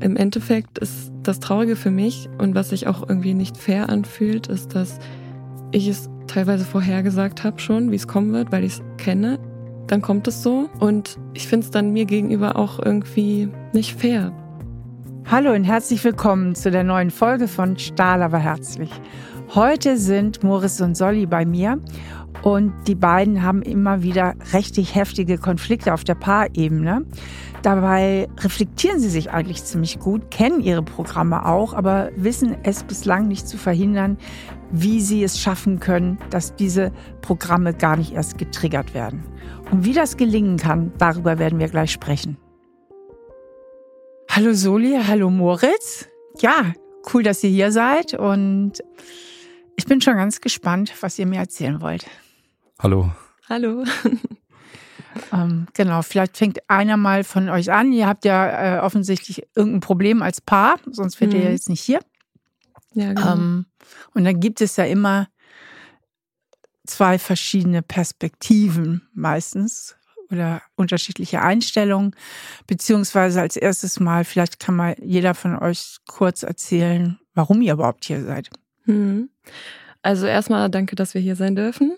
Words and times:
Im 0.00 0.16
Endeffekt 0.16 0.78
ist 0.78 1.12
das 1.22 1.38
Traurige 1.38 1.76
für 1.76 1.90
mich 1.90 2.30
und 2.38 2.54
was 2.54 2.70
sich 2.70 2.86
auch 2.86 3.06
irgendwie 3.06 3.34
nicht 3.34 3.58
fair 3.58 3.90
anfühlt, 3.90 4.46
ist, 4.46 4.74
dass 4.74 4.98
ich 5.70 5.86
es 5.86 6.08
teilweise 6.26 6.64
vorhergesagt 6.64 7.44
habe 7.44 7.60
schon, 7.60 7.90
wie 7.90 7.96
es 7.96 8.08
kommen 8.08 8.32
wird, 8.32 8.50
weil 8.52 8.64
ich 8.64 8.72
es 8.72 8.82
kenne. 8.96 9.38
Dann 9.88 10.00
kommt 10.00 10.26
es 10.28 10.42
so 10.42 10.70
und 10.80 11.18
ich 11.34 11.46
finde 11.46 11.66
es 11.66 11.70
dann 11.70 11.92
mir 11.92 12.06
gegenüber 12.06 12.56
auch 12.56 12.78
irgendwie 12.78 13.50
nicht 13.74 14.00
fair. 14.00 14.32
Hallo 15.30 15.52
und 15.52 15.64
herzlich 15.64 16.02
willkommen 16.02 16.54
zu 16.54 16.70
der 16.70 16.84
neuen 16.84 17.10
Folge 17.10 17.46
von 17.46 17.76
Stahl 17.76 18.22
aber 18.22 18.38
herzlich. 18.38 18.90
Heute 19.54 19.98
sind 19.98 20.42
Moritz 20.42 20.80
und 20.80 20.96
Solly 20.96 21.26
bei 21.26 21.44
mir 21.44 21.78
und 22.40 22.72
die 22.86 22.94
beiden 22.94 23.42
haben 23.42 23.60
immer 23.60 24.02
wieder 24.02 24.36
richtig 24.54 24.94
heftige 24.94 25.36
Konflikte 25.36 25.92
auf 25.92 26.02
der 26.02 26.14
Paarebene. 26.14 27.04
Dabei 27.62 28.28
reflektieren 28.40 28.98
sie 28.98 29.08
sich 29.08 29.30
eigentlich 29.30 29.62
ziemlich 29.62 30.00
gut, 30.00 30.32
kennen 30.32 30.60
ihre 30.60 30.82
Programme 30.82 31.46
auch, 31.46 31.74
aber 31.74 32.10
wissen 32.16 32.56
es 32.64 32.82
bislang 32.82 33.28
nicht 33.28 33.46
zu 33.46 33.56
verhindern, 33.56 34.18
wie 34.72 35.00
sie 35.00 35.22
es 35.22 35.38
schaffen 35.38 35.78
können, 35.78 36.18
dass 36.30 36.56
diese 36.56 36.90
Programme 37.20 37.72
gar 37.72 37.96
nicht 37.96 38.14
erst 38.14 38.36
getriggert 38.36 38.94
werden. 38.94 39.22
Und 39.70 39.84
wie 39.84 39.92
das 39.92 40.16
gelingen 40.16 40.56
kann, 40.56 40.92
darüber 40.98 41.38
werden 41.38 41.60
wir 41.60 41.68
gleich 41.68 41.92
sprechen. 41.92 42.36
Hallo 44.28 44.54
Soli, 44.54 44.98
hallo 45.06 45.30
Moritz. 45.30 46.08
Ja, 46.40 46.72
cool, 47.14 47.22
dass 47.22 47.44
ihr 47.44 47.50
hier 47.50 47.70
seid 47.70 48.14
und 48.14 48.82
ich 49.76 49.84
bin 49.84 50.00
schon 50.00 50.16
ganz 50.16 50.40
gespannt, 50.40 50.92
was 51.00 51.16
ihr 51.16 51.26
mir 51.26 51.38
erzählen 51.38 51.80
wollt. 51.80 52.06
Hallo. 52.80 53.12
Hallo. 53.48 53.84
Ähm, 55.32 55.66
genau, 55.74 56.02
vielleicht 56.02 56.36
fängt 56.36 56.58
einer 56.68 56.96
mal 56.96 57.24
von 57.24 57.48
euch 57.48 57.72
an. 57.72 57.92
Ihr 57.92 58.06
habt 58.06 58.24
ja 58.24 58.76
äh, 58.76 58.80
offensichtlich 58.80 59.42
irgendein 59.54 59.80
Problem 59.80 60.22
als 60.22 60.40
Paar, 60.40 60.76
sonst 60.90 61.20
wärt 61.20 61.32
mhm. 61.32 61.40
ihr 61.40 61.52
jetzt 61.52 61.68
nicht 61.68 61.82
hier. 61.82 62.00
Ja, 62.94 63.12
genau. 63.12 63.32
Ähm, 63.32 63.66
und 64.14 64.24
dann 64.24 64.40
gibt 64.40 64.60
es 64.60 64.76
ja 64.76 64.84
immer 64.84 65.28
zwei 66.86 67.18
verschiedene 67.18 67.82
Perspektiven 67.82 69.08
meistens 69.14 69.96
oder 70.30 70.62
unterschiedliche 70.76 71.42
Einstellungen. 71.42 72.16
Beziehungsweise 72.66 73.40
als 73.40 73.56
erstes 73.56 74.00
Mal, 74.00 74.24
vielleicht 74.24 74.58
kann 74.58 74.76
mal 74.76 74.96
jeder 75.00 75.34
von 75.34 75.56
euch 75.58 75.98
kurz 76.06 76.42
erzählen, 76.42 77.18
warum 77.34 77.60
ihr 77.62 77.74
überhaupt 77.74 78.04
hier 78.04 78.24
seid. 78.24 78.50
Mhm. 78.86 79.30
Also 80.02 80.26
erstmal 80.26 80.68
danke, 80.68 80.96
dass 80.96 81.14
wir 81.14 81.20
hier 81.20 81.36
sein 81.36 81.54
dürfen. 81.54 81.96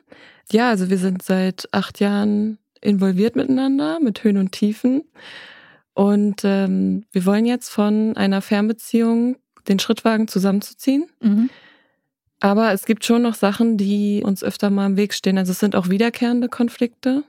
Ja, 0.53 0.69
also 0.69 0.91
wir 0.91 0.99
sind 0.99 1.23
seit 1.23 1.69
acht 1.73 2.01
Jahren 2.01 2.59
involviert 2.85 3.37
miteinander, 3.37 3.99
mit 4.01 4.23
Höhen 4.23 4.37
und 4.37 4.53
Tiefen. 4.53 5.03
Und 5.95 6.43
ähm, 6.45 7.05
wir 7.13 7.25
wollen 7.25 7.47
jetzt 7.47 7.69
von 7.69 8.17
einer 8.17 8.43
Fernbeziehung 8.43 9.37
den 9.69 9.79
Schritt 9.79 10.05
wagen, 10.05 10.29
zusammenzuziehen. 10.29 11.07
Mhm. 11.21 11.51
Aber 12.41 12.73
es 12.73 12.85
gibt 12.85 13.05
schon 13.05 13.23
noch 13.23 13.35
Sachen, 13.35 13.79
die 13.79 14.23
uns 14.25 14.43
öfter 14.43 14.71
mal 14.71 14.87
im 14.87 14.97
Weg 14.97 15.15
stehen. 15.15 15.39
Also 15.39 15.53
es 15.53 15.61
sind 15.61 15.77
auch 15.77 15.89
wiederkehrende 15.89 16.49
Konflikte. 16.49 17.25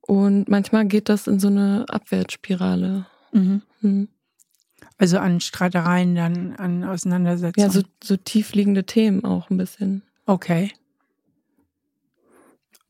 Und 0.00 0.48
manchmal 0.48 0.86
geht 0.86 1.08
das 1.08 1.26
in 1.26 1.40
so 1.40 1.48
eine 1.48 1.84
Abwärtsspirale. 1.88 3.06
Mhm. 3.32 3.62
Mhm. 3.80 4.08
Also 4.96 5.18
an 5.18 5.40
Streitereien, 5.40 6.14
dann 6.14 6.56
an 6.56 6.84
Auseinandersetzungen. 6.84 7.66
Ja, 7.66 7.72
so, 7.72 7.82
so 8.02 8.16
tiefliegende 8.16 8.84
Themen 8.84 9.24
auch 9.24 9.50
ein 9.50 9.56
bisschen. 9.56 10.02
Okay. 10.26 10.70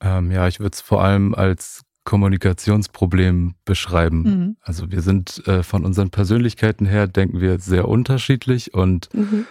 Ähm, 0.00 0.31
ja, 0.31 0.48
ich 0.48 0.61
würde 0.61 0.75
es 0.75 0.81
vor 0.81 1.03
allem 1.03 1.34
als 1.34 1.83
Kommunikationsproblem 2.05 3.55
beschreiben. 3.64 4.23
Mhm. 4.23 4.56
Also 4.61 4.91
wir 4.91 5.01
sind 5.01 5.47
äh, 5.47 5.62
von 5.62 5.84
unseren 5.84 6.11
Persönlichkeiten 6.11 6.86
her, 6.86 7.06
denken 7.06 7.41
wir 7.41 7.59
sehr 7.59 7.89
unterschiedlich 7.89 8.75
und 8.75 9.09
mhm. 9.14 9.47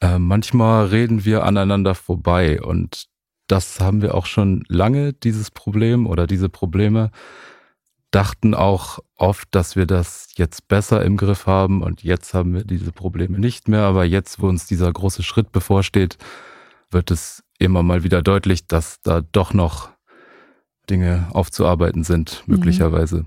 äh, 0.00 0.18
manchmal 0.18 0.86
reden 0.86 1.24
wir 1.24 1.44
aneinander 1.44 1.94
vorbei 1.94 2.62
und 2.62 3.08
das 3.46 3.80
haben 3.80 4.02
wir 4.02 4.14
auch 4.14 4.26
schon 4.26 4.64
lange, 4.68 5.12
dieses 5.12 5.50
Problem 5.50 6.06
oder 6.06 6.26
diese 6.26 6.48
Probleme. 6.48 7.10
Dachten 8.10 8.54
auch 8.54 9.00
oft, 9.16 9.48
dass 9.54 9.76
wir 9.76 9.86
das 9.86 10.28
jetzt 10.36 10.68
besser 10.68 11.04
im 11.04 11.16
Griff 11.16 11.46
haben 11.46 11.82
und 11.82 12.02
jetzt 12.02 12.32
haben 12.32 12.54
wir 12.54 12.64
diese 12.64 12.92
Probleme 12.92 13.38
nicht 13.38 13.68
mehr. 13.68 13.82
Aber 13.82 14.04
jetzt, 14.04 14.40
wo 14.40 14.48
uns 14.48 14.66
dieser 14.66 14.90
große 14.90 15.22
Schritt 15.22 15.52
bevorsteht, 15.52 16.16
wird 16.90 17.10
es 17.10 17.42
immer 17.58 17.82
mal 17.82 18.04
wieder 18.04 18.22
deutlich, 18.22 18.66
dass 18.66 19.00
da 19.00 19.20
doch 19.20 19.52
noch 19.52 19.90
Dinge 20.88 21.28
aufzuarbeiten 21.32 22.04
sind, 22.04 22.42
mhm. 22.46 22.56
möglicherweise. 22.56 23.26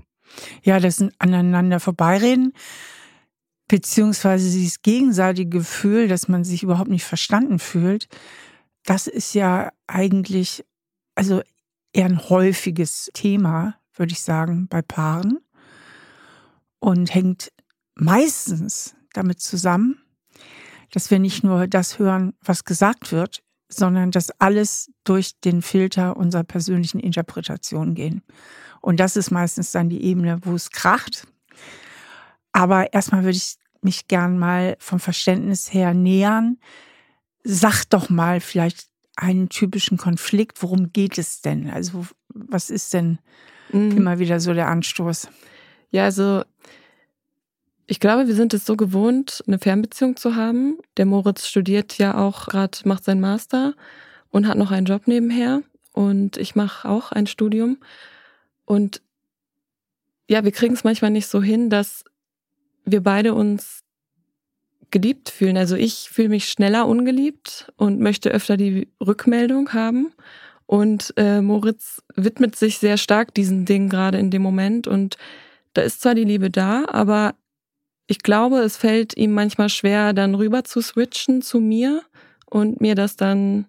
Ja, 0.62 0.80
das 0.80 0.96
sind 0.96 1.14
aneinander 1.18 1.80
vorbeireden, 1.80 2.52
beziehungsweise 3.68 4.50
dieses 4.50 4.82
gegenseitige 4.82 5.58
Gefühl, 5.58 6.08
dass 6.08 6.28
man 6.28 6.44
sich 6.44 6.62
überhaupt 6.62 6.90
nicht 6.90 7.04
verstanden 7.04 7.58
fühlt, 7.58 8.08
das 8.84 9.06
ist 9.06 9.34
ja 9.34 9.70
eigentlich, 9.86 10.64
also 11.14 11.42
eher 11.92 12.06
ein 12.06 12.28
häufiges 12.28 13.10
Thema, 13.14 13.76
würde 13.94 14.12
ich 14.12 14.22
sagen, 14.22 14.66
bei 14.68 14.82
Paaren 14.82 15.38
und 16.78 17.14
hängt 17.14 17.52
meistens 17.94 18.96
damit 19.12 19.40
zusammen, 19.40 20.02
dass 20.90 21.10
wir 21.10 21.18
nicht 21.18 21.44
nur 21.44 21.66
das 21.66 21.98
hören, 21.98 22.34
was 22.42 22.64
gesagt 22.64 23.12
wird, 23.12 23.42
sondern 23.74 24.10
dass 24.10 24.30
alles 24.40 24.90
durch 25.04 25.38
den 25.40 25.62
Filter 25.62 26.16
unserer 26.16 26.44
persönlichen 26.44 27.00
Interpretation 27.00 27.94
gehen. 27.94 28.22
Und 28.80 29.00
das 29.00 29.16
ist 29.16 29.30
meistens 29.30 29.72
dann 29.72 29.88
die 29.88 30.02
Ebene, 30.02 30.40
wo 30.42 30.54
es 30.54 30.70
kracht. 30.70 31.26
Aber 32.52 32.92
erstmal 32.92 33.22
würde 33.22 33.36
ich 33.36 33.56
mich 33.80 34.08
gern 34.08 34.38
mal 34.38 34.76
vom 34.78 35.00
Verständnis 35.00 35.72
her 35.72 35.94
nähern. 35.94 36.58
Sag 37.44 37.84
doch 37.84 38.10
mal 38.10 38.40
vielleicht 38.40 38.88
einen 39.16 39.48
typischen 39.48 39.98
Konflikt. 39.98 40.62
Worum 40.62 40.92
geht 40.92 41.18
es 41.18 41.40
denn? 41.40 41.70
Also 41.70 42.06
was 42.28 42.70
ist 42.70 42.94
denn 42.94 43.18
mhm. 43.72 43.96
immer 43.96 44.18
wieder 44.18 44.40
so 44.40 44.54
der 44.54 44.68
Anstoß? 44.68 45.28
Ja, 45.90 46.04
also 46.04 46.44
ich 47.92 48.00
glaube, 48.00 48.26
wir 48.26 48.34
sind 48.34 48.54
es 48.54 48.64
so 48.64 48.74
gewohnt, 48.74 49.44
eine 49.46 49.58
Fernbeziehung 49.58 50.16
zu 50.16 50.34
haben. 50.34 50.78
Der 50.96 51.04
Moritz 51.04 51.46
studiert 51.46 51.98
ja 51.98 52.16
auch 52.16 52.46
gerade, 52.46 52.78
macht 52.86 53.04
seinen 53.04 53.20
Master 53.20 53.74
und 54.30 54.48
hat 54.48 54.56
noch 54.56 54.70
einen 54.70 54.86
Job 54.86 55.06
nebenher. 55.06 55.62
Und 55.92 56.38
ich 56.38 56.54
mache 56.54 56.88
auch 56.88 57.12
ein 57.12 57.26
Studium. 57.26 57.76
Und 58.64 59.02
ja, 60.26 60.42
wir 60.42 60.52
kriegen 60.52 60.72
es 60.72 60.84
manchmal 60.84 61.10
nicht 61.10 61.26
so 61.26 61.42
hin, 61.42 61.68
dass 61.68 62.02
wir 62.86 63.02
beide 63.02 63.34
uns 63.34 63.82
geliebt 64.90 65.28
fühlen. 65.28 65.58
Also 65.58 65.76
ich 65.76 66.08
fühle 66.10 66.30
mich 66.30 66.48
schneller 66.48 66.88
ungeliebt 66.88 67.70
und 67.76 68.00
möchte 68.00 68.30
öfter 68.30 68.56
die 68.56 68.88
Rückmeldung 69.06 69.74
haben. 69.74 70.14
Und 70.64 71.12
äh, 71.18 71.42
Moritz 71.42 72.02
widmet 72.16 72.56
sich 72.56 72.78
sehr 72.78 72.96
stark 72.96 73.34
diesen 73.34 73.66
Dingen 73.66 73.90
gerade 73.90 74.16
in 74.16 74.30
dem 74.30 74.40
Moment. 74.40 74.86
Und 74.86 75.18
da 75.74 75.82
ist 75.82 76.00
zwar 76.00 76.14
die 76.14 76.24
Liebe 76.24 76.48
da, 76.48 76.86
aber 76.88 77.34
ich 78.06 78.20
glaube, 78.20 78.58
es 78.58 78.76
fällt 78.76 79.16
ihm 79.16 79.32
manchmal 79.32 79.68
schwer, 79.68 80.12
dann 80.12 80.34
rüber 80.34 80.64
zu 80.64 80.80
switchen 80.80 81.42
zu 81.42 81.60
mir 81.60 82.02
und 82.46 82.80
mir 82.80 82.94
das 82.94 83.16
dann, 83.16 83.66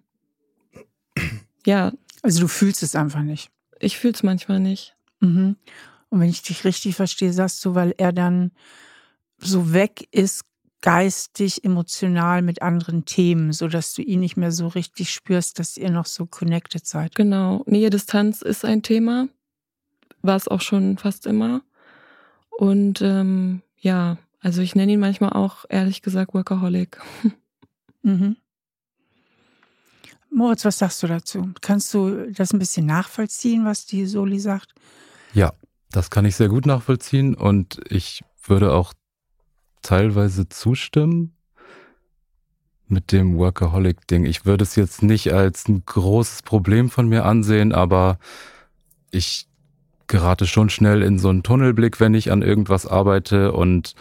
ja. 1.66 1.92
Also 2.22 2.40
du 2.40 2.48
fühlst 2.48 2.82
es 2.82 2.94
einfach 2.94 3.22
nicht. 3.22 3.50
Ich 3.80 3.98
fühle 3.98 4.14
es 4.14 4.22
manchmal 4.22 4.60
nicht. 4.60 4.94
Mhm. 5.20 5.56
Und 6.10 6.20
wenn 6.20 6.30
ich 6.30 6.42
dich 6.42 6.64
richtig 6.64 6.96
verstehe, 6.96 7.32
sagst 7.32 7.64
du, 7.64 7.74
weil 7.74 7.94
er 7.98 8.12
dann 8.12 8.52
so 9.38 9.72
weg 9.72 10.08
ist, 10.10 10.44
geistig, 10.84 11.64
emotional 11.64 12.42
mit 12.42 12.60
anderen 12.60 13.06
Themen, 13.06 13.54
sodass 13.54 13.94
du 13.94 14.02
ihn 14.02 14.20
nicht 14.20 14.36
mehr 14.36 14.52
so 14.52 14.68
richtig 14.68 15.14
spürst, 15.14 15.58
dass 15.58 15.78
ihr 15.78 15.90
noch 15.90 16.04
so 16.04 16.26
connected 16.26 16.86
seid. 16.86 17.14
Genau. 17.14 17.64
Nähe 17.66 17.88
Distanz 17.88 18.42
ist 18.42 18.66
ein 18.66 18.82
Thema. 18.82 19.28
War 20.20 20.36
es 20.36 20.46
auch 20.46 20.60
schon 20.60 20.98
fast 20.98 21.24
immer. 21.26 21.62
Und 22.50 23.00
ähm, 23.00 23.62
ja, 23.84 24.16
also 24.40 24.62
ich 24.62 24.74
nenne 24.74 24.92
ihn 24.92 25.00
manchmal 25.00 25.30
auch, 25.30 25.64
ehrlich 25.68 26.02
gesagt, 26.02 26.34
Workaholic. 26.34 27.00
Mhm. 28.02 28.36
Moritz, 30.30 30.64
was 30.64 30.78
sagst 30.78 31.02
du 31.02 31.06
dazu? 31.06 31.52
Kannst 31.62 31.94
du 31.94 32.30
das 32.32 32.52
ein 32.52 32.58
bisschen 32.58 32.84
nachvollziehen, 32.86 33.64
was 33.64 33.86
die 33.86 34.04
Soli 34.04 34.40
sagt? 34.40 34.74
Ja, 35.32 35.52
das 35.90 36.10
kann 36.10 36.24
ich 36.24 36.36
sehr 36.36 36.48
gut 36.48 36.66
nachvollziehen 36.66 37.34
und 37.34 37.80
ich 37.88 38.22
würde 38.46 38.74
auch 38.74 38.92
teilweise 39.80 40.48
zustimmen 40.48 41.36
mit 42.88 43.12
dem 43.12 43.38
Workaholic-Ding. 43.38 44.26
Ich 44.26 44.44
würde 44.44 44.64
es 44.64 44.76
jetzt 44.76 45.02
nicht 45.02 45.32
als 45.32 45.68
ein 45.68 45.84
großes 45.86 46.42
Problem 46.42 46.90
von 46.90 47.08
mir 47.08 47.24
ansehen, 47.24 47.72
aber 47.72 48.18
ich 49.10 49.48
gerate 50.06 50.46
schon 50.46 50.70
schnell 50.70 51.02
in 51.02 51.18
so 51.18 51.28
einen 51.28 51.42
Tunnelblick, 51.42 52.00
wenn 52.00 52.14
ich 52.14 52.30
an 52.30 52.42
irgendwas 52.42 52.86
arbeite 52.86 53.52
und 53.52 53.94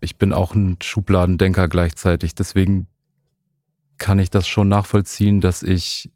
ich 0.00 0.16
bin 0.16 0.32
auch 0.32 0.54
ein 0.54 0.78
Schubladendenker 0.82 1.68
gleichzeitig. 1.68 2.34
Deswegen 2.34 2.86
kann 3.98 4.18
ich 4.18 4.30
das 4.30 4.46
schon 4.46 4.68
nachvollziehen, 4.68 5.40
dass 5.40 5.62
ich, 5.62 6.10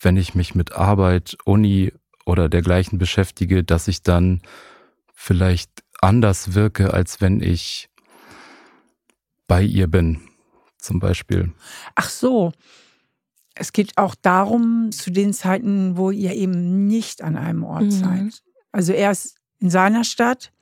wenn 0.00 0.16
ich 0.16 0.34
mich 0.34 0.54
mit 0.54 0.72
Arbeit, 0.72 1.36
Uni 1.44 1.92
oder 2.26 2.48
dergleichen 2.48 2.98
beschäftige, 2.98 3.64
dass 3.64 3.88
ich 3.88 4.02
dann 4.02 4.42
vielleicht 5.14 5.70
anders 6.00 6.54
wirke, 6.54 6.92
als 6.92 7.20
wenn 7.20 7.40
ich 7.40 7.88
bei 9.46 9.62
ihr 9.62 9.86
bin, 9.86 10.20
zum 10.78 10.98
Beispiel. 10.98 11.52
Ach 11.94 12.08
so. 12.08 12.52
Es 13.54 13.72
geht 13.72 13.96
auch 13.96 14.14
darum, 14.14 14.90
zu 14.90 15.10
den 15.10 15.32
Zeiten, 15.32 15.96
wo 15.96 16.10
ihr 16.10 16.34
eben 16.34 16.86
nicht 16.86 17.22
an 17.22 17.36
einem 17.36 17.62
Ort 17.62 17.84
mhm. 17.84 17.90
seid. 17.90 18.42
Also 18.72 18.92
er 18.92 19.12
ist 19.12 19.36
in 19.60 19.70
seiner 19.70 20.04
Stadt 20.04 20.52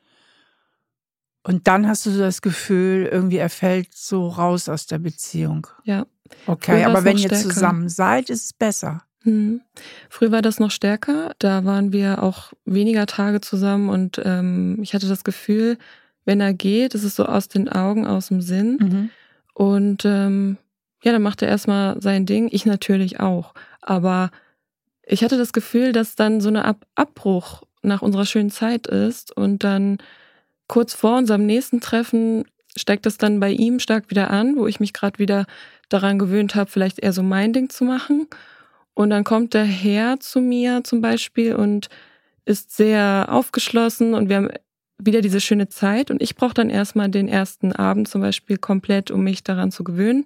und 1.43 1.67
dann 1.67 1.87
hast 1.87 2.05
du 2.05 2.11
so 2.11 2.19
das 2.19 2.41
Gefühl, 2.41 3.09
irgendwie 3.11 3.37
er 3.37 3.49
fällt 3.49 3.93
so 3.93 4.27
raus 4.27 4.69
aus 4.69 4.85
der 4.85 4.99
Beziehung. 4.99 5.67
Ja. 5.83 6.05
Okay, 6.47 6.83
aber 6.83 7.03
wenn 7.03 7.17
ihr 7.17 7.29
zusammen 7.29 7.89
seid, 7.89 8.29
ist 8.29 8.45
es 8.45 8.53
besser. 8.53 9.03
Hm. 9.23 9.61
Früher 10.09 10.31
war 10.31 10.41
das 10.41 10.59
noch 10.59 10.71
stärker. 10.71 11.33
Da 11.39 11.65
waren 11.65 11.91
wir 11.91 12.23
auch 12.23 12.53
weniger 12.65 13.05
Tage 13.05 13.41
zusammen 13.41 13.89
und 13.89 14.21
ähm, 14.23 14.79
ich 14.81 14.93
hatte 14.93 15.07
das 15.07 15.23
Gefühl, 15.23 15.77
wenn 16.25 16.39
er 16.39 16.53
geht, 16.53 16.95
ist 16.95 17.03
es 17.03 17.15
so 17.15 17.25
aus 17.25 17.49
den 17.49 17.69
Augen, 17.69 18.07
aus 18.07 18.27
dem 18.27 18.41
Sinn. 18.41 18.77
Mhm. 18.79 19.09
Und 19.53 20.03
ähm, 20.05 20.57
ja, 21.03 21.11
dann 21.11 21.21
macht 21.21 21.41
er 21.41 21.49
erstmal 21.49 22.01
sein 22.01 22.25
Ding. 22.25 22.49
Ich 22.51 22.65
natürlich 22.65 23.19
auch. 23.19 23.53
Aber 23.81 24.31
ich 25.05 25.23
hatte 25.23 25.37
das 25.37 25.53
Gefühl, 25.53 25.91
dass 25.91 26.15
dann 26.15 26.41
so 26.41 26.47
eine 26.47 26.65
Ab 26.65 26.85
Abbruch 26.95 27.63
nach 27.81 28.01
unserer 28.01 28.25
schönen 28.25 28.51
Zeit 28.51 28.87
ist 28.87 29.35
und 29.35 29.63
dann 29.63 29.97
kurz 30.67 30.93
vor 30.93 31.17
unserem 31.17 31.45
nächsten 31.45 31.81
Treffen 31.81 32.45
steigt 32.77 33.05
es 33.05 33.17
dann 33.17 33.39
bei 33.41 33.51
ihm 33.51 33.79
stark 33.79 34.09
wieder 34.09 34.31
an, 34.31 34.55
wo 34.55 34.65
ich 34.65 34.79
mich 34.79 34.93
gerade 34.93 35.19
wieder 35.19 35.45
daran 35.89 36.17
gewöhnt 36.17 36.55
habe, 36.55 36.71
vielleicht 36.71 36.99
eher 36.99 37.13
so 37.13 37.21
mein 37.21 37.51
Ding 37.53 37.69
zu 37.69 37.83
machen. 37.83 38.27
Und 38.93 39.09
dann 39.09 39.25
kommt 39.25 39.53
der 39.53 39.65
Herr 39.65 40.19
zu 40.21 40.39
mir 40.39 40.83
zum 40.83 41.01
Beispiel 41.01 41.55
und 41.55 41.89
ist 42.45 42.75
sehr 42.75 43.27
aufgeschlossen 43.29 44.13
und 44.13 44.29
wir 44.29 44.37
haben 44.37 44.49
wieder 44.97 45.21
diese 45.21 45.41
schöne 45.41 45.67
Zeit 45.67 46.11
und 46.11 46.21
ich 46.21 46.35
brauche 46.35 46.53
dann 46.53 46.69
erstmal 46.69 47.09
den 47.09 47.27
ersten 47.27 47.73
Abend 47.73 48.07
zum 48.07 48.21
Beispiel 48.21 48.57
komplett, 48.57 49.11
um 49.11 49.23
mich 49.23 49.43
daran 49.43 49.71
zu 49.71 49.83
gewöhnen. 49.83 50.25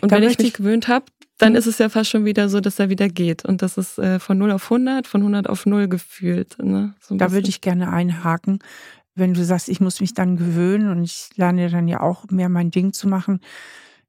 Und 0.00 0.12
da 0.12 0.16
wenn 0.16 0.28
ich 0.28 0.38
mich 0.38 0.52
gewöhnt 0.54 0.88
habe, 0.88 1.06
dann 1.38 1.52
mhm. 1.52 1.58
ist 1.58 1.66
es 1.66 1.78
ja 1.78 1.88
fast 1.88 2.10
schon 2.10 2.24
wieder 2.24 2.48
so, 2.48 2.60
dass 2.60 2.78
er 2.78 2.88
wieder 2.88 3.08
geht. 3.08 3.44
Und 3.44 3.62
das 3.62 3.76
ist 3.76 3.98
äh, 3.98 4.18
von 4.18 4.38
0 4.38 4.52
auf 4.52 4.64
100, 4.64 5.06
von 5.06 5.20
100 5.20 5.48
auf 5.48 5.66
0 5.66 5.88
gefühlt. 5.88 6.56
Ne? 6.62 6.94
So 7.00 7.16
da 7.16 7.32
würde 7.32 7.48
ich 7.48 7.60
gerne 7.60 7.92
einhaken. 7.92 8.60
Wenn 9.14 9.34
du 9.34 9.44
sagst, 9.44 9.68
ich 9.68 9.80
muss 9.80 10.00
mich 10.00 10.14
dann 10.14 10.36
gewöhnen 10.36 10.90
und 10.90 11.02
ich 11.02 11.28
lerne 11.36 11.70
dann 11.70 11.88
ja 11.88 12.00
auch 12.00 12.24
mehr 12.30 12.48
mein 12.48 12.70
Ding 12.70 12.92
zu 12.92 13.08
machen, 13.08 13.40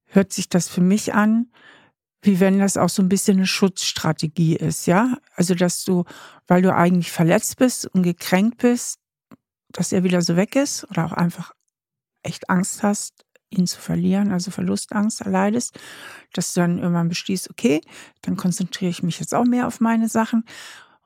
hört 0.06 0.34
sich 0.34 0.50
das 0.50 0.68
für 0.68 0.82
mich 0.82 1.14
an, 1.14 1.48
wie 2.22 2.40
wenn 2.40 2.60
das 2.60 2.78
auch 2.78 2.90
so 2.90 3.04
ein 3.04 3.10
bisschen 3.10 3.38
eine 3.38 3.46
Schutzstrategie 3.46 4.56
ist, 4.56 4.88
ja? 4.88 5.18
Also, 5.36 5.54
dass 5.54 5.84
du, 5.84 6.06
weil 6.48 6.64
du 6.64 6.74
eigentlich 6.74 7.12
verletzt 7.12 7.58
bist 7.58 7.86
und 7.86 8.02
gekränkt 8.02 8.58
bist, 8.60 8.98
dass 9.70 9.92
er 9.92 10.04
wieder 10.04 10.22
so 10.22 10.36
weg 10.36 10.56
ist 10.56 10.90
oder 10.90 11.06
auch 11.06 11.12
einfach 11.12 11.54
echt 12.24 12.50
Angst 12.50 12.82
hast, 12.82 13.25
ihn 13.58 13.68
zu 13.68 13.80
verlieren, 13.80 14.32
also 14.32 14.52
Verlustangst 14.52 15.22
erleidest, 15.22 15.80
dass 16.34 16.54
du 16.54 16.62
dann 16.62 16.78
irgendwann 16.78 17.10
beschließt, 17.10 17.50
okay, 17.50 17.82
dann 18.22 18.38
konzentriere 18.38 18.92
ich 18.92 19.04
mich 19.04 19.20
jetzt 19.20 19.34
auch 19.34 19.46
mehr 19.46 19.68
auf 19.68 19.80
meine 19.80 20.10
Sachen 20.10 20.46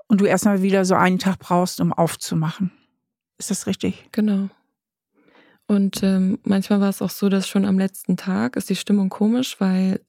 und 0.08 0.22
du 0.22 0.26
erstmal 0.26 0.62
wieder 0.62 0.86
so 0.86 0.96
einen 0.96 1.20
Tag 1.20 1.40
brauchst, 1.40 1.80
um 1.82 1.94
aufzumachen. 1.94 2.72
Ist 3.38 3.52
das 3.52 3.68
richtig? 3.68 4.10
Genau. 4.12 4.50
Und 5.68 6.02
ähm, 6.02 6.40
manchmal 6.44 6.82
war 6.82 6.90
es 6.90 7.02
auch 7.02 7.12
so, 7.12 7.30
dass 7.30 7.48
schon 7.48 7.64
am 7.66 7.78
letzten 7.78 8.18
Tag 8.18 8.56
ist 8.56 8.70
die 8.70 8.76
Stimmung 8.76 9.10
komisch, 9.10 9.60
weil 9.60 10.02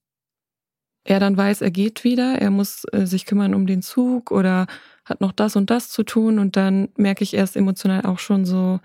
er 1.04 1.20
dann 1.20 1.36
weiß, 1.36 1.60
er 1.60 1.70
geht 1.70 2.02
wieder, 2.02 2.40
er 2.40 2.50
muss 2.50 2.84
äh, 2.92 3.06
sich 3.06 3.26
kümmern 3.26 3.54
um 3.54 3.66
den 3.66 3.82
Zug 3.82 4.30
oder 4.30 4.66
hat 5.04 5.20
noch 5.20 5.32
das 5.32 5.56
und 5.56 5.70
das 5.70 5.90
zu 5.90 6.02
tun 6.02 6.38
und 6.38 6.56
dann 6.56 6.88
merke 6.96 7.24
ich 7.24 7.34
erst 7.34 7.56
emotional 7.56 8.06
auch 8.06 8.18
schon 8.18 8.44
so 8.44 8.80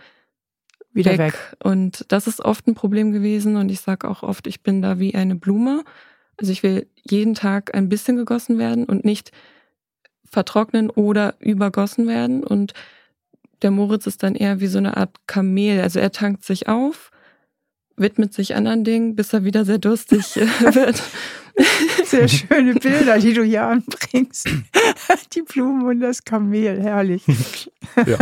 wieder 0.95 1.11
weg. 1.11 1.19
weg. 1.19 1.57
Und 1.63 2.05
das 2.07 2.27
ist 2.27 2.39
oft 2.39 2.67
ein 2.67 2.75
Problem 2.75 3.11
gewesen 3.11 3.57
und 3.57 3.69
ich 3.69 3.81
sage 3.81 4.09
auch 4.09 4.23
oft, 4.23 4.47
ich 4.47 4.61
bin 4.61 4.81
da 4.81 4.99
wie 4.99 5.13
eine 5.13 5.35
Blume. 5.35 5.83
Also 6.37 6.51
ich 6.51 6.63
will 6.63 6.87
jeden 7.03 7.35
Tag 7.35 7.75
ein 7.75 7.89
bisschen 7.89 8.15
gegossen 8.15 8.57
werden 8.57 8.85
und 8.85 9.05
nicht 9.05 9.31
vertrocknen 10.23 10.89
oder 10.89 11.35
übergossen 11.39 12.07
werden. 12.07 12.43
Und 12.43 12.73
der 13.61 13.71
Moritz 13.71 14.07
ist 14.07 14.23
dann 14.23 14.35
eher 14.35 14.59
wie 14.59 14.67
so 14.67 14.77
eine 14.77 14.97
Art 14.97 15.15
Kamel. 15.27 15.81
Also 15.81 15.99
er 15.99 16.11
tankt 16.11 16.43
sich 16.43 16.67
auf, 16.67 17.11
widmet 17.95 18.33
sich 18.33 18.55
anderen 18.55 18.83
Dingen, 18.83 19.15
bis 19.15 19.33
er 19.33 19.43
wieder 19.43 19.65
sehr 19.65 19.77
durstig 19.77 20.37
äh, 20.37 20.47
wird. 20.75 21.01
Sehr 22.03 22.27
schöne 22.27 22.75
Bilder, 22.75 23.17
die 23.19 23.33
du 23.33 23.43
hier 23.43 23.63
anbringst. 23.63 24.49
Die 25.33 25.41
Blumen 25.41 25.83
und 25.83 26.01
das 26.01 26.23
Kamel, 26.23 26.81
herrlich. 26.81 27.23
Ja. 28.05 28.17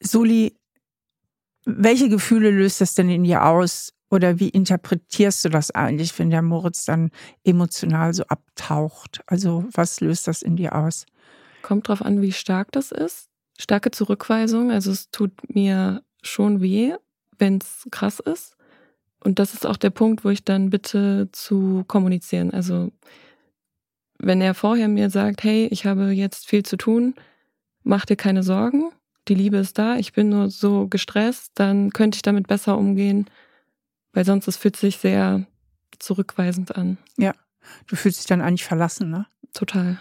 Soli, 0.00 0.54
welche 1.76 2.08
Gefühle 2.08 2.50
löst 2.50 2.80
das 2.80 2.94
denn 2.94 3.10
in 3.10 3.24
dir 3.24 3.44
aus? 3.44 3.92
Oder 4.10 4.40
wie 4.40 4.48
interpretierst 4.48 5.44
du 5.44 5.50
das 5.50 5.70
eigentlich, 5.70 6.18
wenn 6.18 6.30
der 6.30 6.40
Moritz 6.40 6.86
dann 6.86 7.10
emotional 7.44 8.14
so 8.14 8.24
abtaucht? 8.24 9.20
Also 9.26 9.66
was 9.72 10.00
löst 10.00 10.26
das 10.26 10.40
in 10.40 10.56
dir 10.56 10.74
aus? 10.74 11.04
Kommt 11.60 11.88
drauf 11.88 12.02
an, 12.02 12.22
wie 12.22 12.32
stark 12.32 12.72
das 12.72 12.90
ist. 12.90 13.28
Starke 13.58 13.90
Zurückweisung, 13.90 14.70
also 14.70 14.90
es 14.90 15.10
tut 15.10 15.32
mir 15.54 16.02
schon 16.22 16.62
weh, 16.62 16.94
wenn 17.38 17.58
es 17.58 17.86
krass 17.90 18.20
ist. 18.20 18.56
Und 19.22 19.38
das 19.38 19.52
ist 19.52 19.66
auch 19.66 19.76
der 19.76 19.90
Punkt, 19.90 20.24
wo 20.24 20.30
ich 20.30 20.44
dann 20.44 20.70
bitte 20.70 21.28
zu 21.32 21.84
kommunizieren. 21.86 22.50
Also 22.52 22.92
wenn 24.18 24.40
er 24.40 24.54
vorher 24.54 24.88
mir 24.88 25.10
sagt, 25.10 25.42
hey, 25.42 25.68
ich 25.70 25.84
habe 25.84 26.12
jetzt 26.12 26.48
viel 26.48 26.62
zu 26.62 26.76
tun, 26.76 27.14
mach 27.82 28.06
dir 28.06 28.16
keine 28.16 28.42
Sorgen, 28.42 28.90
die 29.28 29.34
Liebe 29.34 29.58
ist 29.58 29.78
da, 29.78 29.96
ich 29.96 30.12
bin 30.12 30.28
nur 30.30 30.50
so 30.50 30.88
gestresst, 30.88 31.52
dann 31.54 31.90
könnte 31.90 32.16
ich 32.16 32.22
damit 32.22 32.46
besser 32.46 32.78
umgehen, 32.78 33.26
weil 34.12 34.24
sonst 34.24 34.48
es 34.48 34.56
fühlt 34.56 34.76
sich 34.76 34.98
sehr 34.98 35.46
zurückweisend 35.98 36.76
an. 36.76 36.98
Ja, 37.16 37.34
du 37.86 37.96
fühlst 37.96 38.20
dich 38.20 38.26
dann 38.26 38.40
eigentlich 38.40 38.64
verlassen, 38.64 39.10
ne? 39.10 39.26
Total. 39.52 39.98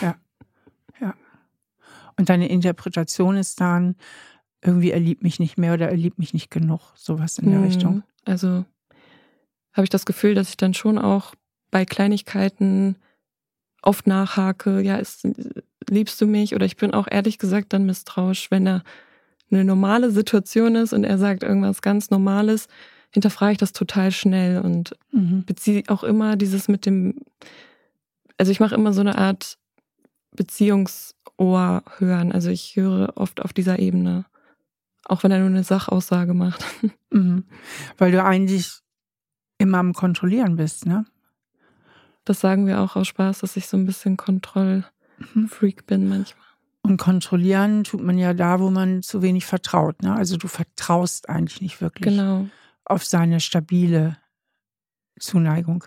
Ja, 0.00 0.16
ja. 1.00 1.14
Und 2.16 2.28
deine 2.28 2.48
Interpretation 2.48 3.36
ist 3.36 3.60
dann, 3.60 3.96
irgendwie 4.62 4.90
er 4.90 5.00
liebt 5.00 5.22
mich 5.22 5.38
nicht 5.38 5.58
mehr 5.58 5.74
oder 5.74 5.88
er 5.88 5.96
liebt 5.96 6.18
mich 6.18 6.34
nicht 6.34 6.50
genug, 6.50 6.92
sowas 6.94 7.38
in 7.38 7.50
der 7.50 7.60
mhm. 7.60 7.66
Richtung. 7.66 8.02
Also 8.24 8.64
habe 9.72 9.84
ich 9.84 9.90
das 9.90 10.06
Gefühl, 10.06 10.34
dass 10.34 10.50
ich 10.50 10.56
dann 10.56 10.74
schon 10.74 10.98
auch 10.98 11.34
bei 11.70 11.84
Kleinigkeiten 11.84 12.96
oft 13.82 14.06
nachhake, 14.06 14.80
ja, 14.80 14.96
ist, 14.96 15.26
liebst 15.90 16.20
du 16.20 16.26
mich? 16.26 16.54
Oder 16.54 16.66
ich 16.66 16.76
bin 16.76 16.92
auch 16.92 17.08
ehrlich 17.10 17.38
gesagt 17.38 17.72
dann 17.72 17.86
misstrauisch, 17.86 18.50
wenn 18.50 18.64
da 18.64 18.82
eine 19.50 19.64
normale 19.64 20.10
Situation 20.10 20.76
ist 20.76 20.92
und 20.92 21.04
er 21.04 21.18
sagt 21.18 21.42
irgendwas 21.42 21.82
ganz 21.82 22.10
Normales, 22.10 22.68
hinterfrage 23.10 23.52
ich 23.52 23.58
das 23.58 23.72
total 23.72 24.12
schnell 24.12 24.60
und 24.60 24.96
mhm. 25.12 25.44
beziehe 25.44 25.82
auch 25.88 26.04
immer 26.04 26.36
dieses 26.36 26.68
mit 26.68 26.86
dem, 26.86 27.16
also 28.38 28.52
ich 28.52 28.60
mache 28.60 28.76
immer 28.76 28.92
so 28.92 29.00
eine 29.00 29.18
Art 29.18 29.58
Beziehungsohr 30.36 31.82
hören. 31.98 32.32
Also 32.32 32.50
ich 32.50 32.76
höre 32.76 33.12
oft 33.16 33.42
auf 33.42 33.52
dieser 33.52 33.78
Ebene. 33.78 34.26
Auch 35.04 35.24
wenn 35.24 35.32
er 35.32 35.40
nur 35.40 35.48
eine 35.48 35.64
Sachaussage 35.64 36.34
macht. 36.34 36.64
Mhm. 37.12 37.42
Weil 37.98 38.12
du 38.12 38.22
eigentlich 38.22 38.70
immer 39.58 39.78
am 39.78 39.94
Kontrollieren 39.94 40.54
bist, 40.54 40.86
ne? 40.86 41.06
Das 42.24 42.38
sagen 42.38 42.68
wir 42.68 42.80
auch 42.80 42.94
aus 42.94 43.08
Spaß, 43.08 43.40
dass 43.40 43.56
ich 43.56 43.66
so 43.66 43.76
ein 43.76 43.84
bisschen 43.84 44.16
Kontrollfreak 45.20 45.86
bin 45.86 46.08
manchmal. 46.08 46.46
Und 46.82 46.96
kontrollieren 46.96 47.84
tut 47.84 48.02
man 48.02 48.18
ja 48.18 48.32
da, 48.32 48.58
wo 48.60 48.70
man 48.70 49.02
zu 49.02 49.22
wenig 49.22 49.44
vertraut. 49.44 50.02
Ne? 50.02 50.14
Also 50.14 50.36
du 50.36 50.48
vertraust 50.48 51.28
eigentlich 51.28 51.60
nicht 51.60 51.80
wirklich 51.80 52.14
genau. 52.14 52.48
auf 52.84 53.04
seine 53.04 53.40
stabile 53.40 54.16
Zuneigung. 55.18 55.84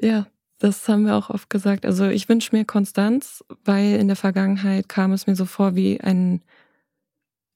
Ja, 0.00 0.26
das 0.58 0.88
haben 0.88 1.06
wir 1.06 1.14
auch 1.14 1.30
oft 1.30 1.48
gesagt. 1.50 1.86
Also 1.86 2.06
ich 2.08 2.28
wünsche 2.28 2.54
mir 2.54 2.64
Konstanz, 2.64 3.44
weil 3.64 3.94
in 3.94 4.08
der 4.08 4.16
Vergangenheit 4.16 4.88
kam 4.88 5.12
es 5.12 5.26
mir 5.26 5.36
so 5.36 5.44
vor 5.44 5.76
wie 5.76 6.00
ein 6.00 6.42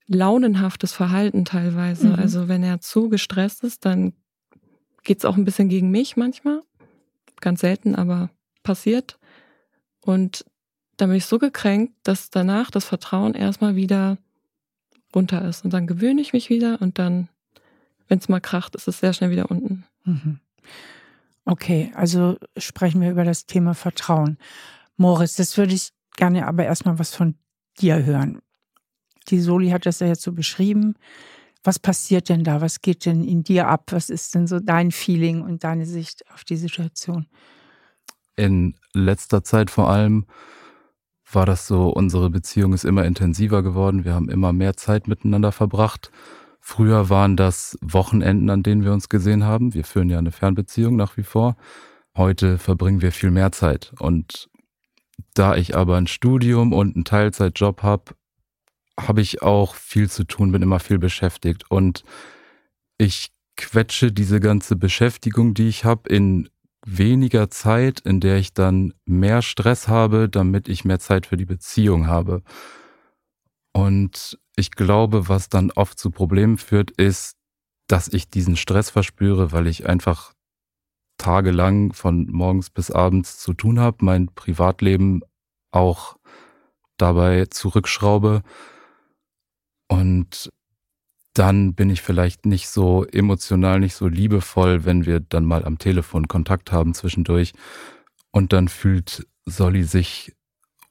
launenhaftes 0.06 0.92
Verhalten 0.92 1.44
teilweise. 1.44 2.08
Mhm. 2.08 2.14
Also 2.14 2.48
wenn 2.48 2.62
er 2.62 2.80
zu 2.80 3.08
gestresst 3.08 3.64
ist, 3.64 3.84
dann 3.84 4.12
geht 5.02 5.18
es 5.18 5.24
auch 5.24 5.36
ein 5.36 5.44
bisschen 5.44 5.68
gegen 5.68 5.90
mich 5.90 6.16
manchmal. 6.16 6.62
Ganz 7.40 7.60
selten, 7.60 7.94
aber 7.94 8.30
passiert. 8.62 9.18
Und 10.00 10.44
dann 10.98 11.08
bin 11.08 11.16
ich 11.16 11.26
so 11.26 11.38
gekränkt, 11.38 11.94
dass 12.02 12.28
danach 12.28 12.70
das 12.70 12.84
Vertrauen 12.84 13.34
erstmal 13.34 13.76
wieder 13.76 14.18
runter 15.14 15.42
ist. 15.48 15.64
Und 15.64 15.72
dann 15.72 15.86
gewöhne 15.86 16.20
ich 16.20 16.32
mich 16.32 16.50
wieder 16.50 16.82
und 16.82 16.98
dann, 16.98 17.28
wenn 18.08 18.18
es 18.18 18.28
mal 18.28 18.40
kracht, 18.40 18.74
ist 18.74 18.88
es 18.88 19.00
sehr 19.00 19.12
schnell 19.12 19.30
wieder 19.30 19.50
unten. 19.50 19.84
Mhm. 20.04 20.40
Okay, 21.44 21.92
also 21.94 22.36
sprechen 22.58 23.00
wir 23.00 23.10
über 23.10 23.24
das 23.24 23.46
Thema 23.46 23.74
Vertrauen. 23.74 24.38
Moritz, 24.96 25.36
das 25.36 25.56
würde 25.56 25.72
ich 25.72 25.92
gerne 26.16 26.46
aber 26.46 26.64
erstmal 26.64 26.98
was 26.98 27.14
von 27.14 27.36
dir 27.78 28.04
hören. 28.04 28.42
Die 29.28 29.40
Soli 29.40 29.70
hat 29.70 29.86
das 29.86 30.00
ja 30.00 30.08
jetzt 30.08 30.22
so 30.22 30.32
beschrieben. 30.32 30.94
Was 31.62 31.78
passiert 31.78 32.28
denn 32.28 32.44
da? 32.44 32.60
Was 32.60 32.80
geht 32.80 33.06
denn 33.06 33.24
in 33.24 33.44
dir 33.44 33.68
ab? 33.68 33.92
Was 33.92 34.10
ist 34.10 34.34
denn 34.34 34.46
so 34.46 34.58
dein 34.58 34.90
Feeling 34.90 35.42
und 35.42 35.64
deine 35.64 35.86
Sicht 35.86 36.24
auf 36.32 36.44
die 36.44 36.56
Situation? 36.56 37.26
In 38.36 38.74
letzter 38.92 39.42
Zeit 39.44 39.70
vor 39.70 39.88
allem 39.88 40.26
war 41.32 41.46
das 41.46 41.66
so, 41.66 41.88
unsere 41.88 42.30
Beziehung 42.30 42.72
ist 42.72 42.84
immer 42.84 43.04
intensiver 43.04 43.62
geworden. 43.62 44.04
Wir 44.04 44.14
haben 44.14 44.28
immer 44.28 44.52
mehr 44.52 44.76
Zeit 44.76 45.08
miteinander 45.08 45.52
verbracht. 45.52 46.10
Früher 46.60 47.08
waren 47.08 47.36
das 47.36 47.78
Wochenenden, 47.80 48.50
an 48.50 48.62
denen 48.62 48.84
wir 48.84 48.92
uns 48.92 49.08
gesehen 49.08 49.44
haben. 49.44 49.74
Wir 49.74 49.84
führen 49.84 50.10
ja 50.10 50.18
eine 50.18 50.32
Fernbeziehung 50.32 50.96
nach 50.96 51.16
wie 51.16 51.22
vor. 51.22 51.56
Heute 52.16 52.58
verbringen 52.58 53.02
wir 53.02 53.12
viel 53.12 53.30
mehr 53.30 53.52
Zeit. 53.52 53.92
Und 53.98 54.48
da 55.34 55.56
ich 55.56 55.76
aber 55.76 55.96
ein 55.96 56.06
Studium 56.06 56.72
und 56.72 56.94
einen 56.94 57.04
Teilzeitjob 57.04 57.82
habe, 57.82 58.14
habe 58.98 59.20
ich 59.20 59.42
auch 59.42 59.74
viel 59.74 60.10
zu 60.10 60.24
tun, 60.24 60.52
bin 60.52 60.62
immer 60.62 60.80
viel 60.80 60.98
beschäftigt. 60.98 61.64
Und 61.70 62.04
ich 62.96 63.32
quetsche 63.56 64.12
diese 64.12 64.40
ganze 64.40 64.76
Beschäftigung, 64.76 65.54
die 65.54 65.68
ich 65.68 65.84
habe, 65.84 66.08
in 66.08 66.48
weniger 66.96 67.50
Zeit, 67.50 68.00
in 68.00 68.20
der 68.20 68.38
ich 68.38 68.54
dann 68.54 68.94
mehr 69.04 69.42
Stress 69.42 69.88
habe, 69.88 70.28
damit 70.28 70.68
ich 70.68 70.84
mehr 70.84 70.98
Zeit 70.98 71.26
für 71.26 71.36
die 71.36 71.44
Beziehung 71.44 72.06
habe. 72.06 72.42
Und 73.72 74.38
ich 74.56 74.72
glaube, 74.72 75.28
was 75.28 75.48
dann 75.48 75.70
oft 75.70 75.98
zu 75.98 76.10
Problemen 76.10 76.58
führt, 76.58 76.90
ist, 76.92 77.36
dass 77.86 78.08
ich 78.08 78.28
diesen 78.28 78.56
Stress 78.56 78.90
verspüre, 78.90 79.52
weil 79.52 79.66
ich 79.66 79.88
einfach 79.88 80.32
tagelang 81.18 81.92
von 81.92 82.26
morgens 82.30 82.70
bis 82.70 82.90
abends 82.90 83.38
zu 83.38 83.52
tun 83.54 83.80
habe, 83.80 84.04
mein 84.04 84.26
Privatleben 84.34 85.22
auch 85.70 86.16
dabei 86.96 87.46
zurückschraube. 87.46 88.42
Und 89.88 90.50
dann 91.38 91.74
bin 91.74 91.88
ich 91.90 92.02
vielleicht 92.02 92.46
nicht 92.46 92.68
so 92.68 93.04
emotional, 93.04 93.78
nicht 93.80 93.94
so 93.94 94.08
liebevoll, 94.08 94.84
wenn 94.84 95.06
wir 95.06 95.20
dann 95.20 95.44
mal 95.44 95.64
am 95.64 95.78
Telefon 95.78 96.26
Kontakt 96.26 96.72
haben 96.72 96.94
zwischendurch. 96.94 97.52
Und 98.32 98.52
dann 98.52 98.68
fühlt 98.68 99.26
Solly 99.46 99.84
sich 99.84 100.34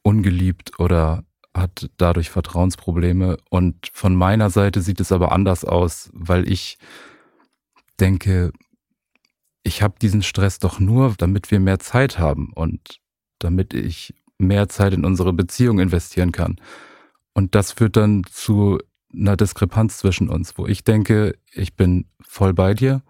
ungeliebt 0.04 0.80
oder 0.80 1.24
hat 1.54 1.90
dadurch 1.98 2.30
Vertrauensprobleme. 2.30 3.38
Und 3.50 3.90
von 3.94 4.16
meiner 4.16 4.50
Seite 4.50 4.82
sieht 4.82 5.02
es 5.02 5.12
aber 5.12 5.32
anders 5.34 5.66
aus, 5.66 6.10
weil 6.14 6.50
ich 6.50 6.78
denke, 8.00 8.54
ich 9.64 9.82
habe 9.82 9.96
diesen 10.02 10.24
Stress 10.24 10.60
doch 10.60 10.80
nur, 10.80 11.14
damit 11.18 11.52
wir 11.52 11.60
mehr 11.60 11.80
Zeit 11.80 12.20
haben 12.20 12.54
und 12.54 13.00
damit 13.40 13.74
ich 13.74 14.14
mehr 14.38 14.70
Zeit 14.70 14.94
in 14.94 15.04
unsere 15.04 15.34
Beziehung 15.34 15.80
investieren 15.80 16.32
kann. 16.32 16.56
Und 17.34 17.54
das 17.54 17.74
führt 17.74 17.98
dann 17.98 18.24
zu 18.32 18.80
einer 19.14 19.38
Diskrepanz 19.38 19.98
zwischen 19.98 20.30
uns, 20.30 20.58
wo 20.58 20.68
ich 20.68 20.84
denke, 20.84 21.38
ich 21.52 21.76
bin 21.76 22.06
voll 22.22 22.54
bei 22.54 22.74
dir 22.74 23.02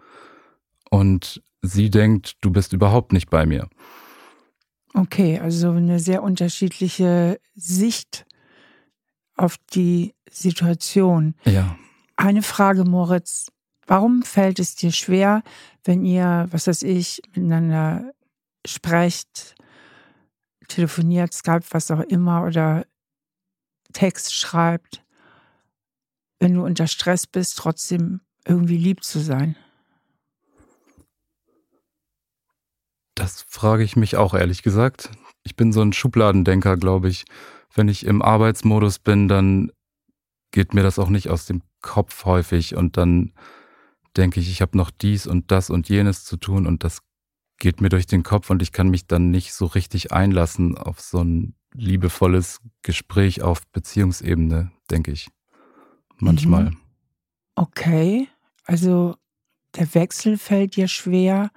und 0.89 1.41
sie 1.61 1.89
denkt, 1.89 2.35
du 2.41 2.51
bist 2.51 2.73
überhaupt 2.73 3.13
nicht 3.13 3.29
bei 3.29 3.45
mir. 3.45 3.67
Okay, 4.93 5.39
also 5.39 5.71
eine 5.71 5.99
sehr 5.99 6.23
unterschiedliche 6.23 7.39
Sicht 7.55 8.25
auf 9.35 9.57
die 9.73 10.15
Situation. 10.29 11.35
Ja. 11.45 11.77
Eine 12.15 12.41
Frage, 12.41 12.83
Moritz. 12.83 13.51
Warum 13.85 14.23
fällt 14.23 14.59
es 14.59 14.75
dir 14.75 14.91
schwer, 14.91 15.43
wenn 15.83 16.03
ihr, 16.03 16.47
was 16.51 16.67
weiß 16.67 16.83
ich, 16.83 17.21
miteinander 17.35 18.11
sprecht, 18.65 19.55
telefoniert, 20.67 21.33
Skype, 21.33 21.63
was 21.71 21.91
auch 21.91 22.01
immer, 22.01 22.43
oder 22.43 22.85
Text 23.93 24.33
schreibt, 24.33 25.03
wenn 26.39 26.53
du 26.53 26.63
unter 26.63 26.87
Stress 26.87 27.27
bist, 27.27 27.57
trotzdem 27.57 28.21
irgendwie 28.45 28.77
lieb 28.77 29.03
zu 29.03 29.19
sein? 29.19 29.55
Das 33.15 33.41
frage 33.49 33.83
ich 33.83 33.95
mich 33.95 34.15
auch 34.15 34.33
ehrlich 34.33 34.61
gesagt. 34.61 35.09
Ich 35.43 35.55
bin 35.55 35.73
so 35.73 35.81
ein 35.81 35.93
Schubladendenker, 35.93 36.77
glaube 36.77 37.09
ich. 37.09 37.25
Wenn 37.73 37.87
ich 37.89 38.05
im 38.05 38.21
Arbeitsmodus 38.21 38.99
bin, 38.99 39.27
dann 39.27 39.71
geht 40.51 40.73
mir 40.73 40.83
das 40.83 40.99
auch 40.99 41.09
nicht 41.09 41.29
aus 41.29 41.45
dem 41.45 41.61
Kopf 41.81 42.25
häufig 42.25 42.75
und 42.75 42.97
dann 42.97 43.33
denke 44.15 44.39
ich, 44.39 44.49
ich 44.49 44.61
habe 44.61 44.77
noch 44.77 44.91
dies 44.91 45.27
und 45.27 45.51
das 45.51 45.69
und 45.69 45.89
jenes 45.89 46.25
zu 46.25 46.37
tun 46.37 46.67
und 46.67 46.83
das 46.83 46.99
geht 47.59 47.81
mir 47.81 47.89
durch 47.89 48.05
den 48.05 48.23
Kopf 48.23 48.49
und 48.49 48.61
ich 48.61 48.71
kann 48.71 48.89
mich 48.89 49.07
dann 49.07 49.31
nicht 49.31 49.53
so 49.53 49.65
richtig 49.65 50.11
einlassen 50.11 50.77
auf 50.77 50.99
so 51.01 51.23
ein 51.23 51.55
liebevolles 51.73 52.59
Gespräch 52.83 53.41
auf 53.41 53.65
Beziehungsebene, 53.71 54.71
denke 54.89 55.11
ich 55.11 55.29
manchmal. 56.19 56.71
Mhm. 56.71 56.77
Okay, 57.55 58.27
also 58.65 59.15
der 59.75 59.93
Wechsel 59.93 60.37
fällt 60.37 60.75
dir 60.75 60.87
schwer. 60.87 61.51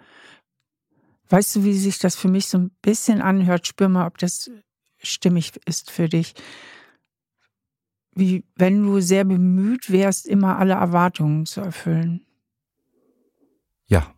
Weißt 1.28 1.56
du, 1.56 1.64
wie 1.64 1.74
sich 1.74 1.98
das 1.98 2.16
für 2.16 2.28
mich 2.28 2.46
so 2.48 2.58
ein 2.58 2.70
bisschen 2.82 3.20
anhört? 3.22 3.66
Spür 3.66 3.88
mal, 3.88 4.06
ob 4.06 4.18
das 4.18 4.50
stimmig 4.98 5.52
ist 5.66 5.90
für 5.90 6.08
dich. 6.08 6.34
Wie 8.14 8.44
wenn 8.56 8.82
du 8.82 9.00
sehr 9.00 9.24
bemüht 9.24 9.90
wärst, 9.90 10.26
immer 10.26 10.58
alle 10.58 10.74
Erwartungen 10.74 11.46
zu 11.46 11.60
erfüllen. 11.60 12.26
Ja. 13.86 14.14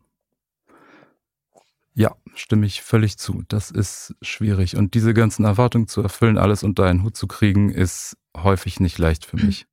Ja, 1.94 2.16
stimme 2.34 2.64
ich 2.64 2.80
völlig 2.82 3.18
zu. 3.18 3.42
Das 3.48 3.70
ist 3.70 4.14
schwierig. 4.22 4.76
Und 4.76 4.94
diese 4.94 5.12
ganzen 5.12 5.44
Erwartungen 5.44 5.88
zu 5.88 6.00
erfüllen, 6.00 6.38
alles 6.38 6.62
unter 6.62 6.84
einen 6.84 7.02
Hut 7.02 7.16
zu 7.16 7.26
kriegen, 7.26 7.68
ist 7.70 8.16
häufig 8.36 8.80
nicht 8.80 8.98
leicht 8.98 9.26
für 9.26 9.36
mich. 9.44 9.66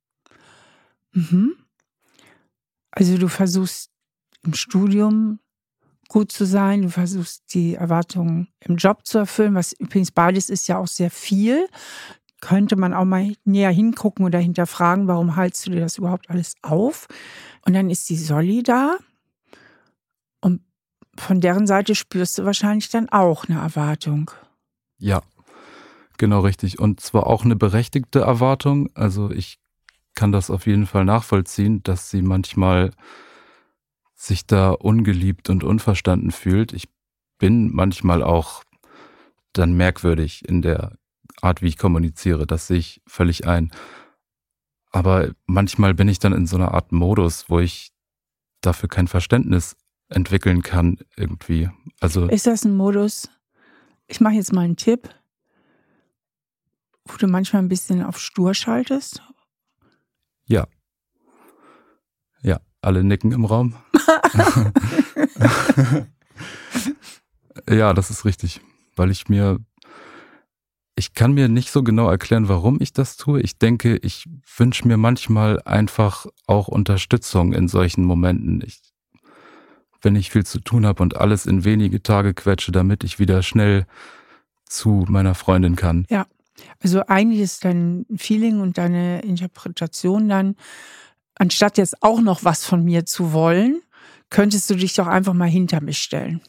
Mhm. 1.12 1.56
Also 2.90 3.18
du 3.18 3.28
versuchst 3.28 3.90
im 4.42 4.54
Studium 4.54 5.38
gut 6.08 6.32
zu 6.32 6.44
sein, 6.44 6.82
du 6.82 6.90
versuchst 6.90 7.54
die 7.54 7.74
Erwartungen 7.76 8.48
im 8.60 8.76
Job 8.76 9.06
zu 9.06 9.18
erfüllen, 9.18 9.54
was 9.54 9.72
übrigens 9.72 10.10
beides 10.10 10.50
ist 10.50 10.66
ja 10.66 10.78
auch 10.78 10.88
sehr 10.88 11.10
viel. 11.10 11.68
Könnte 12.40 12.74
man 12.74 12.94
auch 12.94 13.04
mal 13.04 13.34
näher 13.44 13.70
hingucken 13.70 14.24
oder 14.24 14.38
hinterfragen, 14.38 15.06
warum 15.06 15.36
haltst 15.36 15.66
du 15.66 15.70
dir 15.70 15.80
das 15.80 15.98
überhaupt 15.98 16.28
alles 16.30 16.54
auf? 16.62 17.06
Und 17.64 17.74
dann 17.74 17.90
ist 17.90 18.08
die 18.08 18.16
Solli 18.16 18.62
da 18.62 18.96
und 20.40 20.62
von 21.16 21.40
deren 21.40 21.66
Seite 21.66 21.94
spürst 21.94 22.38
du 22.38 22.44
wahrscheinlich 22.44 22.88
dann 22.88 23.08
auch 23.10 23.44
eine 23.44 23.60
Erwartung. 23.60 24.30
Ja, 24.98 25.22
genau 26.18 26.40
richtig. 26.40 26.80
Und 26.80 27.00
zwar 27.00 27.26
auch 27.26 27.44
eine 27.44 27.56
berechtigte 27.56 28.20
Erwartung. 28.20 28.90
Also 28.94 29.30
ich 29.30 29.59
kann 30.20 30.32
das 30.32 30.50
auf 30.50 30.66
jeden 30.66 30.84
Fall 30.84 31.06
nachvollziehen, 31.06 31.82
dass 31.82 32.10
sie 32.10 32.20
manchmal 32.20 32.90
sich 34.14 34.44
da 34.44 34.72
ungeliebt 34.72 35.48
und 35.48 35.64
unverstanden 35.64 36.30
fühlt. 36.30 36.74
Ich 36.74 36.90
bin 37.38 37.74
manchmal 37.74 38.22
auch 38.22 38.62
dann 39.54 39.72
merkwürdig 39.72 40.46
in 40.46 40.60
der 40.60 40.98
Art, 41.40 41.62
wie 41.62 41.68
ich 41.68 41.78
kommuniziere. 41.78 42.46
Das 42.46 42.66
sehe 42.66 42.76
ich 42.76 43.00
völlig 43.06 43.46
ein. 43.46 43.70
Aber 44.90 45.30
manchmal 45.46 45.94
bin 45.94 46.06
ich 46.06 46.18
dann 46.18 46.34
in 46.34 46.46
so 46.46 46.56
einer 46.56 46.74
Art 46.74 46.92
Modus, 46.92 47.48
wo 47.48 47.58
ich 47.58 47.90
dafür 48.60 48.90
kein 48.90 49.08
Verständnis 49.08 49.74
entwickeln 50.10 50.60
kann 50.60 50.98
irgendwie. 51.16 51.70
Also 51.98 52.26
ist 52.26 52.46
das 52.46 52.66
ein 52.66 52.76
Modus? 52.76 53.30
Ich 54.06 54.20
mache 54.20 54.34
jetzt 54.34 54.52
mal 54.52 54.66
einen 54.66 54.76
Tipp, 54.76 55.08
wo 57.06 57.16
du 57.16 57.26
manchmal 57.26 57.62
ein 57.62 57.70
bisschen 57.70 58.04
auf 58.04 58.20
Stur 58.20 58.52
schaltest 58.52 59.22
ja. 60.50 60.66
Ja, 62.42 62.60
alle 62.82 63.04
nicken 63.04 63.32
im 63.32 63.44
Raum. 63.44 63.74
ja, 67.68 67.94
das 67.94 68.10
ist 68.10 68.24
richtig, 68.24 68.60
weil 68.96 69.10
ich 69.10 69.28
mir, 69.28 69.58
ich 70.96 71.14
kann 71.14 71.32
mir 71.32 71.48
nicht 71.48 71.70
so 71.70 71.82
genau 71.82 72.10
erklären, 72.10 72.48
warum 72.48 72.78
ich 72.80 72.92
das 72.92 73.16
tue. 73.16 73.40
Ich 73.40 73.58
denke, 73.58 73.96
ich 73.98 74.28
wünsche 74.56 74.88
mir 74.88 74.96
manchmal 74.96 75.60
einfach 75.62 76.26
auch 76.46 76.68
Unterstützung 76.68 77.52
in 77.52 77.68
solchen 77.68 78.04
Momenten. 78.04 78.62
Ich, 78.66 78.80
wenn 80.02 80.16
ich 80.16 80.30
viel 80.30 80.46
zu 80.46 80.60
tun 80.60 80.86
habe 80.86 81.02
und 81.02 81.16
alles 81.16 81.46
in 81.46 81.64
wenige 81.64 82.02
Tage 82.02 82.34
quetsche, 82.34 82.72
damit 82.72 83.04
ich 83.04 83.18
wieder 83.18 83.42
schnell 83.42 83.86
zu 84.64 85.04
meiner 85.08 85.34
Freundin 85.34 85.76
kann. 85.76 86.06
Ja. 86.08 86.26
Also 86.82 87.06
eigentlich 87.06 87.40
ist 87.40 87.64
dein 87.64 88.06
Feeling 88.16 88.60
und 88.60 88.78
deine 88.78 89.20
Interpretation 89.22 90.28
dann, 90.28 90.56
anstatt 91.34 91.78
jetzt 91.78 92.02
auch 92.02 92.20
noch 92.20 92.44
was 92.44 92.64
von 92.64 92.84
mir 92.84 93.06
zu 93.06 93.32
wollen, 93.32 93.82
könntest 94.30 94.70
du 94.70 94.74
dich 94.74 94.94
doch 94.94 95.06
einfach 95.06 95.34
mal 95.34 95.48
hinter 95.48 95.80
mich 95.80 95.98
stellen. 95.98 96.40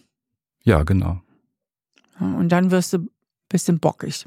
Ja, 0.63 0.83
genau. 0.83 1.21
Und 2.19 2.49
dann 2.49 2.71
wirst 2.71 2.93
du 2.93 2.99
ein 2.99 3.09
bisschen 3.49 3.79
bockig. 3.79 4.25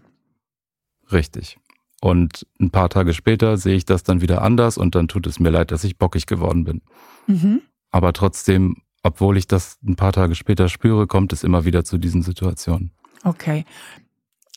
Richtig. 1.12 1.58
Und 2.00 2.46
ein 2.60 2.70
paar 2.70 2.90
Tage 2.90 3.14
später 3.14 3.56
sehe 3.56 3.76
ich 3.76 3.84
das 3.84 4.02
dann 4.02 4.20
wieder 4.20 4.42
anders 4.42 4.76
und 4.76 4.94
dann 4.94 5.08
tut 5.08 5.26
es 5.26 5.40
mir 5.40 5.50
leid, 5.50 5.70
dass 5.70 5.84
ich 5.84 5.96
bockig 5.96 6.26
geworden 6.26 6.64
bin. 6.64 6.82
Mhm. 7.26 7.62
Aber 7.90 8.12
trotzdem, 8.12 8.82
obwohl 9.02 9.38
ich 9.38 9.46
das 9.46 9.78
ein 9.82 9.96
paar 9.96 10.12
Tage 10.12 10.34
später 10.34 10.68
spüre, 10.68 11.06
kommt 11.06 11.32
es 11.32 11.44
immer 11.44 11.64
wieder 11.64 11.84
zu 11.84 11.96
diesen 11.96 12.22
Situationen. 12.22 12.90
Okay. 13.22 13.64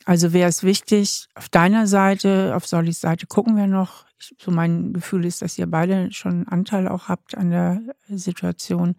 Also 0.08 0.32
wäre 0.32 0.48
es 0.48 0.64
wichtig, 0.64 1.28
auf 1.36 1.50
deiner 1.50 1.86
Seite, 1.86 2.56
auf 2.56 2.66
Solis 2.66 3.02
Seite 3.02 3.28
gucken 3.28 3.58
wir 3.58 3.68
noch. 3.68 4.06
Ich, 4.18 4.34
so 4.40 4.52
mein 4.52 4.94
Gefühl 4.94 5.26
ist, 5.26 5.42
dass 5.42 5.58
ihr 5.58 5.68
beide 5.68 6.14
schon 6.14 6.48
Anteil 6.48 6.88
auch 6.88 7.10
habt 7.10 7.36
an 7.38 7.50
der 7.50 7.82
Situation. 8.08 8.96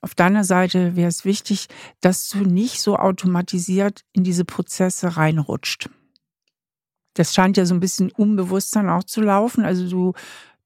Auf 0.00 0.14
deiner 0.14 0.44
Seite 0.44 0.96
wäre 0.96 1.10
es 1.10 1.26
wichtig, 1.26 1.68
dass 2.00 2.30
du 2.30 2.38
nicht 2.38 2.80
so 2.80 2.96
automatisiert 2.96 4.06
in 4.14 4.24
diese 4.24 4.46
Prozesse 4.46 5.18
reinrutscht. 5.18 5.90
Das 7.12 7.34
scheint 7.34 7.58
ja 7.58 7.66
so 7.66 7.74
ein 7.74 7.80
bisschen 7.80 8.10
unbewusst 8.10 8.74
dann 8.76 8.88
auch 8.88 9.04
zu 9.04 9.20
laufen. 9.20 9.62
Also 9.62 9.90
du 9.90 10.14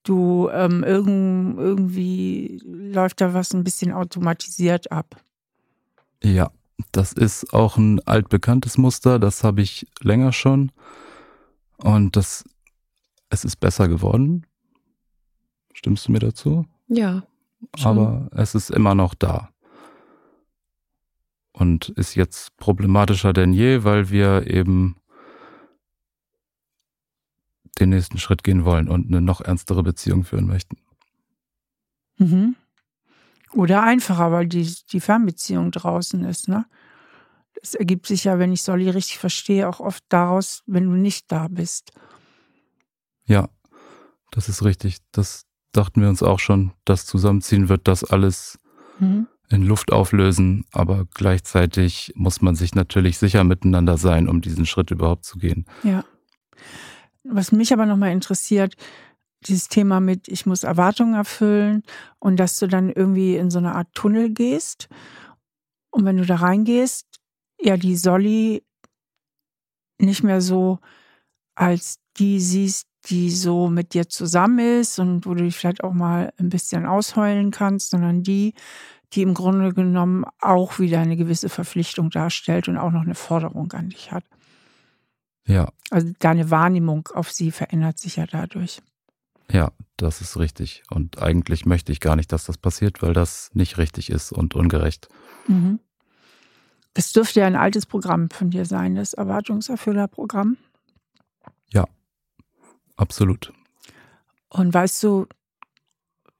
du 0.04 0.50
ähm, 0.52 0.84
irgend, 0.84 1.58
irgendwie 1.58 2.60
läuft 2.64 3.20
da 3.20 3.34
was 3.34 3.52
ein 3.54 3.64
bisschen 3.64 3.90
automatisiert 3.90 4.92
ab. 4.92 5.20
Ja, 6.22 6.52
das 6.92 7.12
ist 7.12 7.54
auch 7.54 7.76
ein 7.76 8.00
altbekanntes 8.06 8.78
Muster, 8.78 9.18
das 9.18 9.44
habe 9.44 9.62
ich 9.62 9.86
länger 10.00 10.32
schon. 10.32 10.72
Und 11.76 12.16
das, 12.16 12.44
es 13.30 13.44
ist 13.44 13.56
besser 13.56 13.88
geworden. 13.88 14.46
Stimmst 15.72 16.08
du 16.08 16.12
mir 16.12 16.20
dazu? 16.20 16.66
Ja. 16.88 17.22
Schon. 17.76 17.98
Aber 17.98 18.28
es 18.32 18.54
ist 18.54 18.70
immer 18.70 18.94
noch 18.94 19.14
da. 19.14 19.50
Und 21.52 21.90
ist 21.90 22.14
jetzt 22.14 22.56
problematischer 22.56 23.32
denn 23.32 23.52
je, 23.52 23.84
weil 23.84 24.10
wir 24.10 24.46
eben 24.46 24.96
den 27.78 27.90
nächsten 27.90 28.18
Schritt 28.18 28.42
gehen 28.42 28.64
wollen 28.64 28.88
und 28.88 29.08
eine 29.08 29.20
noch 29.20 29.40
ernstere 29.40 29.82
Beziehung 29.82 30.24
führen 30.24 30.46
möchten. 30.46 30.76
Mhm. 32.18 32.56
Oder 33.54 33.82
einfacher, 33.82 34.32
weil 34.32 34.46
die, 34.46 34.74
die 34.90 35.00
Fernbeziehung 35.00 35.70
draußen 35.70 36.24
ist, 36.24 36.48
ne? 36.48 36.64
Das 37.60 37.74
ergibt 37.74 38.06
sich 38.06 38.24
ja, 38.24 38.38
wenn 38.38 38.52
ich 38.52 38.62
Solly 38.62 38.90
richtig 38.90 39.18
verstehe, 39.18 39.68
auch 39.68 39.78
oft 39.78 40.02
daraus, 40.08 40.62
wenn 40.66 40.84
du 40.84 40.96
nicht 40.96 41.30
da 41.30 41.46
bist. 41.48 41.92
Ja, 43.24 43.48
das 44.32 44.48
ist 44.48 44.64
richtig. 44.64 44.98
Das 45.12 45.44
dachten 45.70 46.00
wir 46.00 46.08
uns 46.08 46.22
auch 46.22 46.40
schon. 46.40 46.72
Das 46.84 47.06
Zusammenziehen 47.06 47.68
wird 47.68 47.86
das 47.86 48.02
alles 48.02 48.58
mhm. 48.98 49.28
in 49.48 49.62
Luft 49.62 49.92
auflösen, 49.92 50.64
aber 50.72 51.06
gleichzeitig 51.14 52.12
muss 52.16 52.42
man 52.42 52.56
sich 52.56 52.74
natürlich 52.74 53.18
sicher 53.18 53.44
miteinander 53.44 53.96
sein, 53.96 54.28
um 54.28 54.40
diesen 54.40 54.66
Schritt 54.66 54.90
überhaupt 54.90 55.24
zu 55.24 55.38
gehen. 55.38 55.66
Ja. 55.84 56.04
Was 57.22 57.52
mich 57.52 57.72
aber 57.72 57.86
nochmal 57.86 58.10
interessiert, 58.10 58.74
dieses 59.48 59.68
Thema 59.68 60.00
mit, 60.00 60.28
ich 60.28 60.46
muss 60.46 60.64
Erwartungen 60.64 61.14
erfüllen 61.14 61.82
und 62.18 62.38
dass 62.38 62.58
du 62.58 62.66
dann 62.66 62.90
irgendwie 62.90 63.36
in 63.36 63.50
so 63.50 63.58
eine 63.58 63.74
Art 63.74 63.88
Tunnel 63.94 64.30
gehst. 64.30 64.88
Und 65.90 66.04
wenn 66.04 66.16
du 66.16 66.24
da 66.24 66.36
reingehst, 66.36 67.06
ja, 67.60 67.76
die 67.76 67.96
Solly 67.96 68.62
nicht 69.98 70.22
mehr 70.22 70.40
so 70.40 70.78
als 71.54 71.98
die 72.16 72.40
siehst, 72.40 72.86
die 73.06 73.30
so 73.30 73.68
mit 73.68 73.94
dir 73.94 74.08
zusammen 74.08 74.80
ist 74.80 74.98
und 74.98 75.26
wo 75.26 75.34
du 75.34 75.44
dich 75.44 75.56
vielleicht 75.56 75.82
auch 75.82 75.92
mal 75.92 76.32
ein 76.38 76.48
bisschen 76.48 76.86
ausheulen 76.86 77.50
kannst, 77.50 77.90
sondern 77.90 78.22
die, 78.22 78.54
die 79.12 79.22
im 79.22 79.34
Grunde 79.34 79.72
genommen 79.74 80.24
auch 80.40 80.78
wieder 80.78 81.00
eine 81.00 81.16
gewisse 81.16 81.48
Verpflichtung 81.48 82.10
darstellt 82.10 82.68
und 82.68 82.78
auch 82.78 82.92
noch 82.92 83.02
eine 83.02 83.14
Forderung 83.14 83.72
an 83.72 83.90
dich 83.90 84.12
hat. 84.12 84.24
Ja. 85.46 85.68
Also 85.90 86.12
deine 86.20 86.50
Wahrnehmung 86.50 87.08
auf 87.12 87.30
sie 87.30 87.50
verändert 87.50 87.98
sich 87.98 88.16
ja 88.16 88.26
dadurch. 88.26 88.80
Ja, 89.52 89.70
das 89.98 90.22
ist 90.22 90.38
richtig. 90.38 90.82
Und 90.90 91.20
eigentlich 91.20 91.66
möchte 91.66 91.92
ich 91.92 92.00
gar 92.00 92.16
nicht, 92.16 92.32
dass 92.32 92.46
das 92.46 92.56
passiert, 92.56 93.02
weil 93.02 93.12
das 93.12 93.50
nicht 93.52 93.78
richtig 93.78 94.10
ist 94.10 94.32
und 94.32 94.54
ungerecht. 94.54 95.08
Mhm. 95.46 95.78
Das 96.94 97.12
dürfte 97.12 97.40
ja 97.40 97.46
ein 97.46 97.56
altes 97.56 97.86
Programm 97.86 98.30
von 98.30 98.50
dir 98.50 98.64
sein, 98.64 98.94
das 98.94 99.12
Erwartungserfüllerprogramm. 99.12 100.56
Ja, 101.70 101.86
absolut. 102.96 103.52
Und 104.48 104.74
weißt 104.74 105.02
du 105.02 105.26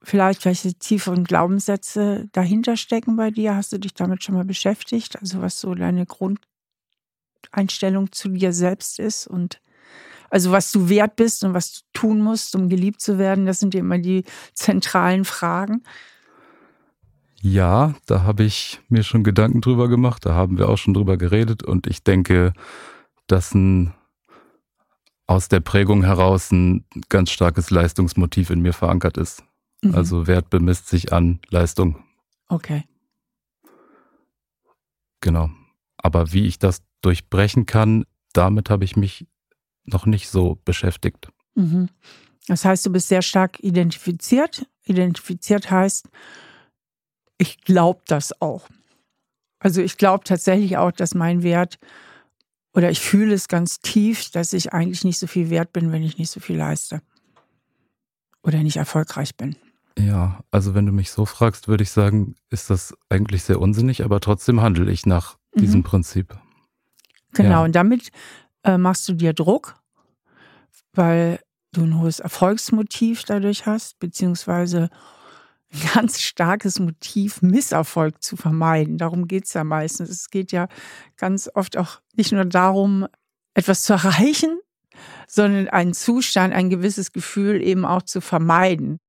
vielleicht, 0.03 0.45
welche 0.45 0.75
tieferen 0.75 1.23
Glaubenssätze 1.23 2.27
dahinter 2.31 2.77
stecken 2.77 3.15
bei 3.15 3.31
dir? 3.31 3.55
Hast 3.55 3.73
du 3.73 3.79
dich 3.79 3.93
damit 3.93 4.23
schon 4.23 4.35
mal 4.35 4.45
beschäftigt? 4.45 5.19
Also 5.19 5.41
was 5.41 5.59
so 5.59 5.73
deine 5.73 6.05
Grundeinstellung 6.05 8.11
zu 8.11 8.29
dir 8.29 8.53
selbst 8.53 8.99
ist 8.99 9.25
und 9.25 9.59
also 10.33 10.51
was 10.51 10.71
du 10.71 10.89
wert 10.89 11.15
bist 11.15 11.43
und 11.43 11.53
was 11.53 11.73
du 11.73 11.79
tun 11.93 12.19
musst, 12.19 12.55
um 12.55 12.67
geliebt 12.67 13.01
zu 13.01 13.19
werden, 13.19 13.45
das 13.45 13.59
sind 13.59 13.75
immer 13.75 13.99
die 13.99 14.23
zentralen 14.55 15.25
Fragen. 15.25 15.83
Ja, 17.39 17.93
da 18.07 18.23
habe 18.23 18.43
ich 18.43 18.81
mir 18.89 19.03
schon 19.03 19.23
Gedanken 19.23 19.61
drüber 19.61 19.87
gemacht, 19.89 20.25
da 20.25 20.33
haben 20.33 20.57
wir 20.57 20.69
auch 20.69 20.79
schon 20.79 20.95
drüber 20.95 21.17
geredet 21.17 21.61
und 21.61 21.85
ich 21.85 22.03
denke, 22.03 22.53
dass 23.27 23.53
ein 23.53 23.93
aus 25.27 25.49
der 25.49 25.59
Prägung 25.59 26.03
heraus 26.03 26.51
ein 26.51 26.83
ganz 27.09 27.29
starkes 27.29 27.69
Leistungsmotiv 27.69 28.49
in 28.49 28.61
mir 28.61 28.73
verankert 28.73 29.17
ist. 29.17 29.43
Mhm. 29.83 29.93
Also 29.93 30.25
Wert 30.25 30.49
bemisst 30.49 30.89
sich 30.89 31.13
an 31.13 31.41
Leistung. 31.49 32.03
Okay. 32.47 32.85
Genau. 35.21 35.51
Aber 35.97 36.33
wie 36.33 36.47
ich 36.47 36.57
das 36.57 36.81
durchbrechen 37.01 37.67
kann, 37.67 38.05
damit 38.33 38.71
habe 38.71 38.83
ich 38.83 38.95
mich 38.95 39.27
noch 39.85 40.05
nicht 40.05 40.29
so 40.29 40.59
beschäftigt. 40.65 41.29
Mhm. 41.55 41.89
Das 42.47 42.65
heißt, 42.65 42.85
du 42.85 42.91
bist 42.91 43.07
sehr 43.07 43.21
stark 43.21 43.59
identifiziert. 43.61 44.65
Identifiziert 44.85 45.71
heißt, 45.71 46.09
ich 47.37 47.61
glaube 47.61 48.01
das 48.07 48.41
auch. 48.41 48.67
Also 49.59 49.81
ich 49.81 49.97
glaube 49.97 50.23
tatsächlich 50.25 50.77
auch, 50.77 50.91
dass 50.91 51.15
mein 51.15 51.41
Wert 51.41 51.79
oder 52.73 52.89
ich 52.89 52.99
fühle 52.99 53.33
es 53.33 53.47
ganz 53.47 53.79
tief, 53.79 54.29
dass 54.31 54.51
ich 54.51 54.73
eigentlich 54.73 55.03
nicht 55.03 55.19
so 55.19 55.27
viel 55.27 55.49
wert 55.49 55.71
bin, 55.73 55.91
wenn 55.91 56.03
ich 56.03 56.17
nicht 56.17 56.31
so 56.31 56.39
viel 56.39 56.57
leiste 56.57 57.01
oder 58.43 58.61
nicht 58.61 58.77
erfolgreich 58.77 59.35
bin. 59.37 59.55
Ja, 59.97 60.43
also 60.51 60.73
wenn 60.73 60.85
du 60.85 60.91
mich 60.91 61.11
so 61.11 61.25
fragst, 61.25 61.67
würde 61.67 61.83
ich 61.83 61.91
sagen, 61.91 62.35
ist 62.49 62.69
das 62.69 62.95
eigentlich 63.09 63.43
sehr 63.43 63.61
unsinnig, 63.61 64.03
aber 64.03 64.19
trotzdem 64.19 64.61
handle 64.61 64.91
ich 64.91 65.05
nach 65.05 65.37
mhm. 65.55 65.61
diesem 65.61 65.83
Prinzip. 65.83 66.35
Genau, 67.33 67.49
ja. 67.59 67.63
und 67.63 67.73
damit 67.73 68.11
äh, 68.63 68.77
machst 68.77 69.07
du 69.07 69.13
dir 69.13 69.33
Druck, 69.33 69.75
weil 70.93 71.39
du 71.71 71.83
ein 71.83 71.99
hohes 71.99 72.19
Erfolgsmotiv 72.19 73.23
dadurch 73.23 73.65
hast, 73.65 73.99
beziehungsweise 73.99 74.89
ein 75.73 75.89
ganz 75.93 76.21
starkes 76.21 76.79
Motiv, 76.79 77.41
Misserfolg 77.41 78.21
zu 78.21 78.37
vermeiden. 78.37 78.97
Darum 78.97 79.27
geht 79.27 79.45
es 79.45 79.53
ja 79.53 79.63
meistens. 79.63 80.09
Es 80.09 80.29
geht 80.29 80.51
ja 80.51 80.67
ganz 81.17 81.49
oft 81.53 81.77
auch 81.77 82.01
nicht 82.15 82.31
nur 82.31 82.45
darum, 82.45 83.07
etwas 83.53 83.81
zu 83.83 83.93
erreichen, 83.93 84.59
sondern 85.27 85.67
einen 85.69 85.93
Zustand, 85.93 86.53
ein 86.53 86.69
gewisses 86.69 87.11
Gefühl 87.11 87.61
eben 87.61 87.85
auch 87.85 88.03
zu 88.03 88.21
vermeiden. 88.21 88.99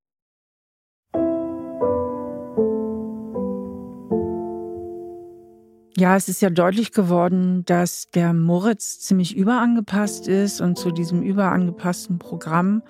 Ja, 6.04 6.16
es 6.16 6.28
ist 6.28 6.42
ja 6.42 6.50
deutlich 6.50 6.92
geworden, 6.92 7.64
dass 7.64 8.10
der 8.10 8.34
Moritz 8.34 9.00
ziemlich 9.00 9.34
überangepasst 9.34 10.28
ist 10.28 10.60
und 10.60 10.76
zu 10.76 10.90
diesem 10.90 11.22
überangepassten 11.22 12.18
Programm 12.18 12.82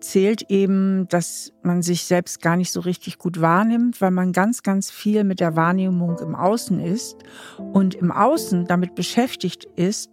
zählt 0.00 0.50
eben, 0.50 1.06
dass 1.06 1.52
man 1.62 1.82
sich 1.82 2.06
selbst 2.06 2.42
gar 2.42 2.56
nicht 2.56 2.72
so 2.72 2.80
richtig 2.80 3.18
gut 3.18 3.40
wahrnimmt, 3.40 4.00
weil 4.00 4.10
man 4.10 4.32
ganz, 4.32 4.64
ganz 4.64 4.90
viel 4.90 5.22
mit 5.22 5.38
der 5.38 5.54
Wahrnehmung 5.54 6.18
im 6.18 6.34
Außen 6.34 6.80
ist 6.80 7.18
und 7.56 7.94
im 7.94 8.10
Außen 8.10 8.66
damit 8.66 8.96
beschäftigt 8.96 9.68
ist, 9.76 10.10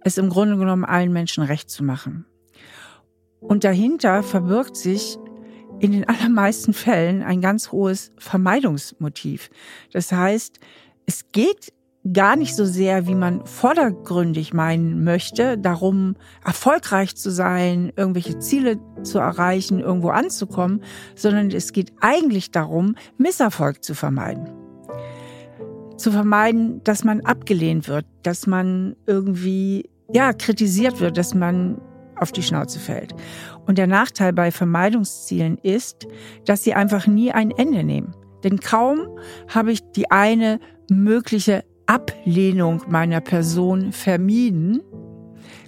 es 0.00 0.16
im 0.16 0.30
Grunde 0.30 0.56
genommen 0.56 0.86
allen 0.86 1.12
Menschen 1.12 1.44
recht 1.44 1.68
zu 1.68 1.84
machen. 1.84 2.24
Und 3.40 3.64
dahinter 3.64 4.22
verbirgt 4.22 4.74
sich 4.74 5.18
in 5.80 5.92
den 5.92 6.04
allermeisten 6.08 6.72
Fällen 6.72 7.22
ein 7.22 7.42
ganz 7.42 7.72
hohes 7.72 8.10
Vermeidungsmotiv. 8.16 9.50
Das 9.92 10.10
heißt, 10.10 10.60
es 11.08 11.32
geht 11.32 11.72
gar 12.12 12.36
nicht 12.36 12.54
so 12.54 12.64
sehr, 12.64 13.06
wie 13.06 13.14
man 13.14 13.44
vordergründig 13.46 14.52
meinen 14.52 15.04
möchte, 15.04 15.56
darum 15.58 16.16
erfolgreich 16.44 17.16
zu 17.16 17.30
sein, 17.30 17.92
irgendwelche 17.96 18.38
Ziele 18.38 18.78
zu 19.02 19.18
erreichen, 19.18 19.80
irgendwo 19.80 20.10
anzukommen, 20.10 20.82
sondern 21.16 21.50
es 21.50 21.72
geht 21.72 21.92
eigentlich 22.00 22.50
darum, 22.50 22.94
Misserfolg 23.16 23.82
zu 23.82 23.94
vermeiden. 23.94 24.50
Zu 25.96 26.12
vermeiden, 26.12 26.82
dass 26.84 27.04
man 27.04 27.22
abgelehnt 27.22 27.88
wird, 27.88 28.06
dass 28.22 28.46
man 28.46 28.94
irgendwie, 29.06 29.88
ja, 30.12 30.32
kritisiert 30.34 31.00
wird, 31.00 31.16
dass 31.16 31.34
man 31.34 31.80
auf 32.16 32.32
die 32.32 32.42
Schnauze 32.42 32.78
fällt. 32.78 33.14
Und 33.66 33.78
der 33.78 33.86
Nachteil 33.86 34.34
bei 34.34 34.50
Vermeidungszielen 34.50 35.56
ist, 35.62 36.06
dass 36.44 36.64
sie 36.64 36.74
einfach 36.74 37.06
nie 37.06 37.32
ein 37.32 37.50
Ende 37.50 37.82
nehmen. 37.82 38.14
Denn 38.44 38.60
kaum 38.60 39.18
habe 39.48 39.72
ich 39.72 39.80
die 39.92 40.10
eine 40.10 40.60
mögliche 40.90 41.64
Ablehnung 41.86 42.82
meiner 42.88 43.20
Person 43.20 43.92
vermieden, 43.92 44.82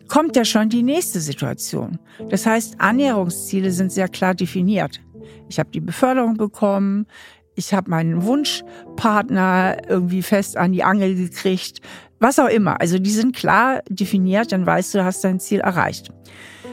kommt 0.09 0.37
ja 0.37 0.45
schon 0.45 0.69
die 0.69 0.83
nächste 0.83 1.21
Situation. 1.21 1.99
Das 2.29 2.45
heißt, 2.45 2.75
Annäherungsziele 2.79 3.71
sind 3.71 3.93
sehr 3.93 4.09
klar 4.09 4.35
definiert. 4.35 5.01
Ich 5.49 5.59
habe 5.59 5.71
die 5.71 5.81
Beförderung 5.81 6.35
bekommen, 6.35 7.07
ich 7.55 7.75
habe 7.75 7.91
meinen 7.91 8.23
Wunschpartner 8.23 9.77
irgendwie 9.89 10.23
fest 10.23 10.57
an 10.57 10.73
die 10.73 10.83
Angel 10.83 11.15
gekriegt, 11.15 11.81
was 12.19 12.39
auch 12.39 12.49
immer. 12.49 12.81
Also 12.81 12.99
die 12.99 13.11
sind 13.11 13.35
klar 13.35 13.83
definiert, 13.89 14.53
dann 14.53 14.67
weißt 14.67 14.95
du, 14.95 14.99
du 14.99 15.05
hast 15.05 15.25
dein 15.25 15.41
Ziel 15.41 15.61
erreicht. 15.61 16.13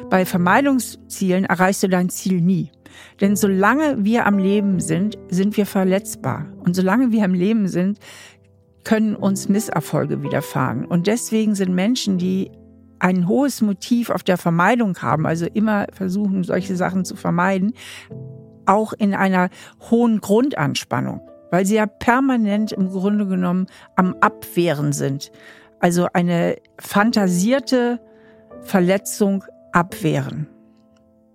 Bei 0.10 0.26
Vermeidungszielen 0.26 1.46
erreichst 1.46 1.84
du 1.84 1.90
dein 1.90 2.10
Ziel 2.10 2.42
nie. 2.42 2.72
Denn 3.22 3.36
solange 3.36 4.04
wir 4.04 4.26
am 4.26 4.38
Leben 4.38 4.80
sind, 4.80 5.18
sind 5.30 5.58
wir 5.58 5.66
verletzbar. 5.66 6.46
Und 6.60 6.76
solange 6.76 7.12
wir 7.12 7.24
am 7.24 7.34
Leben 7.34 7.68
sind, 7.68 8.00
können 8.88 9.18
uns 9.18 9.50
Misserfolge 9.50 10.24
widerfahren. 10.24 10.86
Und 10.86 11.08
deswegen 11.08 11.56
sind 11.56 11.76
Menschen, 11.76 12.18
die 12.18 12.50
ein 13.00 13.28
hohes 13.28 13.62
Motiv 13.62 14.10
auf 14.10 14.24
der 14.24 14.38
Vermeidung 14.38 14.98
haben, 15.00 15.26
also 15.28 15.46
immer 15.46 15.88
versuchen, 15.92 16.46
solche 16.46 16.78
Sachen 16.78 17.04
zu 17.04 17.18
vermeiden, 17.18 17.74
auch 18.66 18.94
in 18.94 19.14
einer 19.14 19.50
hohen 19.92 20.22
Grundanspannung, 20.22 21.20
weil 21.52 21.66
sie 21.66 21.76
ja 21.76 21.86
permanent 21.86 22.72
im 22.72 22.90
Grunde 22.90 23.28
genommen 23.28 23.68
am 23.98 24.16
Abwehren 24.22 24.94
sind. 24.94 25.34
Also 25.82 26.08
eine 26.14 26.56
fantasierte 26.80 28.00
Verletzung 28.62 29.44
abwehren. 29.74 30.48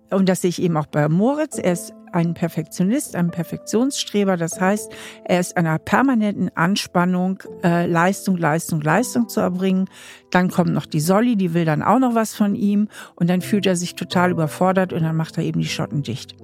Und 0.09 0.27
das 0.27 0.41
sehe 0.41 0.49
ich 0.49 0.59
eben 0.59 0.75
auch 0.75 0.87
bei 0.87 1.07
Moritz. 1.07 1.59
Er 1.59 1.73
ist 1.73 1.93
ein 2.13 2.33
Perfektionist, 2.33 3.15
ein 3.15 3.31
Perfektionsstreber. 3.31 4.37
Das 4.37 4.59
heißt, 4.59 4.91
er 5.25 5.39
ist 5.39 5.57
einer 5.57 5.79
permanenten 5.79 6.55
Anspannung, 6.55 7.41
äh, 7.63 7.85
Leistung, 7.87 8.37
Leistung, 8.37 8.81
Leistung 8.81 9.27
zu 9.27 9.39
erbringen. 9.39 9.89
Dann 10.31 10.49
kommt 10.49 10.73
noch 10.73 10.85
die 10.85 10.99
Solly, 10.99 11.35
die 11.35 11.53
will 11.53 11.65
dann 11.65 11.81
auch 11.81 11.99
noch 11.99 12.15
was 12.15 12.35
von 12.35 12.55
ihm. 12.55 12.87
Und 13.15 13.29
dann 13.29 13.41
fühlt 13.41 13.65
er 13.65 13.75
sich 13.75 13.95
total 13.95 14.31
überfordert 14.31 14.93
und 14.93 15.03
dann 15.03 15.15
macht 15.15 15.37
er 15.37 15.43
eben 15.43 15.59
die 15.59 15.67
Schotten 15.67 16.03
dicht. 16.03 16.35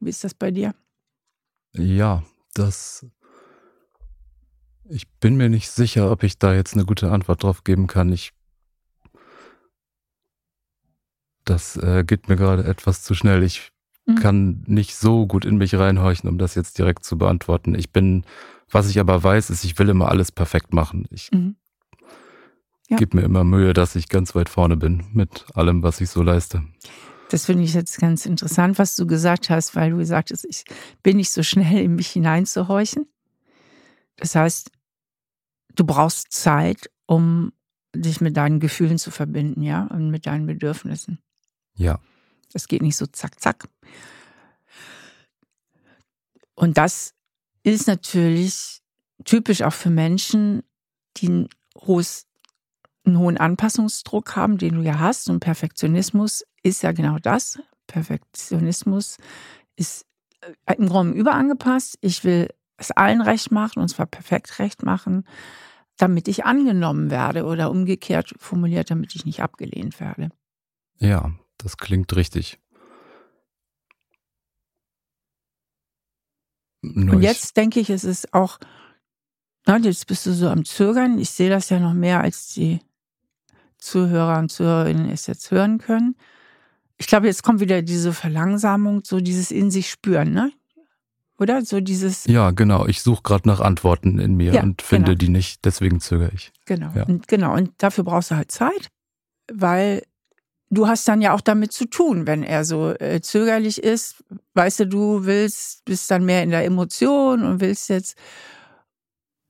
Wie 0.00 0.10
ist 0.10 0.24
das 0.24 0.34
bei 0.34 0.50
dir? 0.50 0.74
Ja, 1.74 2.22
das. 2.54 3.06
Ich 4.88 5.06
bin 5.20 5.36
mir 5.36 5.50
nicht 5.50 5.70
sicher, 5.70 6.10
ob 6.10 6.22
ich 6.22 6.38
da 6.38 6.54
jetzt 6.54 6.74
eine 6.74 6.86
gute 6.86 7.10
Antwort 7.10 7.42
drauf 7.42 7.62
geben 7.62 7.86
kann. 7.88 8.10
Ich 8.10 8.32
das 11.48 11.76
äh, 11.78 12.04
geht 12.04 12.28
mir 12.28 12.36
gerade 12.36 12.64
etwas 12.64 13.02
zu 13.02 13.14
schnell. 13.14 13.42
Ich 13.42 13.72
mhm. 14.08 14.14
kann 14.16 14.62
nicht 14.66 14.96
so 14.96 15.26
gut 15.26 15.44
in 15.44 15.56
mich 15.56 15.74
reinhorchen, 15.74 16.28
um 16.28 16.38
das 16.38 16.54
jetzt 16.54 16.78
direkt 16.78 17.04
zu 17.04 17.18
beantworten. 17.18 17.74
Ich 17.74 17.92
bin, 17.92 18.24
was 18.70 18.88
ich 18.88 18.98
aber 18.98 19.22
weiß, 19.22 19.50
ist, 19.50 19.64
ich 19.64 19.78
will 19.78 19.88
immer 19.88 20.08
alles 20.08 20.32
perfekt 20.32 20.72
machen. 20.72 21.06
Ich 21.10 21.30
mhm. 21.32 21.56
ja. 22.88 22.96
gebe 22.96 23.16
mir 23.16 23.22
immer 23.22 23.44
Mühe, 23.44 23.74
dass 23.74 23.94
ich 23.94 24.08
ganz 24.08 24.34
weit 24.34 24.48
vorne 24.48 24.76
bin 24.76 25.04
mit 25.12 25.46
allem, 25.54 25.82
was 25.82 26.00
ich 26.00 26.10
so 26.10 26.22
leiste. 26.22 26.64
Das 27.30 27.44
finde 27.44 27.64
ich 27.64 27.74
jetzt 27.74 27.98
ganz 27.98 28.24
interessant, 28.24 28.78
was 28.78 28.96
du 28.96 29.06
gesagt 29.06 29.50
hast, 29.50 29.76
weil 29.76 29.90
du 29.90 29.98
gesagt 29.98 30.30
hast, 30.30 30.46
ich 30.46 30.64
bin 31.02 31.18
nicht 31.18 31.30
so 31.30 31.42
schnell 31.42 31.84
in 31.84 31.94
mich 31.94 32.08
hineinzuhorchen. 32.08 33.06
Das 34.16 34.34
heißt, 34.34 34.70
du 35.76 35.84
brauchst 35.84 36.32
Zeit, 36.32 36.90
um 37.06 37.52
dich 37.94 38.20
mit 38.20 38.36
deinen 38.36 38.60
Gefühlen 38.60 38.98
zu 38.98 39.10
verbinden, 39.10 39.62
ja, 39.62 39.84
und 39.84 40.10
mit 40.10 40.26
deinen 40.26 40.46
Bedürfnissen. 40.46 41.18
Ja. 41.76 42.00
Das 42.52 42.68
geht 42.68 42.82
nicht 42.82 42.96
so 42.96 43.06
zack, 43.06 43.40
zack. 43.40 43.68
Und 46.54 46.76
das 46.76 47.14
ist 47.62 47.86
natürlich 47.86 48.80
typisch 49.24 49.62
auch 49.62 49.72
für 49.72 49.90
Menschen, 49.90 50.62
die 51.16 51.28
ein 51.28 51.48
hohes, 51.76 52.26
einen 53.04 53.18
hohen 53.18 53.36
Anpassungsdruck 53.36 54.36
haben, 54.36 54.58
den 54.58 54.74
du 54.74 54.82
ja 54.82 54.98
hast. 54.98 55.28
Und 55.30 55.40
Perfektionismus 55.40 56.44
ist 56.62 56.82
ja 56.82 56.92
genau 56.92 57.18
das. 57.18 57.58
Perfektionismus 57.86 59.18
ist 59.76 60.06
äh, 60.40 60.74
im 60.74 60.88
Grunde 60.88 61.16
überangepasst. 61.16 61.98
Ich 62.00 62.24
will 62.24 62.48
es 62.76 62.90
allen 62.92 63.20
recht 63.20 63.50
machen 63.50 63.80
und 63.80 63.88
zwar 63.88 64.06
perfekt 64.06 64.58
recht 64.58 64.82
machen, 64.82 65.26
damit 65.96 66.28
ich 66.28 66.44
angenommen 66.44 67.10
werde 67.10 67.44
oder 67.44 67.70
umgekehrt 67.70 68.34
formuliert, 68.38 68.90
damit 68.90 69.14
ich 69.14 69.24
nicht 69.24 69.42
abgelehnt 69.42 70.00
werde. 70.00 70.30
Ja, 70.98 71.32
das 71.58 71.76
klingt 71.76 72.14
richtig. 72.16 72.58
Nur 76.80 77.16
und 77.16 77.22
jetzt 77.22 77.56
denke 77.56 77.80
ich, 77.80 77.90
es 77.90 78.04
ist 78.04 78.32
auch, 78.32 78.58
na, 79.66 79.78
jetzt 79.78 80.06
bist 80.06 80.26
du 80.26 80.32
so 80.32 80.48
am 80.48 80.64
Zögern. 80.64 81.18
Ich 81.18 81.30
sehe 81.30 81.50
das 81.50 81.68
ja 81.68 81.80
noch 81.80 81.92
mehr, 81.92 82.20
als 82.20 82.54
die 82.54 82.80
Zuhörer 83.78 84.38
und 84.38 84.50
Zuhörerinnen 84.50 85.10
es 85.10 85.26
jetzt 85.26 85.50
hören 85.50 85.78
können. 85.78 86.16
Ich 86.96 87.06
glaube, 87.06 87.26
jetzt 87.26 87.42
kommt 87.42 87.60
wieder 87.60 87.82
diese 87.82 88.12
Verlangsamung, 88.12 89.02
so 89.04 89.20
dieses 89.20 89.50
in 89.50 89.70
sich 89.70 89.90
spüren, 89.90 90.32
ne? 90.32 90.52
Oder? 91.38 91.64
So 91.64 91.80
dieses. 91.80 92.26
Ja, 92.26 92.50
genau. 92.50 92.86
Ich 92.86 93.02
suche 93.02 93.22
gerade 93.22 93.46
nach 93.46 93.60
Antworten 93.60 94.18
in 94.18 94.36
mir 94.36 94.54
ja, 94.54 94.62
und 94.62 94.82
finde 94.82 95.12
genau. 95.12 95.18
die 95.18 95.28
nicht, 95.28 95.64
deswegen 95.64 96.00
zögere 96.00 96.32
ich. 96.34 96.52
Genau. 96.64 96.90
Ja. 96.94 97.04
Und, 97.04 97.28
genau. 97.28 97.54
Und 97.54 97.72
dafür 97.78 98.02
brauchst 98.02 98.32
du 98.32 98.36
halt 98.36 98.50
Zeit, 98.50 98.88
weil 99.52 100.02
du 100.70 100.86
hast 100.86 101.06
dann 101.08 101.20
ja 101.20 101.32
auch 101.32 101.40
damit 101.40 101.72
zu 101.72 101.86
tun, 101.86 102.26
wenn 102.26 102.42
er 102.42 102.64
so 102.64 102.94
äh, 102.98 103.20
zögerlich 103.20 103.82
ist. 103.82 104.24
Weißt 104.54 104.80
du, 104.80 104.86
du 104.86 105.24
willst, 105.24 105.84
bist 105.84 106.10
dann 106.10 106.24
mehr 106.24 106.42
in 106.42 106.50
der 106.50 106.64
Emotion 106.64 107.42
und 107.42 107.60
willst 107.60 107.88
jetzt. 107.88 108.16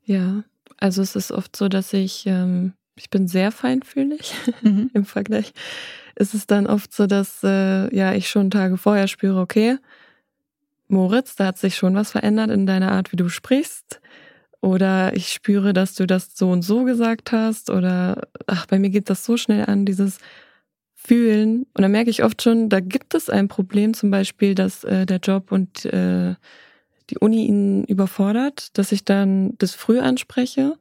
Ja, 0.04 0.44
also 0.78 1.02
es 1.02 1.16
ist 1.16 1.33
oft 1.33 1.54
so, 1.57 1.68
dass 1.68 1.92
ich, 1.92 2.24
ähm, 2.26 2.72
ich 2.96 3.11
bin 3.11 3.28
sehr 3.28 3.52
feinfühlig 3.52 4.35
mhm. 4.62 4.90
im 4.94 5.04
Vergleich. 5.04 5.52
Es 6.14 6.35
ist 6.35 6.50
dann 6.50 6.66
oft 6.66 6.94
so, 6.94 7.07
dass 7.07 7.42
äh, 7.44 7.94
ja 7.94 8.14
ich 8.14 8.28
schon 8.28 8.50
Tage 8.50 8.76
vorher 8.76 9.09
spüre, 9.09 9.40
okay, 9.40 9.78
Moritz, 10.88 11.37
da 11.37 11.46
hat 11.46 11.59
sich 11.59 11.76
schon 11.76 11.94
was 11.94 12.12
verändert 12.12 12.50
in 12.50 12.66
deiner 12.66 12.92
Art, 12.92 13.12
wie 13.12 13.16
du 13.16 13.28
sprichst. 13.28 14.00
Oder 14.61 15.14
ich 15.14 15.28
spüre, 15.28 15.72
dass 15.72 15.94
du 15.94 16.07
das 16.07 16.37
so 16.37 16.50
und 16.50 16.62
so 16.62 16.85
gesagt 16.85 17.31
hast. 17.31 17.70
Oder 17.70 18.26
ach, 18.46 18.66
bei 18.66 18.78
mir 18.78 18.90
geht 18.90 19.11
das 19.11 19.24
so 19.24 19.37
schnell 19.37 19.66
an, 19.66 19.85
dieses 19.85 20.18
fühlen. 21.09 21.66
Und 21.75 21.83
dann 21.83 21.90
merke 21.90 22.11
ich 22.11 22.23
oft 22.23 22.42
schon, 22.42 22.68
da 22.68 22.81
gibt 22.81 23.14
es 23.14 23.31
ein 23.31 23.49
Problem, 23.49 23.94
zum 23.94 24.11
Beispiel, 24.11 24.55
dass 24.55 24.85
äh, 24.85 25.07
der 25.07 25.18
Job 25.18 25.51
und 25.51 25.87
äh, 25.87 26.35
die 27.11 27.18
Uni 27.18 27.47
ihn 27.47 27.85
überfordert, 27.85 28.77
dass 28.77 28.92
ich 28.92 29.05
dann 29.05 29.55
das 29.57 29.75
früh 29.75 29.99
anspreche, 29.99 30.77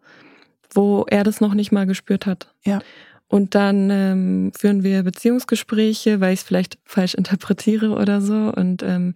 wo 0.74 1.06
er 1.10 1.24
das 1.24 1.40
noch 1.40 1.54
nicht 1.54 1.72
mal 1.72 1.88
gespürt 1.88 2.26
hat. 2.26 2.54
Ja. 2.66 2.80
Und 3.30 3.56
dann 3.56 3.90
ähm, 3.90 4.52
führen 4.58 4.84
wir 4.84 5.04
Beziehungsgespräche, 5.04 6.20
weil 6.20 6.34
ich 6.34 6.42
es 6.42 6.46
vielleicht 6.46 6.78
falsch 6.84 7.14
interpretiere 7.14 7.92
oder 7.92 8.22
so. 8.22 8.52
Und 8.56 8.84
ähm, 8.84 9.14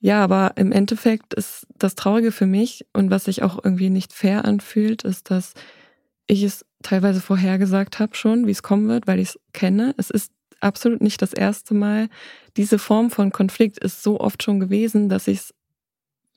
ja, 0.00 0.22
aber 0.22 0.52
im 0.56 0.72
Endeffekt 0.72 1.32
ist 1.32 1.66
das 1.78 1.94
Traurige 1.94 2.32
für 2.32 2.46
mich 2.46 2.86
und 2.92 3.10
was 3.10 3.24
sich 3.24 3.42
auch 3.42 3.62
irgendwie 3.64 3.88
nicht 3.88 4.12
fair 4.12 4.44
anfühlt, 4.44 5.02
ist, 5.02 5.30
dass 5.30 5.54
ich 6.26 6.42
es 6.42 6.64
teilweise 6.82 7.20
vorhergesagt 7.20 7.98
habe 7.98 8.14
schon, 8.14 8.46
wie 8.46 8.50
es 8.50 8.62
kommen 8.62 8.88
wird, 8.88 9.06
weil 9.06 9.18
ich 9.18 9.30
es 9.30 9.40
kenne. 9.52 9.94
Es 9.96 10.10
ist 10.10 10.33
absolut 10.64 11.00
nicht 11.00 11.22
das 11.22 11.32
erste 11.32 11.74
Mal. 11.74 12.08
Diese 12.56 12.78
Form 12.78 13.10
von 13.10 13.30
Konflikt 13.30 13.78
ist 13.78 14.02
so 14.02 14.20
oft 14.20 14.42
schon 14.42 14.60
gewesen, 14.60 15.08
dass 15.08 15.28
ich 15.28 15.38
es 15.38 15.54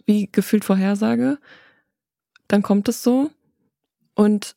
wie 0.06 0.30
gefühlt 0.32 0.66
vorhersage. 0.66 1.38
Dann 2.48 2.62
kommt 2.62 2.88
es 2.90 3.04
so. 3.04 3.32
Und 4.16 4.56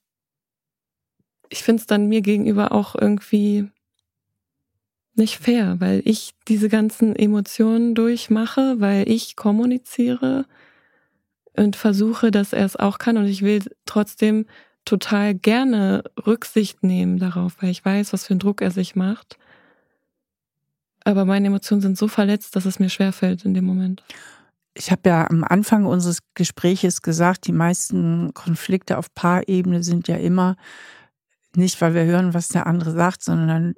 ich 1.48 1.62
finde 1.62 1.80
es 1.80 1.86
dann 1.86 2.06
mir 2.08 2.22
gegenüber 2.22 2.72
auch 2.72 2.94
irgendwie 2.94 3.68
nicht 5.14 5.38
fair, 5.38 5.76
weil 5.80 6.02
ich 6.04 6.32
diese 6.48 6.68
ganzen 6.68 7.14
Emotionen 7.16 7.94
durchmache, 7.94 8.80
weil 8.80 9.08
ich 9.08 9.36
kommuniziere 9.36 10.46
und 11.56 11.76
versuche, 11.76 12.30
dass 12.30 12.52
er 12.52 12.64
es 12.64 12.76
auch 12.76 12.98
kann. 12.98 13.16
Und 13.16 13.26
ich 13.26 13.42
will 13.42 13.60
trotzdem 13.86 14.46
total 14.84 15.34
gerne 15.34 16.04
Rücksicht 16.26 16.82
nehmen 16.82 17.18
darauf, 17.18 17.56
weil 17.60 17.70
ich 17.70 17.84
weiß, 17.84 18.12
was 18.12 18.26
für 18.26 18.32
einen 18.32 18.40
Druck 18.40 18.62
er 18.62 18.70
sich 18.70 18.96
macht. 18.96 19.38
Aber 21.10 21.24
meine 21.24 21.48
Emotionen 21.48 21.80
sind 21.80 21.98
so 21.98 22.08
verletzt, 22.08 22.56
dass 22.56 22.64
es 22.64 22.78
mir 22.78 22.88
schwerfällt 22.88 23.44
in 23.44 23.54
dem 23.54 23.64
Moment. 23.64 24.02
Ich 24.74 24.90
habe 24.90 25.08
ja 25.08 25.28
am 25.28 25.44
Anfang 25.44 25.84
unseres 25.84 26.20
Gespräches 26.34 27.02
gesagt, 27.02 27.46
die 27.46 27.52
meisten 27.52 28.32
Konflikte 28.34 28.98
auf 28.98 29.12
Paarebene 29.14 29.82
sind 29.82 30.08
ja 30.08 30.16
immer 30.16 30.56
nicht, 31.56 31.80
weil 31.80 31.94
wir 31.94 32.04
hören, 32.04 32.34
was 32.34 32.48
der 32.48 32.66
andere 32.66 32.92
sagt, 32.92 33.22
sondern 33.22 33.74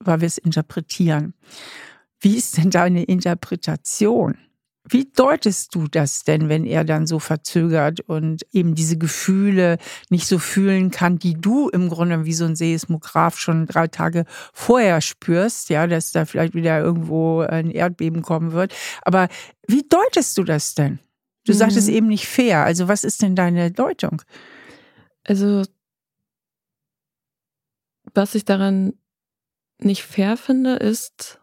weil 0.00 0.20
wir 0.20 0.26
es 0.26 0.38
interpretieren. 0.38 1.34
Wie 2.18 2.36
ist 2.36 2.56
denn 2.56 2.70
deine 2.70 3.04
Interpretation? 3.04 4.36
Wie 4.90 5.04
deutest 5.04 5.74
du 5.76 5.86
das 5.86 6.24
denn, 6.24 6.48
wenn 6.48 6.64
er 6.64 6.84
dann 6.84 7.06
so 7.06 7.20
verzögert 7.20 8.00
und 8.00 8.44
eben 8.52 8.74
diese 8.74 8.98
Gefühle 8.98 9.78
nicht 10.08 10.26
so 10.26 10.38
fühlen 10.38 10.90
kann, 10.90 11.18
die 11.18 11.34
du 11.34 11.68
im 11.68 11.88
Grunde 11.88 12.24
wie 12.24 12.32
so 12.32 12.44
ein 12.44 12.56
Seismograph 12.56 13.38
schon 13.38 13.66
drei 13.66 13.86
Tage 13.86 14.24
vorher 14.52 15.00
spürst, 15.00 15.70
ja, 15.70 15.86
dass 15.86 16.10
da 16.10 16.24
vielleicht 16.24 16.54
wieder 16.54 16.80
irgendwo 16.80 17.40
ein 17.40 17.70
Erdbeben 17.70 18.22
kommen 18.22 18.50
wird. 18.52 18.74
Aber 19.02 19.28
wie 19.68 19.84
deutest 19.88 20.36
du 20.36 20.42
das 20.42 20.74
denn? 20.74 20.98
Du 21.46 21.52
mhm. 21.52 21.58
sagtest 21.58 21.88
eben 21.88 22.08
nicht 22.08 22.26
fair. 22.26 22.64
Also 22.64 22.88
was 22.88 23.04
ist 23.04 23.22
denn 23.22 23.36
deine 23.36 23.70
Deutung? 23.70 24.22
Also 25.24 25.62
was 28.12 28.34
ich 28.34 28.44
daran 28.44 28.94
nicht 29.78 30.02
fair 30.02 30.36
finde, 30.36 30.74
ist, 30.74 31.38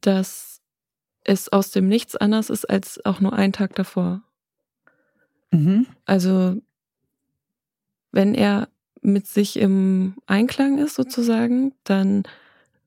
dass 0.00 0.53
es 1.24 1.50
aus 1.50 1.70
dem 1.70 1.88
Nichts 1.88 2.16
anders 2.16 2.50
ist 2.50 2.68
als 2.68 3.04
auch 3.04 3.20
nur 3.20 3.32
ein 3.32 3.52
Tag 3.52 3.74
davor. 3.74 4.22
Mhm. 5.50 5.86
Also 6.04 6.60
wenn 8.12 8.34
er 8.34 8.68
mit 9.02 9.26
sich 9.26 9.58
im 9.58 10.14
Einklang 10.26 10.78
ist 10.78 10.94
sozusagen, 10.94 11.74
dann 11.84 12.22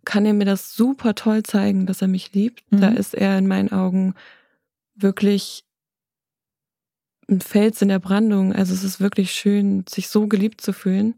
kann 0.06 0.26
er 0.26 0.34
mir 0.34 0.46
das 0.46 0.74
super 0.74 1.16
toll 1.16 1.44
zeigen, 1.44 1.86
dass 1.86 2.02
er 2.02 2.08
mich 2.08 2.34
liebt. 2.34 2.72
Mhm. 2.72 2.82
Da 2.82 2.90
ist 2.90 3.14
er 3.14 3.38
in 3.38 3.48
meinen 3.48 3.72
Augen 3.72 4.16
wirklich 4.96 5.66
ein 7.30 7.42
Fels 7.42 7.82
in 7.82 7.90
der 7.90 8.00
Brandung. 8.00 8.54
Also 8.54 8.74
es 8.74 8.84
ist 8.84 9.02
wirklich 9.02 9.32
schön, 9.32 9.84
sich 9.90 10.08
so 10.08 10.28
geliebt 10.28 10.62
zu 10.62 10.74
fühlen. 10.74 11.16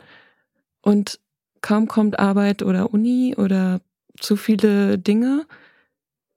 und 0.82 1.20
kaum 1.62 1.88
kommt 1.88 2.20
Arbeit 2.20 2.64
oder 2.64 2.94
Uni 2.94 3.36
oder 3.38 3.82
zu 4.20 4.38
viele 4.38 4.98
Dinge, 4.98 5.46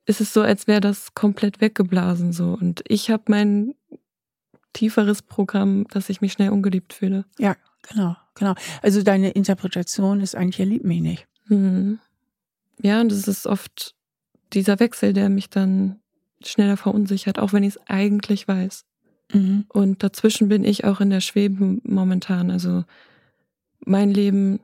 ist 0.06 0.20
es 0.20 0.32
so, 0.32 0.42
als 0.42 0.66
wäre 0.66 0.80
das 0.80 1.14
komplett 1.14 1.60
weggeblasen 1.60 2.32
so. 2.32 2.56
Und 2.60 2.82
ich 2.88 3.10
habe 3.10 3.24
mein 3.28 3.74
tieferes 4.72 5.22
Programm, 5.22 5.86
dass 5.88 6.08
ich 6.08 6.20
mich 6.20 6.32
schnell 6.32 6.50
ungeliebt 6.50 6.92
fühle. 6.92 7.24
Ja, 7.38 7.56
genau, 7.88 8.16
genau. 8.34 8.54
Also 8.82 9.02
deine 9.02 9.30
Interpretation 9.30 10.20
ist 10.20 10.34
eigentlich, 10.34 10.60
er 10.60 10.66
liebt 10.66 10.84
mich 10.84 11.00
nicht. 11.00 11.26
Mhm. 11.46 11.98
Ja, 12.80 13.00
und 13.00 13.12
es 13.12 13.28
ist 13.28 13.46
oft 13.46 13.94
dieser 14.52 14.80
Wechsel, 14.80 15.12
der 15.12 15.28
mich 15.28 15.50
dann 15.50 16.00
schneller 16.42 16.76
verunsichert, 16.76 17.38
auch 17.38 17.52
wenn 17.52 17.62
ich 17.62 17.76
es 17.76 17.80
eigentlich 17.86 18.48
weiß. 18.48 18.84
Mhm. 19.32 19.66
Und 19.68 20.02
dazwischen 20.02 20.48
bin 20.48 20.64
ich 20.64 20.84
auch 20.84 21.00
in 21.00 21.10
der 21.10 21.20
Schwebe 21.20 21.78
momentan. 21.84 22.50
Also 22.50 22.84
mein 23.84 24.10
Leben 24.10 24.60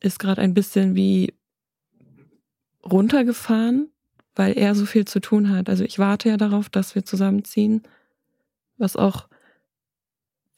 ist 0.00 0.18
gerade 0.18 0.42
ein 0.42 0.54
bisschen 0.54 0.94
wie 0.94 1.34
runtergefahren, 2.84 3.90
weil 4.36 4.56
er 4.56 4.74
so 4.74 4.86
viel 4.86 5.06
zu 5.06 5.20
tun 5.20 5.50
hat. 5.50 5.68
Also 5.68 5.82
ich 5.82 5.98
warte 5.98 6.28
ja 6.28 6.36
darauf, 6.36 6.68
dass 6.68 6.94
wir 6.94 7.04
zusammenziehen, 7.04 7.82
was 8.76 8.94
auch 8.94 9.28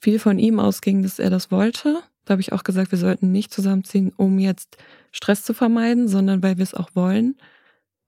viel 0.00 0.18
von 0.18 0.38
ihm 0.38 0.60
ausging, 0.60 1.02
dass 1.02 1.18
er 1.18 1.30
das 1.30 1.50
wollte. 1.50 2.02
Da 2.24 2.32
habe 2.32 2.42
ich 2.42 2.52
auch 2.52 2.64
gesagt, 2.64 2.90
wir 2.90 2.98
sollten 2.98 3.32
nicht 3.32 3.52
zusammenziehen, 3.52 4.12
um 4.16 4.38
jetzt 4.38 4.76
Stress 5.12 5.44
zu 5.44 5.54
vermeiden, 5.54 6.08
sondern 6.08 6.42
weil 6.42 6.58
wir 6.58 6.64
es 6.64 6.74
auch 6.74 6.90
wollen. 6.94 7.36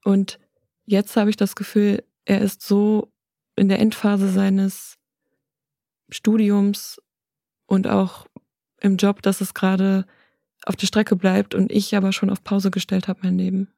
Und 0.04 0.38
jetzt 0.84 1.16
habe 1.16 1.30
ich 1.30 1.36
das 1.36 1.54
Gefühl, 1.54 2.02
er 2.24 2.40
ist 2.40 2.62
so 2.62 3.10
in 3.56 3.68
der 3.68 3.78
Endphase 3.78 4.28
seines 4.28 4.98
Studiums 6.10 7.00
und 7.66 7.86
auch 7.86 8.26
im 8.80 8.96
Job, 8.96 9.22
dass 9.22 9.40
es 9.40 9.54
gerade 9.54 10.04
auf 10.64 10.76
der 10.76 10.86
Strecke 10.86 11.16
bleibt 11.16 11.54
und 11.54 11.70
ich 11.70 11.96
aber 11.96 12.12
schon 12.12 12.30
auf 12.30 12.42
Pause 12.42 12.70
gestellt 12.70 13.08
habe, 13.08 13.20
mein 13.22 13.38
Leben. 13.38 13.72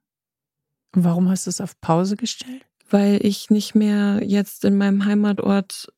Und 0.94 1.04
warum 1.04 1.28
hast 1.28 1.46
du 1.46 1.50
es 1.50 1.60
auf 1.60 1.80
Pause 1.80 2.16
gestellt? 2.16 2.64
Weil 2.90 3.24
ich 3.24 3.50
nicht 3.50 3.74
mehr 3.74 4.20
jetzt 4.22 4.64
in 4.64 4.76
meinem 4.76 5.04
Heimatort 5.06 5.92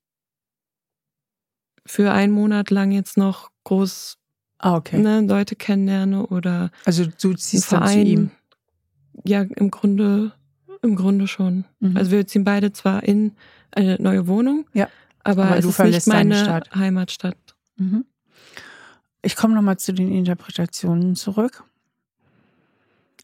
für 1.86 2.12
einen 2.12 2.32
Monat 2.32 2.70
lang 2.70 2.92
jetzt 2.92 3.16
noch 3.16 3.50
groß 3.64 4.16
ah, 4.58 4.76
okay. 4.76 4.98
ne, 4.98 5.20
Leute 5.20 5.56
kennenlerne 5.56 6.26
oder 6.26 6.70
also 6.84 7.04
du 7.04 7.34
ziehst 7.34 7.72
dann 7.72 7.86
zu 7.88 7.98
ihm. 7.98 8.30
Ja, 9.24 9.42
im 9.42 9.70
Grunde, 9.70 10.32
im 10.82 10.96
Grunde 10.96 11.28
schon. 11.28 11.64
Mhm. 11.80 11.96
Also 11.96 12.10
wir 12.10 12.26
ziehen 12.26 12.44
beide 12.44 12.72
zwar 12.72 13.02
in 13.02 13.32
eine 13.72 14.00
neue 14.00 14.26
Wohnung, 14.26 14.66
ja. 14.72 14.88
aber, 15.22 15.46
aber 15.46 15.58
es 15.58 15.64
ist 15.64 15.78
nicht 15.78 16.06
meine 16.06 16.62
Heimatstadt. 16.74 17.36
Mhm. 17.76 18.04
Ich 19.22 19.36
komme 19.36 19.54
nochmal 19.54 19.78
zu 19.78 19.92
den 19.92 20.12
Interpretationen 20.12 21.16
zurück. 21.16 21.64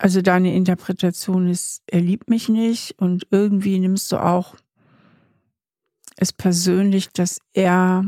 Also 0.01 0.23
deine 0.23 0.55
Interpretation 0.55 1.47
ist, 1.47 1.83
er 1.87 2.01
liebt 2.01 2.31
mich 2.31 2.49
nicht 2.49 2.99
und 2.99 3.27
irgendwie 3.31 3.79
nimmst 3.79 4.11
du 4.13 4.17
auch 4.17 4.57
es 6.17 6.33
persönlich, 6.33 7.11
dass 7.11 7.39
er, 7.53 8.07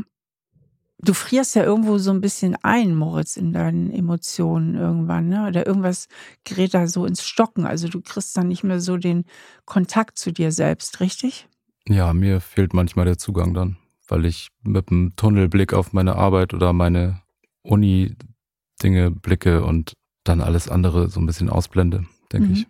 du 0.97 1.13
frierst 1.13 1.55
ja 1.55 1.63
irgendwo 1.63 1.99
so 1.99 2.09
ein 2.09 2.19
bisschen 2.19 2.55
ein, 2.63 2.95
Moritz, 2.95 3.37
in 3.37 3.53
deinen 3.53 3.91
Emotionen 3.91 4.73
irgendwann, 4.73 5.29
ne? 5.29 5.47
Oder 5.47 5.67
irgendwas 5.67 6.07
gerät 6.43 6.73
da 6.73 6.87
so 6.87 7.05
ins 7.05 7.23
Stocken. 7.23 7.67
Also 7.67 7.87
du 7.87 8.01
kriegst 8.01 8.35
dann 8.35 8.47
nicht 8.47 8.63
mehr 8.63 8.81
so 8.81 8.97
den 8.97 9.25
Kontakt 9.65 10.17
zu 10.17 10.31
dir 10.31 10.51
selbst, 10.51 10.99
richtig? 10.99 11.47
Ja, 11.87 12.11
mir 12.11 12.41
fehlt 12.41 12.73
manchmal 12.73 13.05
der 13.05 13.19
Zugang 13.19 13.53
dann, 13.53 13.77
weil 14.07 14.25
ich 14.25 14.47
mit 14.63 14.89
einem 14.89 15.15
Tunnelblick 15.15 15.73
auf 15.73 15.93
meine 15.93 16.15
Arbeit 16.15 16.55
oder 16.55 16.73
meine 16.73 17.21
Uni-Dinge 17.61 19.11
blicke 19.11 19.63
und 19.63 19.93
dann 20.23 20.41
alles 20.41 20.69
andere 20.69 21.09
so 21.09 21.19
ein 21.19 21.25
bisschen 21.25 21.49
ausblende, 21.49 22.05
denke 22.31 22.49
mhm. 22.49 22.53
ich. 22.53 22.67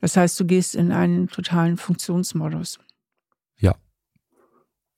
Das 0.00 0.16
heißt, 0.16 0.38
du 0.38 0.44
gehst 0.44 0.74
in 0.74 0.92
einen 0.92 1.28
totalen 1.28 1.76
Funktionsmodus. 1.76 2.78
Ja, 3.58 3.74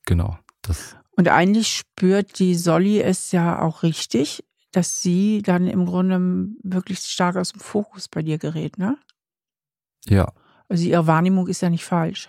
genau. 0.05 0.39
Das. 0.63 0.97
Und 1.17 1.29
eigentlich 1.29 1.69
spürt 1.69 2.39
die 2.39 2.55
Solly 2.55 3.01
es 3.01 3.33
ja 3.33 3.61
auch 3.61 3.83
richtig, 3.83 4.45
dass 4.73 5.03
sie 5.03 5.43
dann 5.43 5.69
im 5.69 5.87
Grunde 5.87 6.19
wirklich 6.63 6.99
stark 7.01 7.37
aus 7.37 7.53
dem 7.53 7.61
Fokus 7.61 8.09
bei 8.09 8.23
dir 8.23 8.39
gerät, 8.39 8.79
ne? 8.79 8.99
Ja. 10.07 10.33
Also 10.69 10.85
ihre 10.85 11.07
Wahrnehmung 11.07 11.47
ist 11.47 11.61
ja 11.61 11.71
nicht 11.71 11.85
falsch. 11.85 12.29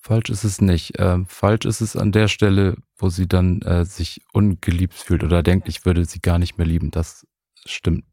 Falsch 0.00 0.30
ist 0.30 0.44
es 0.44 0.60
nicht. 0.60 0.98
Äh, 0.98 1.24
falsch 1.26 1.64
ist 1.64 1.80
es 1.80 1.96
an 1.96 2.12
der 2.12 2.28
Stelle, 2.28 2.76
wo 2.96 3.08
sie 3.08 3.26
dann 3.26 3.62
äh, 3.62 3.84
sich 3.84 4.20
ungeliebt 4.32 4.94
fühlt 4.94 5.24
oder 5.24 5.42
denkt, 5.42 5.66
ich 5.68 5.84
würde 5.84 6.04
sie 6.04 6.20
gar 6.20 6.38
nicht 6.38 6.58
mehr 6.58 6.66
lieben. 6.66 6.90
Das 6.90 7.26
stimmt 7.64 8.04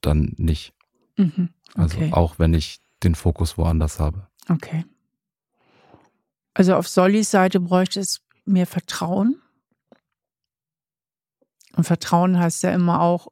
dann 0.00 0.34
nicht. 0.36 0.72
Mhm. 1.16 1.50
Also 1.74 1.96
okay. 1.96 2.04
Also 2.06 2.16
auch 2.16 2.38
wenn 2.38 2.54
ich 2.54 2.80
den 3.02 3.14
Fokus 3.14 3.58
woanders 3.58 4.00
habe. 4.00 4.26
Okay. 4.48 4.84
Also 6.54 6.74
auf 6.74 6.88
Sollys 6.88 7.30
Seite 7.30 7.60
bräuchte 7.60 8.00
es 8.00 8.20
mehr 8.44 8.66
Vertrauen. 8.66 9.40
Und 11.76 11.84
Vertrauen 11.84 12.38
heißt 12.38 12.64
ja 12.64 12.72
immer 12.72 13.00
auch, 13.00 13.28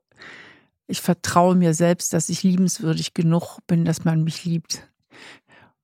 ich 0.87 1.01
vertraue 1.01 1.57
mir 1.57 1.75
selbst, 1.75 2.13
dass 2.13 2.29
ich 2.29 2.45
liebenswürdig 2.45 3.15
genug 3.15 3.59
bin, 3.67 3.85
dass 3.85 4.05
man 4.05 4.23
mich 4.23 4.45
liebt. 4.45 4.89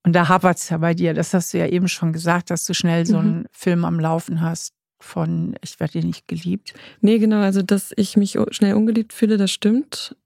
Und 0.05 0.12
da 0.14 0.29
hapert 0.29 0.59
es 0.59 0.68
ja 0.68 0.79
bei 0.79 0.95
dir. 0.95 1.14
Das 1.14 1.35
hast 1.35 1.53
du 1.53 1.59
ja 1.59 1.66
eben 1.66 1.88
schon 1.88 2.12
gesagt, 2.12 2.51
dass 2.51 2.64
du 2.64 2.75
schnell 2.75 3.07
so 3.07 3.18
einen 3.18 3.40
mhm. 3.40 3.47
Film 3.53 3.85
am 3.85 3.99
Laufen 3.99 4.40
hast 4.40 4.75
von 5.01 5.57
Ich 5.62 5.81
werde 5.81 6.01
dir 6.01 6.07
nicht 6.07 6.29
geliebt. 6.29 6.75
Nee, 7.01 7.18
genau. 7.18 7.40
Also, 7.40 7.62
dass 7.62 7.92
ich 7.97 8.16
mich 8.16 8.38
schnell 8.51 8.75
ungeliebt 8.75 9.12
fühle, 9.12 9.37
das 9.37 9.51
stimmt. 9.51 10.16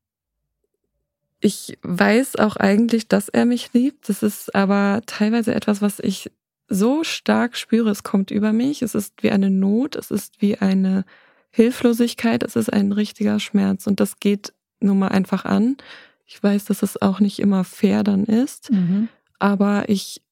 Ich 1.40 1.78
weiß 1.82 2.36
auch 2.36 2.56
eigentlich, 2.56 3.08
dass 3.08 3.28
er 3.28 3.44
mich 3.44 3.72
liebt. 3.72 4.08
Das 4.08 4.22
ist 4.22 4.54
aber 4.54 5.02
teilweise 5.06 5.54
etwas, 5.54 5.82
was 5.82 6.00
ich 6.00 6.30
so 6.68 7.04
stark 7.04 7.56
spüre. 7.56 7.90
Es 7.90 8.02
kommt 8.02 8.30
über 8.30 8.52
mich. 8.52 8.82
Es 8.82 8.94
ist 8.94 9.22
wie 9.22 9.30
eine 9.30 9.50
Not. 9.50 9.96
Es 9.96 10.10
ist 10.10 10.40
wie 10.40 10.58
eine 10.58 11.04
Hilflosigkeit. 11.50 12.42
Es 12.42 12.56
ist 12.56 12.72
ein 12.72 12.92
richtiger 12.92 13.38
Schmerz. 13.38 13.86
Und 13.86 14.00
das 14.00 14.18
geht 14.18 14.52
nun 14.80 14.98
mal 14.98 15.08
einfach 15.08 15.44
an. 15.44 15.76
Ich 16.24 16.42
weiß, 16.42 16.64
dass 16.64 16.82
es 16.82 17.00
auch 17.00 17.20
nicht 17.20 17.38
immer 17.38 17.64
fair 17.64 18.02
dann 18.02 18.24
ist. 18.24 18.70
Mhm. 18.70 19.08
Aber 19.38 19.88
ich, 19.88 20.22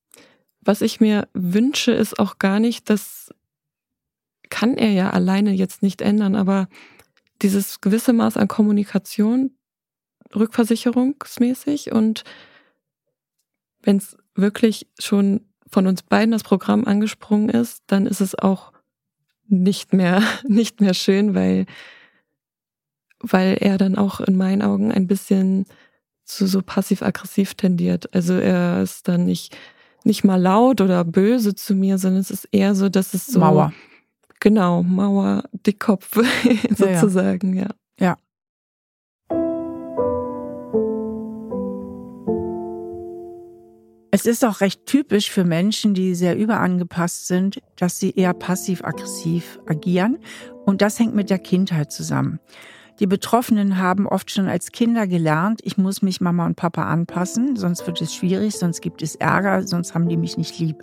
was 0.61 0.81
ich 0.81 1.01
mir 1.01 1.29
wünsche, 1.35 1.93
ist 1.93 2.19
auch 2.19 2.39
gar 2.39 2.59
nicht, 2.59 2.91
das 2.91 3.33
kann 4.51 4.77
er 4.77 4.91
ja 4.91 5.11
alleine 5.11 5.53
jetzt 5.53 5.83
nicht 5.83 6.01
ändern, 6.01 6.35
aber 6.35 6.69
dieses 7.43 7.81
gewisse 7.81 8.13
Maß 8.13 8.37
an 8.37 8.49
Kommunikation, 8.49 9.51
rückversicherungsmäßig 10.37 11.93
und 11.93 12.25
wenn 13.83 13.99
es 13.99 14.17
wirklich 14.35 14.89
schon 14.99 15.43
von 15.67 15.87
uns 15.87 16.03
beiden 16.03 16.33
das 16.33 16.43
Programm 16.43 16.85
angesprungen 16.85 17.49
ist, 17.49 17.83
dann 17.87 18.07
ist 18.07 18.21
es 18.21 18.35
auch 18.39 18.73
nicht 19.47 19.93
mehr, 19.93 20.23
nicht 20.49 20.81
mehr 20.81 20.95
schön, 20.95 21.35
weil, 21.35 21.67
weil 23.21 23.59
er 23.61 23.79
dann 23.79 23.97
auch 23.97 24.21
in 24.21 24.37
meinen 24.37 24.63
Augen 24.63 24.93
ein 24.93 25.07
bisschen 25.07 25.67
zu 26.25 26.47
so 26.47 26.63
passiv-aggressiv 26.63 27.55
tendiert. 27.55 28.15
Also 28.15 28.35
er 28.35 28.83
ist 28.83 29.09
dann 29.09 29.27
nicht, 29.27 29.57
nicht 30.05 30.25
mal 30.25 30.41
laut 30.41 30.81
oder 30.81 31.05
böse 31.05 31.55
zu 31.55 31.75
mir, 31.75 31.99
sondern 31.99 32.21
es 32.21 32.31
ist 32.31 32.49
eher 32.51 32.75
so, 32.75 32.89
dass 32.89 33.13
es 33.13 33.27
so. 33.27 33.41
Mauer. 33.41 33.73
Genau, 34.41 34.83
Mauer, 34.83 35.45
Dickkopf 35.53 36.19
sozusagen, 36.71 37.55
ja. 37.55 37.69
Ja. 37.99 38.17
Es 44.15 44.27
ist 44.27 44.45
auch 44.45 44.61
recht 44.61 44.87
typisch 44.87 45.29
für 45.29 45.43
Menschen, 45.43 45.93
die 45.93 46.15
sehr 46.15 46.39
überangepasst 46.39 47.27
sind, 47.27 47.61
dass 47.75 47.99
sie 47.99 48.13
eher 48.13 48.33
passiv-aggressiv 48.33 49.59
agieren. 49.67 50.19
Und 50.65 50.83
das 50.83 51.01
hängt 51.01 51.17
mit 51.17 51.31
der 51.31 51.41
Kindheit 51.41 51.91
zusammen. 51.91 52.39
Die 53.01 53.09
Betroffenen 53.09 53.79
haben 53.79 54.07
oft 54.07 54.31
schon 54.31 54.47
als 54.47 54.71
Kinder 54.71 55.09
gelernt, 55.09 55.63
ich 55.65 55.79
muss 55.79 56.01
mich 56.01 56.21
Mama 56.21 56.47
und 56.47 56.55
Papa 56.55 56.85
anpassen, 56.85 57.57
sonst 57.57 57.89
wird 57.89 58.01
es 58.03 58.15
schwierig, 58.15 58.55
sonst 58.55 58.83
gibt 58.83 59.03
es 59.03 59.17
Ärger, 59.17 59.67
sonst 59.67 59.97
haben 59.97 60.09
die 60.09 60.17
mich 60.17 60.37
nicht 60.37 60.61
lieb. 60.61 60.77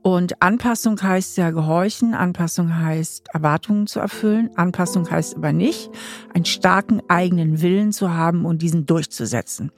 Und 0.00 0.40
Anpassung 0.40 1.00
heißt 1.02 1.36
ja 1.36 1.50
gehorchen, 1.50 2.14
Anpassung 2.14 2.74
heißt 2.74 3.28
Erwartungen 3.34 3.86
zu 3.86 4.00
erfüllen, 4.00 4.48
Anpassung 4.56 5.08
heißt 5.10 5.36
aber 5.36 5.52
nicht, 5.52 5.90
einen 6.32 6.46
starken 6.46 7.02
eigenen 7.08 7.60
Willen 7.60 7.92
zu 7.92 8.14
haben 8.14 8.46
und 8.46 8.62
diesen 8.62 8.86
durchzusetzen. 8.86 9.70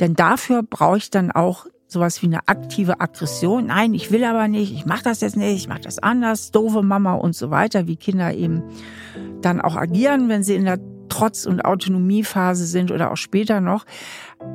Denn 0.00 0.14
dafür 0.14 0.62
brauche 0.62 0.96
ich 0.96 1.10
dann 1.10 1.30
auch 1.30 1.66
sowas 1.86 2.22
wie 2.22 2.26
eine 2.26 2.48
aktive 2.48 3.00
Aggression. 3.00 3.66
Nein, 3.66 3.94
ich 3.94 4.10
will 4.10 4.24
aber 4.24 4.48
nicht, 4.48 4.72
ich 4.72 4.86
mache 4.86 5.04
das 5.04 5.20
jetzt 5.20 5.36
nicht, 5.36 5.56
ich 5.56 5.68
mache 5.68 5.80
das 5.80 5.98
anders, 5.98 6.50
doofe 6.50 6.82
Mama 6.82 7.14
und 7.14 7.34
so 7.34 7.50
weiter, 7.50 7.86
wie 7.86 7.96
Kinder 7.96 8.32
eben 8.32 8.62
dann 9.42 9.60
auch 9.60 9.76
agieren, 9.76 10.28
wenn 10.28 10.42
sie 10.42 10.54
in 10.54 10.64
der 10.64 10.78
Trotz- 11.08 11.44
und 11.44 11.64
Autonomiephase 11.64 12.64
sind 12.66 12.90
oder 12.92 13.10
auch 13.10 13.16
später 13.16 13.60
noch. 13.60 13.84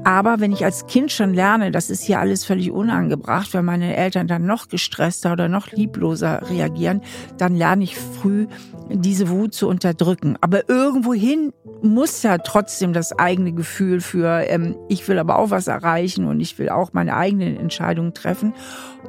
Aber 0.03 0.39
wenn 0.39 0.51
ich 0.53 0.63
als 0.63 0.87
Kind 0.87 1.11
schon 1.11 1.33
lerne, 1.33 1.69
das 1.69 1.89
ist 1.89 2.01
hier 2.01 2.19
alles 2.19 2.45
völlig 2.45 2.71
unangebracht, 2.71 3.53
weil 3.53 3.61
meine 3.61 3.95
Eltern 3.95 4.27
dann 4.27 4.45
noch 4.45 4.69
gestresster 4.69 5.33
oder 5.33 5.49
noch 5.49 5.71
liebloser 5.71 6.49
reagieren, 6.49 7.01
dann 7.37 7.55
lerne 7.55 7.83
ich 7.83 7.97
früh, 7.97 8.47
diese 8.89 9.29
Wut 9.29 9.53
zu 9.53 9.67
unterdrücken. 9.67 10.37
Aber 10.41 10.69
irgendwohin 10.69 11.53
muss 11.81 12.23
ja 12.23 12.37
trotzdem 12.37 12.93
das 12.93 13.17
eigene 13.17 13.53
Gefühl 13.53 14.01
für, 14.01 14.41
ähm, 14.47 14.75
ich 14.89 15.07
will 15.07 15.19
aber 15.19 15.37
auch 15.39 15.49
was 15.49 15.67
erreichen 15.67 16.25
und 16.25 16.39
ich 16.39 16.57
will 16.59 16.69
auch 16.69 16.93
meine 16.93 17.15
eigenen 17.15 17.57
Entscheidungen 17.57 18.13
treffen 18.13 18.53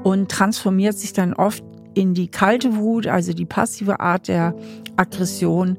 und 0.02 0.30
transformiert 0.30 0.98
sich 0.98 1.12
dann 1.12 1.34
oft 1.34 1.64
in 1.96 2.12
die 2.12 2.28
kalte 2.28 2.76
Wut, 2.76 3.06
also 3.06 3.32
die 3.32 3.46
passive 3.46 4.00
Art 4.00 4.28
der 4.28 4.54
Aggression. 4.96 5.78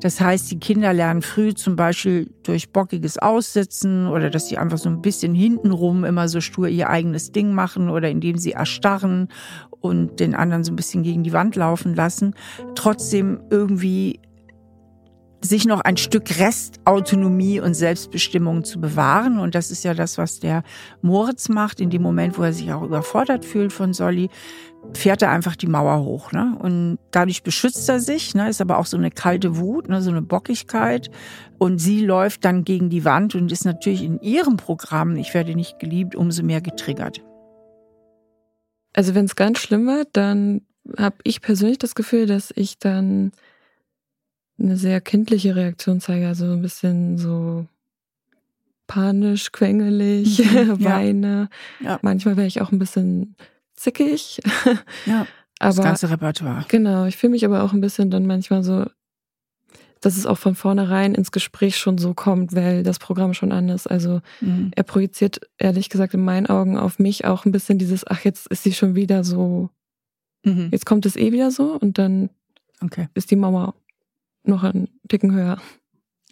Das 0.00 0.18
heißt, 0.18 0.50
die 0.50 0.58
Kinder 0.58 0.94
lernen 0.94 1.20
früh 1.20 1.52
zum 1.52 1.76
Beispiel 1.76 2.30
durch 2.42 2.72
bockiges 2.72 3.18
Aussitzen 3.18 4.08
oder 4.08 4.30
dass 4.30 4.48
sie 4.48 4.56
einfach 4.56 4.78
so 4.78 4.88
ein 4.88 5.02
bisschen 5.02 5.34
hintenrum 5.34 6.04
immer 6.04 6.26
so 6.28 6.40
stur 6.40 6.68
ihr 6.68 6.88
eigenes 6.88 7.32
Ding 7.32 7.52
machen 7.52 7.90
oder 7.90 8.08
indem 8.08 8.38
sie 8.38 8.52
erstarren 8.52 9.28
und 9.80 10.20
den 10.20 10.34
anderen 10.34 10.64
so 10.64 10.72
ein 10.72 10.76
bisschen 10.76 11.02
gegen 11.02 11.22
die 11.22 11.34
Wand 11.34 11.54
laufen 11.54 11.94
lassen, 11.94 12.34
trotzdem 12.74 13.38
irgendwie 13.50 14.20
sich 15.40 15.66
noch 15.66 15.80
ein 15.80 15.96
Stück 15.96 16.38
Restautonomie 16.38 17.60
und 17.60 17.74
Selbstbestimmung 17.74 18.64
zu 18.64 18.80
bewahren. 18.80 19.38
Und 19.38 19.54
das 19.54 19.70
ist 19.70 19.84
ja 19.84 19.94
das, 19.94 20.18
was 20.18 20.40
der 20.40 20.62
Moritz 21.00 21.48
macht. 21.48 21.80
In 21.80 21.90
dem 21.90 22.02
Moment, 22.02 22.38
wo 22.38 22.42
er 22.42 22.52
sich 22.52 22.72
auch 22.72 22.82
überfordert 22.82 23.44
fühlt 23.44 23.72
von 23.72 23.92
Solly, 23.92 24.30
fährt 24.94 25.22
er 25.22 25.30
einfach 25.30 25.56
die 25.56 25.66
Mauer 25.66 26.04
hoch. 26.04 26.32
Ne? 26.32 26.56
Und 26.58 26.98
dadurch 27.10 27.42
beschützt 27.42 27.88
er 27.88 28.00
sich, 28.00 28.34
ne? 28.34 28.48
ist 28.48 28.60
aber 28.60 28.78
auch 28.78 28.86
so 28.86 28.96
eine 28.96 29.10
kalte 29.10 29.56
Wut, 29.58 29.88
ne? 29.88 30.02
so 30.02 30.10
eine 30.10 30.22
Bockigkeit. 30.22 31.10
Und 31.58 31.78
sie 31.78 32.04
läuft 32.04 32.44
dann 32.44 32.64
gegen 32.64 32.90
die 32.90 33.04
Wand 33.04 33.34
und 33.34 33.52
ist 33.52 33.64
natürlich 33.64 34.02
in 34.02 34.20
ihrem 34.20 34.56
Programm, 34.56 35.16
ich 35.16 35.34
werde 35.34 35.54
nicht 35.54 35.78
geliebt, 35.78 36.14
umso 36.14 36.42
mehr 36.42 36.60
getriggert. 36.60 37.22
Also 38.94 39.14
wenn 39.14 39.26
es 39.26 39.36
ganz 39.36 39.58
schlimm 39.58 39.86
wird, 39.86 40.08
dann 40.12 40.62
habe 40.96 41.16
ich 41.22 41.42
persönlich 41.42 41.78
das 41.78 41.94
Gefühl, 41.94 42.26
dass 42.26 42.52
ich 42.54 42.78
dann 42.78 43.32
eine 44.58 44.76
sehr 44.76 45.00
kindliche 45.00 45.54
Reaktion 45.54 46.00
zeige, 46.00 46.26
also 46.26 46.46
ein 46.46 46.62
bisschen 46.62 47.18
so 47.18 47.66
panisch, 48.86 49.52
quengelig, 49.52 50.38
mhm, 50.52 50.82
weine. 50.82 51.48
Ja. 51.80 51.98
Manchmal 52.02 52.36
wäre 52.36 52.46
ich 52.46 52.60
auch 52.60 52.72
ein 52.72 52.78
bisschen 52.78 53.36
zickig. 53.78 54.40
Ja. 55.06 55.26
aber, 55.58 55.74
das 55.74 55.84
ganze 55.84 56.10
Repertoire. 56.10 56.64
Genau, 56.68 57.04
ich 57.06 57.16
fühle 57.16 57.32
mich 57.32 57.44
aber 57.44 57.62
auch 57.62 57.72
ein 57.72 57.80
bisschen 57.80 58.10
dann 58.10 58.26
manchmal 58.26 58.62
so, 58.62 58.86
dass 60.00 60.16
es 60.16 60.26
auch 60.26 60.38
von 60.38 60.54
vornherein 60.54 61.14
ins 61.14 61.32
Gespräch 61.32 61.76
schon 61.76 61.98
so 61.98 62.14
kommt, 62.14 62.54
weil 62.54 62.82
das 62.82 62.98
Programm 62.98 63.34
schon 63.34 63.52
an 63.52 63.68
ist. 63.68 63.86
Also 63.86 64.20
mhm. 64.40 64.70
er 64.74 64.82
projiziert 64.84 65.40
ehrlich 65.58 65.88
gesagt 65.88 66.14
in 66.14 66.24
meinen 66.24 66.46
Augen 66.46 66.78
auf 66.78 66.98
mich 66.98 67.24
auch 67.24 67.44
ein 67.44 67.52
bisschen 67.52 67.78
dieses, 67.78 68.06
ach, 68.06 68.24
jetzt 68.24 68.46
ist 68.48 68.62
sie 68.62 68.72
schon 68.72 68.94
wieder 68.94 69.24
so, 69.24 69.70
mhm. 70.44 70.68
jetzt 70.70 70.86
kommt 70.86 71.06
es 71.06 71.16
eh 71.16 71.32
wieder 71.32 71.50
so 71.50 71.72
und 71.72 71.98
dann 71.98 72.30
okay. 72.82 73.08
ist 73.14 73.30
die 73.30 73.36
Mauer 73.36 73.74
noch 74.44 74.62
einen 74.62 74.88
Ticken 75.08 75.32
höher. 75.32 75.58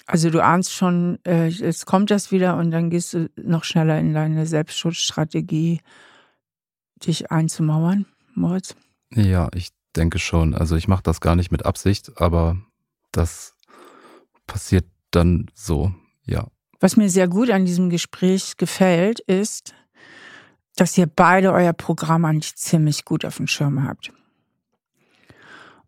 Also 0.07 0.31
du 0.31 0.43
ahnst 0.43 0.73
schon, 0.73 1.19
äh, 1.27 1.49
jetzt 1.49 1.85
kommt 1.87 2.13
das 2.13 2.31
wieder 2.31 2.57
und 2.57 2.71
dann 2.71 2.91
gehst 2.91 3.15
du 3.15 3.29
noch 3.37 3.65
schneller 3.65 3.99
in 3.99 4.15
deine 4.15 4.47
Selbstschutzstrategie, 4.47 5.81
dich 7.05 7.31
einzumauern, 7.31 8.07
Moritz? 8.35 8.77
Ja, 9.11 9.49
ich 9.55 9.71
denke 9.95 10.19
schon. 10.19 10.55
Also 10.55 10.77
ich 10.77 10.89
mache 10.89 11.03
das 11.03 11.21
gar 11.21 11.37
nicht 11.37 11.51
mit 11.51 11.65
Absicht, 11.65 12.13
aber 12.21 12.57
das 13.13 13.55
passiert 14.47 14.87
dann 15.11 15.51
so, 15.55 15.93
ja. 16.25 16.49
Was 16.81 16.97
mir 16.97 17.09
sehr 17.09 17.29
gut 17.29 17.51
an 17.51 17.65
diesem 17.65 17.89
Gespräch 17.89 18.57
gefällt, 18.57 19.21
ist, 19.21 19.75
dass 20.77 20.97
ihr 20.99 21.07
beide 21.07 21.53
euer 21.53 21.73
Programm 21.73 22.25
eigentlich 22.25 22.55
ziemlich 22.57 23.05
gut 23.05 23.25
auf 23.25 23.39
dem 23.39 23.47
Schirm 23.47 23.85
habt. 23.85 24.13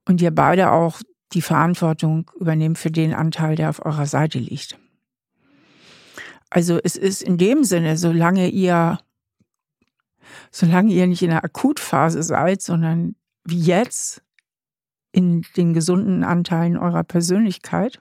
Und 0.07 0.23
ihr 0.23 0.31
beide 0.31 0.73
auch 0.73 1.01
die 1.35 1.42
Verantwortung 1.42 2.31
übernehmt 2.40 2.79
für 2.79 2.90
den 2.90 3.12
Anteil, 3.12 3.55
der 3.55 3.68
auf 3.68 3.85
eurer 3.85 4.07
Seite 4.07 4.38
liegt. 4.38 4.79
Also 6.49 6.81
es 6.83 6.97
ist 6.97 7.23
in 7.23 7.37
dem 7.37 7.64
Sinne, 7.64 7.99
solange 7.99 8.49
ihr, 8.49 8.99
solange 10.51 10.93
ihr 10.93 11.07
nicht 11.07 11.23
in 11.23 11.31
der 11.31 11.45
Akutphase 11.45 12.23
seid, 12.23 12.62
sondern 12.62 13.14
wie 13.45 13.61
jetzt 13.61 14.23
in 15.12 15.45
den 15.57 15.75
gesunden 15.75 16.25
Anteilen 16.25 16.77
eurer 16.77 17.05
Persönlichkeit, 17.05 18.01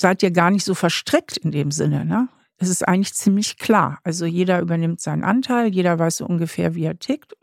seid 0.00 0.22
ihr 0.22 0.30
gar 0.30 0.50
nicht 0.50 0.64
so 0.64 0.74
verstrickt 0.74 1.36
in 1.36 1.50
dem 1.50 1.70
Sinne. 1.70 2.04
Ne? 2.04 2.28
Es 2.58 2.68
ist 2.68 2.86
eigentlich 2.86 3.14
ziemlich 3.14 3.58
klar. 3.58 3.98
Also 4.04 4.26
jeder 4.26 4.60
übernimmt 4.60 5.00
seinen 5.00 5.24
Anteil, 5.24 5.74
jeder 5.74 5.98
weiß 5.98 6.18
so 6.18 6.26
ungefähr, 6.26 6.74
wie 6.74 6.84
er 6.84 6.98
tickt, 6.98 7.34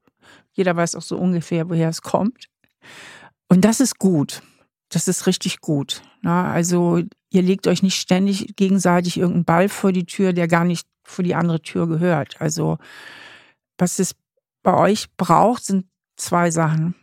jeder 0.54 0.76
weiß 0.76 0.96
auch 0.96 1.02
so 1.02 1.18
ungefähr, 1.18 1.70
woher 1.70 1.90
es 1.90 2.02
kommt. 2.02 2.48
Und 3.48 3.66
das 3.66 3.80
ist 3.80 4.00
gut. 4.00 4.42
Das 4.90 5.08
ist 5.08 5.28
richtig 5.28 5.62
gut. 5.62 6.02
Ne? 6.22 6.32
Also 6.32 7.02
ihr 7.30 7.42
legt 7.42 7.68
euch 7.68 7.84
nicht 7.84 8.00
ständig 8.00 8.56
gegenseitig 8.56 9.18
irgendeinen 9.18 9.46
Ball 9.46 9.70
vor 9.70 9.92
die 9.92 10.06
Tür, 10.06 10.32
der 10.32 10.48
gar 10.48 10.64
nicht 10.64 10.88
vor 11.04 11.24
die 11.24 11.36
andere 11.36 11.62
Tür 11.62 11.88
gehört. 11.88 12.40
Also 12.40 12.78
was 13.78 14.00
es 14.00 14.16
bei 14.64 14.74
euch 14.74 15.16
braucht, 15.18 15.66
sind 15.66 15.86
zwei 16.18 16.52
Sachen. 16.52 16.96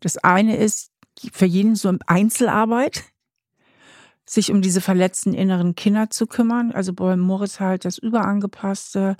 Das 0.00 0.18
eine 0.18 0.56
ist 0.56 0.92
für 1.32 1.46
jeden 1.46 1.76
so 1.76 1.92
Einzelarbeit, 2.06 3.04
sich 4.24 4.50
um 4.50 4.62
diese 4.62 4.80
verletzten 4.80 5.34
inneren 5.34 5.74
Kinder 5.74 6.10
zu 6.10 6.26
kümmern. 6.26 6.72
Also 6.72 6.92
bei 6.92 7.16
Moritz 7.16 7.60
halt 7.60 7.84
das 7.84 7.98
überangepasste 7.98 9.16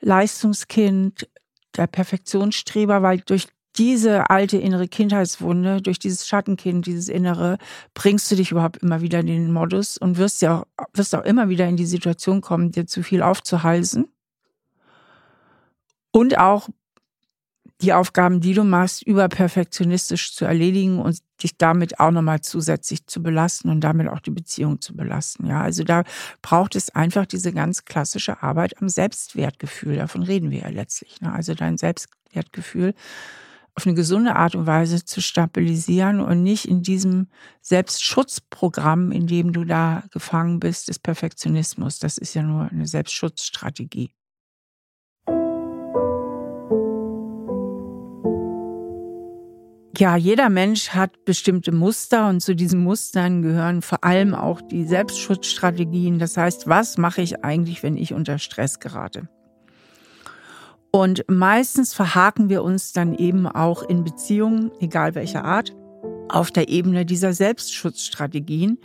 Leistungskind, 0.00 1.28
der 1.76 1.86
Perfektionsstreber, 1.86 3.02
weil 3.02 3.20
durch 3.20 3.48
diese 3.76 4.30
alte 4.30 4.56
innere 4.56 4.88
Kindheitswunde, 4.88 5.82
durch 5.82 5.98
dieses 5.98 6.26
Schattenkind, 6.26 6.86
dieses 6.86 7.08
Innere, 7.08 7.58
bringst 7.92 8.30
du 8.30 8.36
dich 8.36 8.50
überhaupt 8.50 8.78
immer 8.78 9.02
wieder 9.02 9.20
in 9.20 9.26
den 9.26 9.52
Modus 9.52 9.98
und 9.98 10.16
wirst 10.16 10.40
ja 10.42 10.60
auch, 10.60 10.86
wirst 10.94 11.14
auch 11.14 11.24
immer 11.24 11.48
wieder 11.48 11.68
in 11.68 11.76
die 11.76 11.86
Situation 11.86 12.40
kommen, 12.40 12.70
dir 12.70 12.86
zu 12.86 13.02
viel 13.02 13.22
aufzuhalsen. 13.22 14.08
Und 16.12 16.38
auch 16.38 16.68
die 17.82 17.92
Aufgaben, 17.92 18.40
die 18.40 18.54
du 18.54 18.64
machst, 18.64 19.02
überperfektionistisch 19.02 20.34
zu 20.34 20.46
erledigen 20.46 20.98
und 20.98 21.18
dich 21.42 21.58
damit 21.58 22.00
auch 22.00 22.10
nochmal 22.10 22.40
zusätzlich 22.40 23.06
zu 23.06 23.22
belasten 23.22 23.68
und 23.68 23.82
damit 23.82 24.08
auch 24.08 24.20
die 24.20 24.30
Beziehung 24.30 24.80
zu 24.80 24.96
belasten. 24.96 25.46
Ja, 25.46 25.60
also 25.60 25.84
da 25.84 26.04
braucht 26.40 26.74
es 26.74 26.94
einfach 26.94 27.26
diese 27.26 27.52
ganz 27.52 27.84
klassische 27.84 28.42
Arbeit 28.42 28.80
am 28.80 28.88
Selbstwertgefühl. 28.88 29.96
Davon 29.96 30.22
reden 30.22 30.50
wir 30.50 30.60
ja 30.60 30.68
letztlich. 30.68 31.20
Ne? 31.20 31.32
Also 31.32 31.54
dein 31.54 31.76
Selbstwertgefühl 31.76 32.94
auf 33.74 33.86
eine 33.86 33.94
gesunde 33.94 34.36
Art 34.36 34.54
und 34.54 34.66
Weise 34.66 35.04
zu 35.04 35.20
stabilisieren 35.20 36.20
und 36.20 36.42
nicht 36.42 36.64
in 36.64 36.82
diesem 36.82 37.28
Selbstschutzprogramm, 37.60 39.12
in 39.12 39.26
dem 39.26 39.52
du 39.52 39.64
da 39.64 40.02
gefangen 40.10 40.60
bist, 40.60 40.88
des 40.88 40.98
Perfektionismus. 40.98 41.98
Das 41.98 42.16
ist 42.16 42.32
ja 42.32 42.42
nur 42.42 42.70
eine 42.70 42.86
Selbstschutzstrategie. 42.86 44.15
Ja, 49.98 50.14
jeder 50.14 50.50
Mensch 50.50 50.90
hat 50.90 51.24
bestimmte 51.24 51.72
Muster 51.72 52.28
und 52.28 52.40
zu 52.40 52.54
diesen 52.54 52.84
Mustern 52.84 53.40
gehören 53.40 53.80
vor 53.80 54.04
allem 54.04 54.34
auch 54.34 54.60
die 54.60 54.84
Selbstschutzstrategien. 54.84 56.18
Das 56.18 56.36
heißt, 56.36 56.68
was 56.68 56.98
mache 56.98 57.22
ich 57.22 57.42
eigentlich, 57.42 57.82
wenn 57.82 57.96
ich 57.96 58.12
unter 58.12 58.38
Stress 58.38 58.78
gerate? 58.78 59.26
Und 60.90 61.24
meistens 61.28 61.94
verhaken 61.94 62.50
wir 62.50 62.62
uns 62.62 62.92
dann 62.92 63.14
eben 63.14 63.46
auch 63.46 63.82
in 63.82 64.04
Beziehungen, 64.04 64.70
egal 64.80 65.14
welcher 65.14 65.44
Art, 65.44 65.74
auf 66.28 66.50
der 66.50 66.68
Ebene 66.68 67.06
dieser 67.06 67.32
Selbstschutzstrategien. 67.32 68.78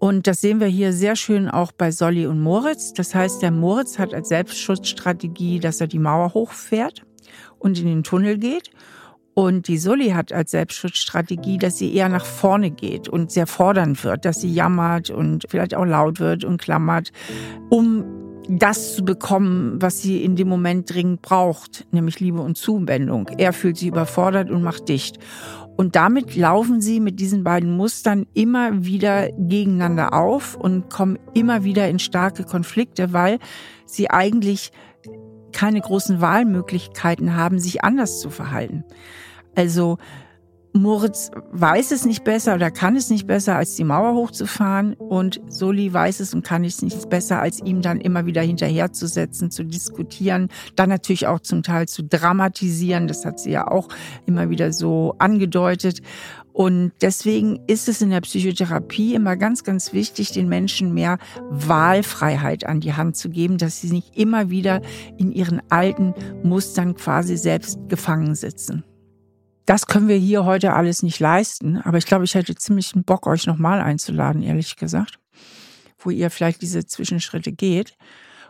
Und 0.00 0.26
das 0.26 0.40
sehen 0.40 0.58
wir 0.58 0.66
hier 0.66 0.92
sehr 0.92 1.14
schön 1.14 1.48
auch 1.48 1.70
bei 1.70 1.92
Solly 1.92 2.26
und 2.26 2.40
Moritz. 2.40 2.92
Das 2.92 3.14
heißt, 3.14 3.40
der 3.40 3.52
Moritz 3.52 4.00
hat 4.00 4.14
als 4.14 4.30
Selbstschutzstrategie, 4.30 5.60
dass 5.60 5.80
er 5.80 5.86
die 5.86 5.98
Mauer 6.00 6.34
hochfährt 6.34 7.04
und 7.60 7.78
in 7.78 7.86
den 7.86 8.02
Tunnel 8.02 8.38
geht. 8.38 8.70
Und 9.34 9.68
die 9.68 9.78
Sully 9.78 10.10
hat 10.10 10.32
als 10.32 10.50
Selbstschutzstrategie, 10.50 11.58
dass 11.58 11.78
sie 11.78 11.94
eher 11.94 12.08
nach 12.08 12.24
vorne 12.24 12.70
geht 12.70 13.08
und 13.08 13.30
sehr 13.30 13.46
fordernd 13.46 14.02
wird, 14.04 14.24
dass 14.24 14.40
sie 14.40 14.52
jammert 14.52 15.10
und 15.10 15.46
vielleicht 15.48 15.74
auch 15.74 15.84
laut 15.84 16.20
wird 16.20 16.44
und 16.44 16.60
klammert, 16.60 17.12
um 17.68 18.04
das 18.48 18.96
zu 18.96 19.04
bekommen, 19.04 19.80
was 19.80 20.02
sie 20.02 20.24
in 20.24 20.34
dem 20.34 20.48
Moment 20.48 20.92
dringend 20.92 21.22
braucht, 21.22 21.86
nämlich 21.92 22.18
Liebe 22.18 22.40
und 22.40 22.58
Zuwendung. 22.58 23.28
Er 23.38 23.52
fühlt 23.52 23.76
sich 23.76 23.88
überfordert 23.88 24.50
und 24.50 24.62
macht 24.62 24.88
dicht. 24.88 25.18
Und 25.76 25.96
damit 25.96 26.36
laufen 26.36 26.80
sie 26.80 27.00
mit 27.00 27.20
diesen 27.20 27.44
beiden 27.44 27.76
Mustern 27.76 28.26
immer 28.34 28.84
wieder 28.84 29.30
gegeneinander 29.30 30.12
auf 30.12 30.56
und 30.56 30.90
kommen 30.90 31.18
immer 31.32 31.64
wieder 31.64 31.88
in 31.88 31.98
starke 31.98 32.44
Konflikte, 32.44 33.12
weil 33.12 33.38
sie 33.86 34.10
eigentlich 34.10 34.72
keine 35.52 35.80
großen 35.80 36.20
Wahlmöglichkeiten 36.20 37.36
haben, 37.36 37.58
sich 37.58 37.84
anders 37.84 38.20
zu 38.20 38.30
verhalten. 38.30 38.84
Also 39.54 39.98
Moritz 40.72 41.32
weiß 41.50 41.90
es 41.90 42.04
nicht 42.04 42.22
besser 42.22 42.54
oder 42.54 42.70
kann 42.70 42.94
es 42.94 43.10
nicht 43.10 43.26
besser, 43.26 43.56
als 43.56 43.74
die 43.74 43.82
Mauer 43.82 44.14
hochzufahren. 44.14 44.94
Und 44.94 45.40
Soli 45.48 45.92
weiß 45.92 46.20
es 46.20 46.32
und 46.32 46.44
kann 46.44 46.64
es 46.64 46.80
nicht 46.80 47.10
besser, 47.10 47.40
als 47.40 47.60
ihm 47.60 47.82
dann 47.82 48.00
immer 48.00 48.24
wieder 48.26 48.42
hinterherzusetzen, 48.42 49.50
zu 49.50 49.64
diskutieren, 49.64 50.48
dann 50.76 50.88
natürlich 50.88 51.26
auch 51.26 51.40
zum 51.40 51.64
Teil 51.64 51.88
zu 51.88 52.04
dramatisieren. 52.04 53.08
Das 53.08 53.24
hat 53.24 53.40
sie 53.40 53.50
ja 53.50 53.66
auch 53.66 53.88
immer 54.26 54.48
wieder 54.50 54.72
so 54.72 55.16
angedeutet. 55.18 56.02
Und 56.52 56.92
deswegen 57.00 57.60
ist 57.66 57.88
es 57.88 58.02
in 58.02 58.10
der 58.10 58.20
Psychotherapie 58.20 59.14
immer 59.14 59.36
ganz, 59.36 59.64
ganz 59.64 59.92
wichtig, 59.92 60.32
den 60.32 60.48
Menschen 60.48 60.92
mehr 60.92 61.18
Wahlfreiheit 61.48 62.66
an 62.66 62.80
die 62.80 62.94
Hand 62.94 63.16
zu 63.16 63.30
geben, 63.30 63.58
dass 63.58 63.80
sie 63.80 63.90
nicht 63.90 64.16
immer 64.16 64.50
wieder 64.50 64.82
in 65.16 65.32
ihren 65.32 65.62
alten 65.70 66.14
Mustern 66.42 66.94
quasi 66.94 67.36
selbst 67.36 67.78
gefangen 67.88 68.34
sitzen. 68.34 68.84
Das 69.66 69.86
können 69.86 70.08
wir 70.08 70.16
hier 70.16 70.44
heute 70.44 70.72
alles 70.72 71.02
nicht 71.02 71.20
leisten, 71.20 71.76
aber 71.76 71.98
ich 71.98 72.06
glaube, 72.06 72.24
ich 72.24 72.34
hätte 72.34 72.56
ziemlich 72.56 72.92
einen 72.94 73.04
Bock, 73.04 73.26
euch 73.28 73.46
nochmal 73.46 73.80
einzuladen, 73.80 74.42
ehrlich 74.42 74.76
gesagt, 74.76 75.20
wo 75.98 76.10
ihr 76.10 76.30
vielleicht 76.30 76.60
diese 76.62 76.84
Zwischenschritte 76.84 77.52
geht. 77.52 77.96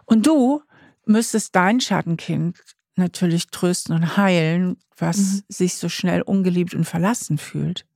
Und 0.06 0.26
du 0.26 0.62
müsstest 1.04 1.54
dein 1.54 1.80
Schattenkind 1.80 2.56
natürlich 2.96 3.48
trösten 3.48 3.94
und 3.94 4.16
heilen, 4.16 4.78
was 4.96 5.18
mhm. 5.18 5.42
sich 5.48 5.74
so 5.74 5.88
schnell 5.88 6.22
ungeliebt 6.22 6.74
und 6.74 6.84
verlassen 6.84 7.36
fühlt. 7.36 7.86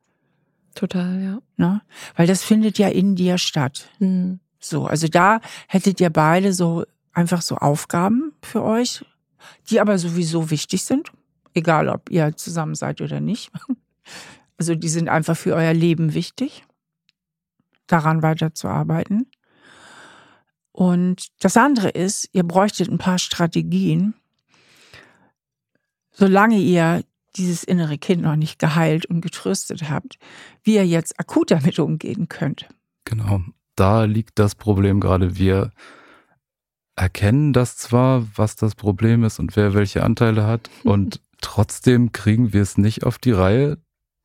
Total, 0.75 1.22
ja. 1.22 1.39
Ne? 1.57 1.83
Weil 2.16 2.27
das 2.27 2.43
findet 2.43 2.79
ja 2.79 2.89
in 2.89 3.16
dir 3.16 3.39
statt. 3.39 3.89
Mhm. 3.99 4.41
So, 4.59 4.87
also 4.87 5.09
da 5.09 5.41
hättet 5.68 6.01
ihr 6.01 6.11
beide 6.11 6.53
so 6.53 6.85
einfach 7.12 7.43
so 7.43 7.57
Aufgaben 7.57 8.33
für 8.43 8.62
euch, 8.62 9.05
die 9.68 9.81
aber 9.81 9.99
sowieso 9.99 10.51
wichtig 10.51 10.85
sind 10.85 11.12
egal 11.55 11.89
ob 11.89 12.11
ihr 12.11 12.37
zusammen 12.37 12.75
seid 12.75 13.01
oder 13.01 13.20
nicht. 13.20 13.51
Also 14.57 14.77
die 14.77 14.89
sind 14.89 15.09
einfach 15.09 15.37
für 15.37 15.53
euer 15.57 15.75
Leben 15.75 16.14
wichtig, 16.14 16.64
daran 17.89 18.22
weiterzuarbeiten. 18.22 19.29
Und 20.70 21.27
das 21.41 21.57
andere 21.57 21.89
ist, 21.89 22.29
ihr 22.31 22.45
bräuchtet 22.45 22.89
ein 22.89 22.99
paar 22.99 23.18
Strategien, 23.18 24.14
solange 26.12 26.59
ihr 26.59 27.03
dieses 27.37 27.64
innere 27.64 27.99
Kind 27.99 28.22
noch 28.22 28.37
nicht 28.37 28.59
geheilt 28.59 29.07
und 29.07 29.20
getröstet 29.20 29.91
habt, 29.91 30.18
wie 30.62 30.74
ihr 30.74 30.87
jetzt 30.87 31.18
akut 31.18 31.51
damit 31.51 31.78
umgehen 31.78 32.28
könnt. 32.28 32.68
Genau, 33.05 33.41
da 33.76 34.05
liegt 34.05 34.39
das 34.39 34.55
Problem 34.55 35.01
gerade. 35.01 35.37
Wir 35.37 35.70
erkennen 36.97 37.53
das 37.53 37.76
zwar, 37.76 38.26
was 38.37 38.57
das 38.57 38.74
Problem 38.74 39.24
ist 39.24 39.39
und 39.39 39.57
wer 39.57 39.74
welche 39.74 40.05
Anteile 40.05 40.47
hat 40.47 40.70
und 40.85 41.20
Trotzdem 41.45 42.11
kriegen 42.12 42.55
wir 42.55 42.62
es 42.62 42.78
nicht 42.78 43.05
auf 43.05 43.18
die 43.18 43.32
Reihe, 43.32 43.76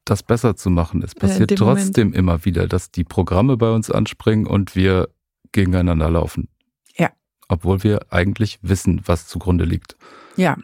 das 0.05 0.24
besser 0.24 0.55
zu 0.55 0.70
machen. 0.70 1.03
Es 1.03 1.16
passiert 1.16 1.53
trotzdem 1.57 2.07
Moment. 2.07 2.18
immer 2.18 2.45
wieder, 2.45 2.66
dass 2.66 2.91
die 2.91 3.03
Programme 3.03 3.57
bei 3.57 3.70
uns 3.72 3.91
anspringen 3.91 4.47
und 4.47 4.74
wir 4.74 5.10
gegeneinander 5.51 6.10
laufen. 6.10 6.47
Ja. 6.95 7.10
Obwohl 7.49 7.84
wir 7.84 8.14
eigentlich 8.14 8.60
wissen, 8.62 9.01
was 9.03 9.28
zugrunde 9.28 9.66
liegt. 9.66 9.97
Ja. 10.38 10.55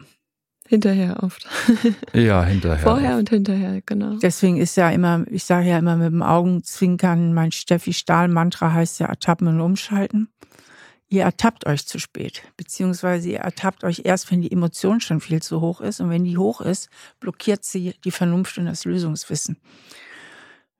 Hinterher 0.68 1.22
oft. 1.22 1.46
ja, 2.12 2.44
hinterher. 2.44 2.78
Vorher 2.78 3.10
oft. 3.10 3.18
und 3.20 3.30
hinterher, 3.30 3.80
genau. 3.86 4.16
Deswegen 4.18 4.56
ist 4.56 4.76
ja 4.76 4.90
immer, 4.90 5.24
ich 5.30 5.44
sage 5.44 5.68
ja 5.68 5.78
immer 5.78 5.96
mit 5.96 6.08
dem 6.12 6.22
Augenzwinkern, 6.22 7.34
mein 7.34 7.52
Steffi 7.52 7.92
Stahl-Mantra 7.92 8.72
heißt 8.72 9.00
ja 9.00 9.06
ertappen 9.06 9.48
und 9.48 9.60
umschalten 9.60 10.28
ihr 11.08 11.22
ertappt 11.22 11.66
euch 11.66 11.86
zu 11.86 11.98
spät, 11.98 12.42
beziehungsweise 12.56 13.30
ihr 13.30 13.38
ertappt 13.38 13.84
euch 13.84 14.02
erst, 14.04 14.30
wenn 14.30 14.42
die 14.42 14.50
Emotion 14.50 15.00
schon 15.00 15.20
viel 15.20 15.40
zu 15.40 15.60
hoch 15.60 15.80
ist. 15.80 16.00
Und 16.00 16.10
wenn 16.10 16.24
die 16.24 16.38
hoch 16.38 16.60
ist, 16.60 16.88
blockiert 17.20 17.64
sie 17.64 17.94
die 18.04 18.10
Vernunft 18.10 18.58
und 18.58 18.66
das 18.66 18.84
Lösungswissen. 18.84 19.58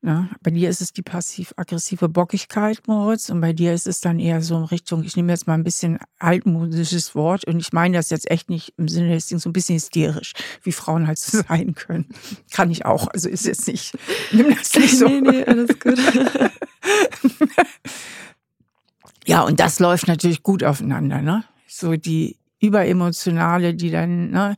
Ja, 0.02 0.28
bei 0.42 0.50
dir 0.50 0.70
ist 0.70 0.80
es 0.80 0.92
die 0.92 1.02
passiv-aggressive 1.02 2.08
Bockigkeit, 2.08 2.86
Moritz, 2.86 3.28
und 3.30 3.40
bei 3.40 3.52
dir 3.52 3.72
ist 3.74 3.86
es 3.86 4.00
dann 4.00 4.20
eher 4.20 4.40
so 4.40 4.56
in 4.56 4.64
Richtung, 4.64 5.02
ich 5.02 5.16
nehme 5.16 5.32
jetzt 5.32 5.48
mal 5.48 5.54
ein 5.54 5.64
bisschen 5.64 5.98
altmodisches 6.18 7.14
Wort 7.14 7.44
und 7.46 7.58
ich 7.58 7.72
meine 7.72 7.96
das 7.96 8.10
jetzt 8.10 8.30
echt 8.30 8.48
nicht 8.48 8.74
im 8.76 8.86
Sinne 8.88 9.14
des 9.14 9.26
Dings, 9.26 9.42
so 9.42 9.48
ein 9.48 9.52
bisschen 9.52 9.76
hysterisch, 9.76 10.34
wie 10.62 10.72
Frauen 10.72 11.06
halt 11.08 11.18
so 11.18 11.42
sein 11.48 11.74
können. 11.74 12.06
Kann 12.52 12.70
ich 12.70 12.84
auch, 12.84 13.08
also 13.08 13.28
ist 13.28 13.46
jetzt 13.46 13.66
nicht, 13.66 13.96
nimm 14.32 14.54
das 14.54 14.74
nicht 14.74 14.96
so. 14.96 15.08
nee, 15.08 15.20
nee, 15.20 15.44
alles 15.44 15.70
gut. 15.80 15.98
Ja, 19.26 19.42
und 19.42 19.58
das 19.58 19.80
läuft 19.80 20.06
natürlich 20.06 20.42
gut 20.42 20.62
aufeinander, 20.62 21.20
ne? 21.20 21.44
So 21.66 21.96
die 21.96 22.36
überemotionale, 22.60 23.74
die 23.74 23.90
dann, 23.90 24.30
ne? 24.30 24.56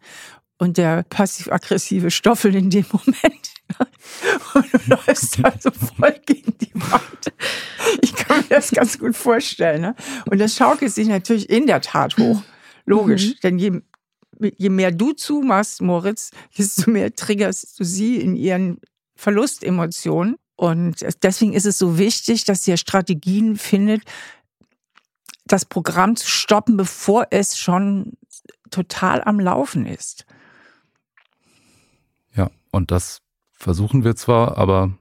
Und 0.59 0.77
der 0.77 1.05
passiv-aggressive 1.05 2.11
Stoffel 2.11 2.55
in 2.55 2.69
dem 2.71 2.85
Moment. 2.91 3.55
Und 4.55 4.73
du 4.73 4.79
läufst 4.87 5.39
da 5.43 5.53
so 5.59 5.71
voll 5.71 6.19
gegen 6.27 6.57
die 6.59 6.75
Wand. 6.75 7.33
Ich 8.01 8.15
kann 8.15 8.39
mir 8.39 8.57
das 8.57 8.71
ganz 8.71 8.99
gut 8.99 9.17
vorstellen, 9.17 9.83
ne? 9.83 9.95
Und 10.31 10.39
das 10.39 10.57
schaukelt 10.57 10.93
sich 10.93 11.07
natürlich 11.07 11.49
in 11.49 11.67
der 11.67 11.81
Tat 11.81 12.17
hoch. 12.19 12.43
Logisch. 12.87 13.27
Mhm. 13.27 13.35
Denn 13.43 13.59
je, 13.59 13.81
je 14.57 14.69
mehr 14.71 14.91
du 14.91 15.13
zumachst, 15.13 15.83
Moritz, 15.83 16.31
desto 16.57 16.91
mehr 16.91 17.15
triggerst 17.15 17.79
du 17.79 17.85
sie 17.85 18.17
in 18.17 18.35
ihren 18.35 18.81
Verlustemotionen. 19.15 20.37
Und 20.57 21.07
deswegen 21.23 21.53
ist 21.53 21.67
es 21.67 21.79
so 21.79 21.99
wichtig, 21.99 22.45
dass 22.45 22.67
ihr 22.67 22.77
Strategien 22.77 23.57
findet, 23.57 24.03
das 25.47 25.65
Programm 25.65 26.17
zu 26.17 26.29
stoppen, 26.29 26.77
bevor 26.77 27.29
es 27.31 27.59
schon 27.59 28.15
total 28.71 29.23
am 29.25 29.39
Laufen 29.41 29.87
ist. 29.87 30.27
Und 32.79 32.93
das 32.93 33.23
versuchen 33.51 34.05
wir 34.05 34.15
zwar, 34.15 34.57
aber 34.57 34.97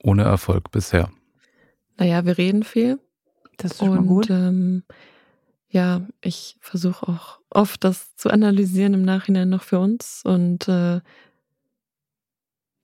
ohne 0.00 0.22
Erfolg 0.22 0.70
bisher. 0.70 1.10
Naja, 1.98 2.24
wir 2.24 2.38
reden 2.38 2.62
viel. 2.62 3.00
Das 3.56 3.72
ist 3.72 3.78
schon 3.78 3.98
und, 3.98 4.06
gut. 4.06 4.30
Ähm, 4.30 4.84
ja, 5.68 6.06
ich 6.20 6.56
versuche 6.60 7.08
auch 7.08 7.40
oft 7.50 7.82
das 7.82 8.14
zu 8.14 8.30
analysieren 8.30 8.94
im 8.94 9.02
Nachhinein 9.02 9.48
noch 9.48 9.64
für 9.64 9.80
uns. 9.80 10.22
Und 10.24 10.68
äh, 10.68 11.00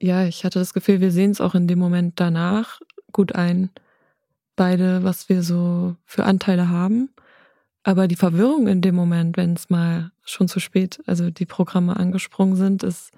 ja, 0.03 0.25
ich 0.25 0.45
hatte 0.45 0.59
das 0.59 0.75
Gefühl, 0.75 1.01
wir 1.01 1.13
sehen 1.13 1.31
es 1.31 1.41
auch 1.41 1.55
in 1.55 1.69
dem 1.69 1.79
Moment 1.79 2.19
danach 2.19 2.81
gut 3.13 3.37
ein, 3.37 3.71
beide, 4.57 5.05
was 5.05 5.29
wir 5.29 5.45
so 5.45 5.95
für 6.05 6.25
Anteile 6.25 6.71
haben. 6.71 7.11
Aber 7.85 8.09
die 8.09 8.17
Verwirrung 8.17 8.67
in 8.67 8.81
dem 8.81 8.97
Moment, 8.97 9.37
wenn 9.37 9.53
es 9.53 9.71
mal 9.71 10.11
schon 10.25 10.49
zu 10.49 10.59
spät, 10.59 11.01
also 11.07 11.31
die 11.31 11.47
Programme 11.47 11.97
angesprungen 11.97 12.57
sind, 12.57 12.83
ist, 12.83 13.13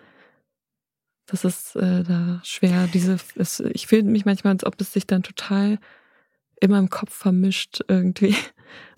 das 1.28 1.44
ist 1.44 1.76
äh, 1.76 2.02
da 2.02 2.40
schwer. 2.42 2.88
Diese, 2.92 3.16
ist, 3.34 3.60
ich 3.60 3.86
fühle 3.86 4.04
mich 4.04 4.24
manchmal, 4.24 4.54
als 4.54 4.64
ob 4.64 4.80
es 4.80 4.92
sich 4.92 5.06
dann 5.06 5.22
total 5.22 5.78
immer 6.60 6.78
im 6.78 6.90
Kopf 6.90 7.14
vermischt 7.14 7.80
irgendwie. 7.88 8.34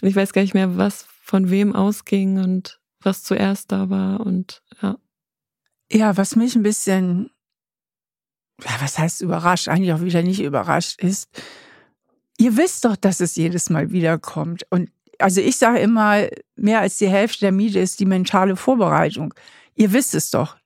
Und 0.03 0.09
ich 0.09 0.17
weiß 0.17 0.33
gar 0.33 0.43
nicht 0.43 0.55
mehr, 0.55 0.77
was 0.77 1.07
von 1.23 1.51
wem 1.51 1.75
ausging 1.77 2.39
und 2.43 2.81
was 3.01 3.23
zuerst 3.23 3.71
da 3.71 3.91
war 3.91 4.21
und 4.21 4.63
ja. 4.83 4.99
Ja, 5.93 6.17
was 6.17 6.37
mich 6.37 6.57
ein 6.57 6.63
bisschen, 6.63 7.31
ja, 8.65 8.71
was 8.81 8.99
heißt 8.99 9.21
überrascht, 9.21 9.69
eigentlich 9.69 9.93
auch 9.93 10.03
wieder 10.03 10.23
nicht 10.23 10.41
überrascht 10.41 11.01
ist, 11.01 11.29
Ihr 12.41 12.57
wisst 12.57 12.87
doch, 12.87 12.97
dass 12.97 13.21
es 13.21 13.37
jedes 13.37 13.69
Mal 13.69 13.93
wiederkommt. 13.93 14.65
Und 14.71 14.91
also 15.19 15.43
ich 15.43 15.59
sage 15.59 15.79
immer, 15.81 16.27
mehr 16.57 16.81
als 16.81 16.97
die 16.97 17.07
Hälfte 17.07 17.41
der 17.41 17.53
Miete 17.53 17.79
ist 17.79 18.01
die 18.01 18.07
mentale 18.07 18.57
Vorbereitung. 18.57 19.35
Ihr 19.75 19.93
wisst 19.93 20.15
es 20.15 20.31
doch. 20.31 20.57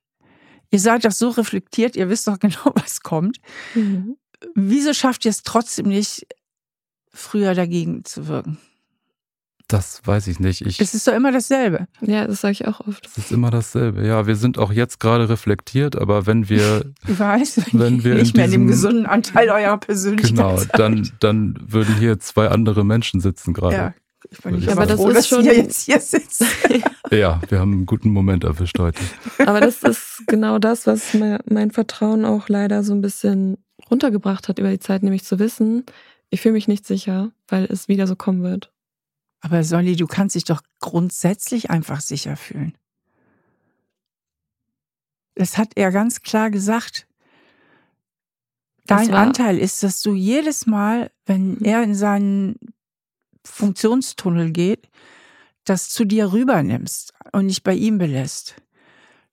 Ihr 0.75 0.81
seid 0.81 1.05
doch 1.05 1.11
so 1.13 1.29
reflektiert, 1.29 1.95
ihr 1.95 2.09
wisst 2.09 2.27
doch 2.27 2.37
genau, 2.41 2.73
was 2.75 2.99
kommt. 2.99 3.37
Mhm. 3.75 4.17
Wieso 4.55 4.93
schafft 4.93 5.23
ihr 5.23 5.31
es 5.31 5.41
trotzdem 5.41 5.87
nicht, 5.87 6.27
früher 7.13 7.53
dagegen 7.53 8.03
zu 8.03 8.27
wirken? 8.27 8.57
Das 9.69 10.01
weiß 10.05 10.27
ich 10.27 10.41
nicht. 10.41 10.61
Ich, 10.61 10.81
es 10.81 10.93
ist 10.93 11.07
doch 11.07 11.13
immer 11.13 11.31
dasselbe. 11.31 11.87
Ja, 12.01 12.27
das 12.27 12.41
sage 12.41 12.51
ich 12.51 12.67
auch 12.67 12.81
oft. 12.81 13.07
Es 13.07 13.17
ist 13.17 13.31
immer 13.31 13.51
dasselbe. 13.51 14.05
Ja, 14.05 14.27
wir 14.27 14.35
sind 14.35 14.57
auch 14.57 14.73
jetzt 14.73 14.99
gerade 14.99 15.29
reflektiert, 15.29 15.95
aber 15.95 16.27
wenn 16.27 16.49
wir, 16.49 16.91
ich 17.07 17.17
weiß, 17.17 17.61
wenn, 17.71 18.03
wir 18.03 18.15
nicht 18.15 18.35
in 18.35 18.37
mehr 18.37 18.45
in 18.47 18.51
dem 18.51 18.67
gesunden 18.67 19.05
Anteil 19.05 19.49
eurer 19.49 19.77
Persönlichkeit 19.77 20.35
Genau, 20.35 20.61
dann, 20.73 21.09
dann 21.21 21.57
würden 21.65 21.95
hier 21.97 22.19
zwei 22.19 22.49
andere 22.49 22.83
Menschen 22.83 23.21
sitzen 23.21 23.53
gerade. 23.53 23.75
Ja. 23.75 23.93
Ich 24.31 24.41
bin 24.41 24.55
nicht 24.55 24.69
aber 24.69 24.85
das 24.85 24.99
froh, 24.99 25.09
ist 25.09 25.27
schon 25.27 25.45
ihr 25.45 25.55
jetzt 25.55 25.85
hier 25.85 25.99
sitzt. 25.99 26.43
ja, 27.11 27.41
wir 27.47 27.59
haben 27.59 27.71
einen 27.71 27.85
guten 27.85 28.09
Moment 28.09 28.43
erwischt 28.43 28.79
heute. 28.79 29.01
Aber 29.45 29.61
das 29.61 29.83
ist 29.83 30.23
genau 30.27 30.59
das, 30.59 30.87
was 30.87 31.15
mein 31.45 31.71
Vertrauen 31.71 32.25
auch 32.25 32.49
leider 32.49 32.83
so 32.83 32.93
ein 32.93 33.01
bisschen 33.01 33.57
runtergebracht 33.89 34.47
hat 34.47 34.59
über 34.59 34.69
die 34.69 34.79
Zeit, 34.79 35.03
nämlich 35.03 35.23
zu 35.23 35.39
wissen, 35.39 35.85
ich 36.29 36.41
fühle 36.41 36.53
mich 36.53 36.67
nicht 36.67 36.85
sicher, 36.85 37.31
weil 37.47 37.65
es 37.65 37.87
wieder 37.87 38.07
so 38.07 38.15
kommen 38.15 38.43
wird. 38.43 38.71
Aber 39.41 39.63
Solly, 39.63 39.95
du 39.95 40.07
kannst 40.07 40.35
dich 40.35 40.43
doch 40.43 40.61
grundsätzlich 40.79 41.69
einfach 41.69 42.01
sicher 42.01 42.35
fühlen. 42.35 42.75
Das 45.35 45.57
hat 45.57 45.73
er 45.75 45.91
ganz 45.91 46.21
klar 46.21 46.49
gesagt. 46.49 47.07
Dein 48.87 49.13
Anteil 49.13 49.57
ist, 49.57 49.83
dass 49.83 50.01
du 50.01 50.13
jedes 50.13 50.65
Mal, 50.65 51.11
wenn 51.25 51.55
mhm. 51.55 51.63
er 51.63 51.83
in 51.83 51.95
seinen 51.95 52.55
Funktionstunnel 53.45 54.51
geht, 54.51 54.89
das 55.63 55.89
zu 55.89 56.05
dir 56.05 56.31
rübernimmst 56.33 57.13
und 57.31 57.47
nicht 57.47 57.63
bei 57.63 57.73
ihm 57.73 57.97
belässt. 57.97 58.55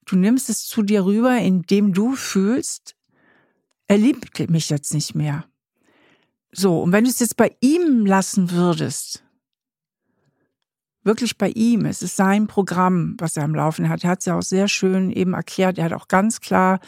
Du 0.04 0.16
nimmst 0.16 0.48
es 0.48 0.66
zu 0.66 0.82
dir 0.82 1.04
rüber, 1.04 1.36
indem 1.38 1.92
du 1.92 2.14
fühlst, 2.14 2.96
er 3.88 3.98
liebt 3.98 4.38
mich 4.50 4.70
jetzt 4.70 4.94
nicht 4.94 5.14
mehr. 5.14 5.44
So, 6.50 6.82
und 6.82 6.92
wenn 6.92 7.04
du 7.04 7.10
es 7.10 7.20
jetzt 7.20 7.36
bei 7.36 7.56
ihm 7.60 8.06
lassen 8.06 8.50
würdest, 8.50 9.24
wirklich 11.04 11.36
bei 11.36 11.48
ihm, 11.50 11.84
es 11.84 12.02
ist 12.02 12.16
sein 12.16 12.46
Programm, 12.46 13.16
was 13.18 13.36
er 13.36 13.44
am 13.44 13.54
Laufen 13.54 13.88
hat. 13.88 14.04
Er 14.04 14.10
hat 14.10 14.20
es 14.20 14.26
ja 14.26 14.38
auch 14.38 14.42
sehr 14.42 14.68
schön 14.68 15.10
eben 15.10 15.34
erklärt. 15.34 15.78
Er 15.78 15.86
hat 15.86 15.92
auch 15.92 16.08
ganz 16.08 16.40
klar 16.40 16.80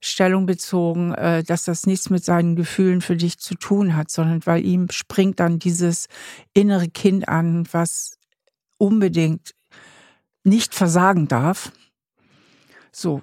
Stellung 0.00 0.46
bezogen, 0.46 1.12
äh, 1.14 1.42
dass 1.44 1.64
das 1.64 1.86
nichts 1.86 2.10
mit 2.10 2.24
seinen 2.24 2.56
Gefühlen 2.56 3.00
für 3.00 3.16
dich 3.16 3.38
zu 3.38 3.54
tun 3.54 3.96
hat, 3.96 4.10
sondern 4.10 4.44
weil 4.46 4.64
ihm 4.64 4.88
springt 4.90 5.40
dann 5.40 5.58
dieses 5.58 6.06
innere 6.54 6.88
Kind 6.88 7.28
an, 7.28 7.66
was 7.70 8.18
unbedingt 8.78 9.54
nicht 10.42 10.74
versagen 10.74 11.28
darf. 11.28 11.72
So. 12.92 13.22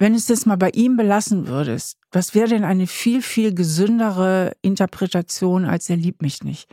Wenn 0.00 0.14
es 0.14 0.28
jetzt 0.28 0.46
mal 0.46 0.56
bei 0.56 0.70
ihm 0.70 0.96
belassen 0.96 1.48
würdest, 1.48 1.98
was 2.12 2.32
wäre 2.32 2.48
denn 2.48 2.62
eine 2.62 2.86
viel, 2.86 3.20
viel 3.20 3.52
gesündere 3.52 4.52
Interpretation 4.62 5.64
als 5.64 5.90
er 5.90 5.96
liebt 5.96 6.22
mich 6.22 6.44
nicht? 6.44 6.70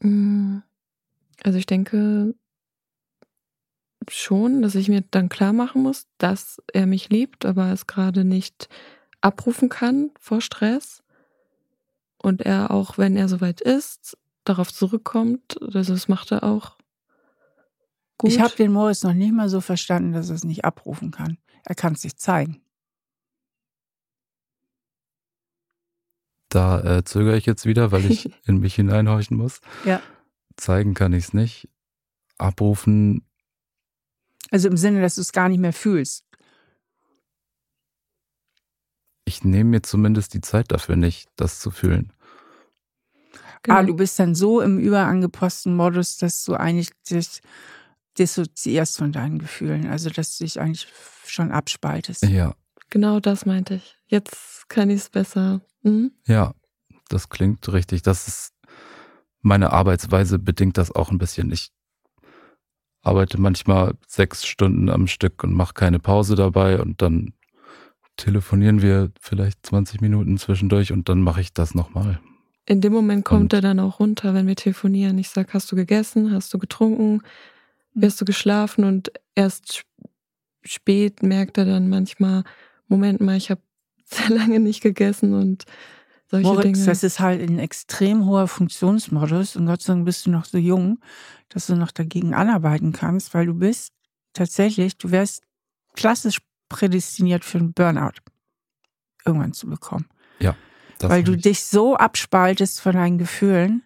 Mm. 0.00 0.58
Also 1.42 1.58
ich 1.58 1.66
denke 1.66 2.34
schon, 4.08 4.62
dass 4.62 4.74
ich 4.74 4.88
mir 4.88 5.02
dann 5.10 5.28
klar 5.28 5.52
machen 5.52 5.82
muss, 5.82 6.06
dass 6.18 6.60
er 6.72 6.86
mich 6.86 7.08
liebt, 7.10 7.44
aber 7.44 7.72
es 7.72 7.86
gerade 7.86 8.24
nicht 8.24 8.68
abrufen 9.20 9.68
kann 9.68 10.10
vor 10.18 10.40
Stress. 10.40 11.02
Und 12.22 12.42
er 12.42 12.70
auch, 12.70 12.98
wenn 12.98 13.16
er 13.16 13.28
soweit 13.28 13.60
ist, 13.60 14.18
darauf 14.44 14.72
zurückkommt. 14.72 15.60
Also 15.74 15.94
das 15.94 16.08
macht 16.08 16.32
er 16.32 16.44
auch 16.44 16.76
gut. 18.18 18.30
Ich 18.30 18.40
habe 18.40 18.54
den 18.56 18.72
Moritz 18.72 19.02
noch 19.02 19.14
nicht 19.14 19.32
mal 19.32 19.48
so 19.48 19.60
verstanden, 19.60 20.12
dass 20.12 20.28
er 20.28 20.34
es 20.34 20.44
nicht 20.44 20.64
abrufen 20.64 21.10
kann. 21.10 21.38
Er 21.64 21.74
kann 21.74 21.94
es 21.94 22.02
sich 22.02 22.16
zeigen. 22.16 22.62
Da 26.50 26.98
äh, 26.98 27.04
zögere 27.04 27.36
ich 27.36 27.46
jetzt 27.46 27.64
wieder, 27.64 27.92
weil 27.92 28.04
ich 28.04 28.30
in 28.46 28.58
mich 28.58 28.74
hineinhorchen 28.74 29.36
muss. 29.36 29.60
Ja. 29.84 30.02
Zeigen 30.56 30.94
kann 30.94 31.12
ich 31.12 31.24
es 31.24 31.32
nicht. 31.32 31.68
Abrufen. 32.36 33.24
Also 34.50 34.68
im 34.68 34.76
Sinne, 34.76 35.00
dass 35.00 35.14
du 35.14 35.20
es 35.20 35.32
gar 35.32 35.48
nicht 35.48 35.60
mehr 35.60 35.72
fühlst. 35.72 36.26
Ich 39.24 39.44
nehme 39.44 39.70
mir 39.70 39.82
zumindest 39.82 40.34
die 40.34 40.40
Zeit 40.40 40.72
dafür 40.72 40.96
nicht, 40.96 41.28
das 41.36 41.60
zu 41.60 41.70
fühlen. 41.70 42.12
Genau. 43.62 43.76
Ah, 43.76 43.82
du 43.82 43.94
bist 43.94 44.18
dann 44.18 44.34
so 44.34 44.60
im 44.60 44.78
überangeposten 44.78 45.76
Modus, 45.76 46.16
dass 46.16 46.44
du 46.44 46.54
eigentlich 46.54 46.90
dich 47.08 47.40
dissoziierst 48.18 48.96
von 48.96 49.12
deinen 49.12 49.38
Gefühlen. 49.38 49.86
Also, 49.88 50.10
dass 50.10 50.36
du 50.36 50.44
dich 50.44 50.60
eigentlich 50.60 50.88
schon 51.26 51.52
abspaltest. 51.52 52.24
Ja. 52.24 52.54
Genau 52.90 53.20
das 53.20 53.46
meinte 53.46 53.74
ich. 53.74 53.96
Jetzt 54.06 54.68
kann 54.68 54.90
ich 54.90 55.00
es 55.00 55.10
besser 55.10 55.60
Mhm. 55.82 56.12
Ja, 56.26 56.54
das 57.08 57.28
klingt 57.28 57.72
richtig. 57.72 58.02
Das 58.02 58.28
ist 58.28 58.54
meine 59.42 59.72
Arbeitsweise 59.72 60.38
bedingt 60.38 60.76
das 60.76 60.94
auch 60.94 61.10
ein 61.10 61.18
bisschen. 61.18 61.50
Ich 61.50 61.70
arbeite 63.02 63.40
manchmal 63.40 63.94
sechs 64.06 64.46
Stunden 64.46 64.90
am 64.90 65.06
Stück 65.06 65.42
und 65.42 65.54
mache 65.54 65.72
keine 65.72 65.98
Pause 65.98 66.34
dabei 66.34 66.80
und 66.80 67.00
dann 67.00 67.32
telefonieren 68.16 68.82
wir 68.82 69.10
vielleicht 69.18 69.64
20 69.64 70.02
Minuten 70.02 70.36
zwischendurch 70.36 70.92
und 70.92 71.08
dann 71.08 71.22
mache 71.22 71.40
ich 71.40 71.54
das 71.54 71.74
nochmal. 71.74 72.20
In 72.66 72.82
dem 72.82 72.92
Moment 72.92 73.24
kommt 73.24 73.44
und 73.44 73.52
er 73.54 73.62
dann 73.62 73.80
auch 73.80 74.00
runter, 74.00 74.34
wenn 74.34 74.46
wir 74.46 74.56
telefonieren. 74.56 75.16
Ich 75.16 75.30
sage, 75.30 75.54
hast 75.54 75.72
du 75.72 75.76
gegessen, 75.76 76.30
hast 76.32 76.52
du 76.52 76.58
getrunken, 76.58 77.22
wirst 77.94 78.20
du 78.20 78.26
geschlafen 78.26 78.84
und 78.84 79.10
erst 79.34 79.84
spät 80.62 81.22
merkt 81.22 81.56
er 81.56 81.64
dann 81.64 81.88
manchmal, 81.88 82.44
Moment 82.90 83.20
mal, 83.20 83.36
ich 83.36 83.50
habe 83.50 83.62
sehr 84.04 84.28
lange 84.28 84.60
nicht 84.60 84.82
gegessen 84.82 85.32
und 85.34 85.64
solche 86.26 86.48
Moritz, 86.48 86.62
Dinge. 86.64 86.84
Das 86.84 87.02
ist 87.02 87.20
halt 87.20 87.40
ein 87.40 87.58
extrem 87.58 88.26
hoher 88.26 88.48
Funktionsmodus 88.48 89.56
und 89.56 89.66
Gott 89.66 89.80
sei 89.80 89.94
Dank 89.94 90.04
bist 90.04 90.26
du 90.26 90.30
noch 90.30 90.44
so 90.44 90.58
jung, 90.58 90.98
dass 91.48 91.66
du 91.66 91.76
noch 91.76 91.92
dagegen 91.92 92.34
anarbeiten 92.34 92.92
kannst, 92.92 93.32
weil 93.32 93.46
du 93.46 93.54
bist 93.54 93.92
tatsächlich, 94.32 94.98
du 94.98 95.10
wärst 95.10 95.42
klassisch 95.94 96.38
prädestiniert 96.68 97.44
für 97.44 97.58
einen 97.58 97.72
Burnout 97.72 98.20
irgendwann 99.24 99.52
zu 99.52 99.68
bekommen. 99.68 100.06
Ja. 100.40 100.56
Weil 101.00 101.24
du 101.24 101.36
dich 101.36 101.64
so 101.64 101.96
abspaltest 101.96 102.80
von 102.80 102.92
deinen 102.92 103.18
Gefühlen, 103.18 103.82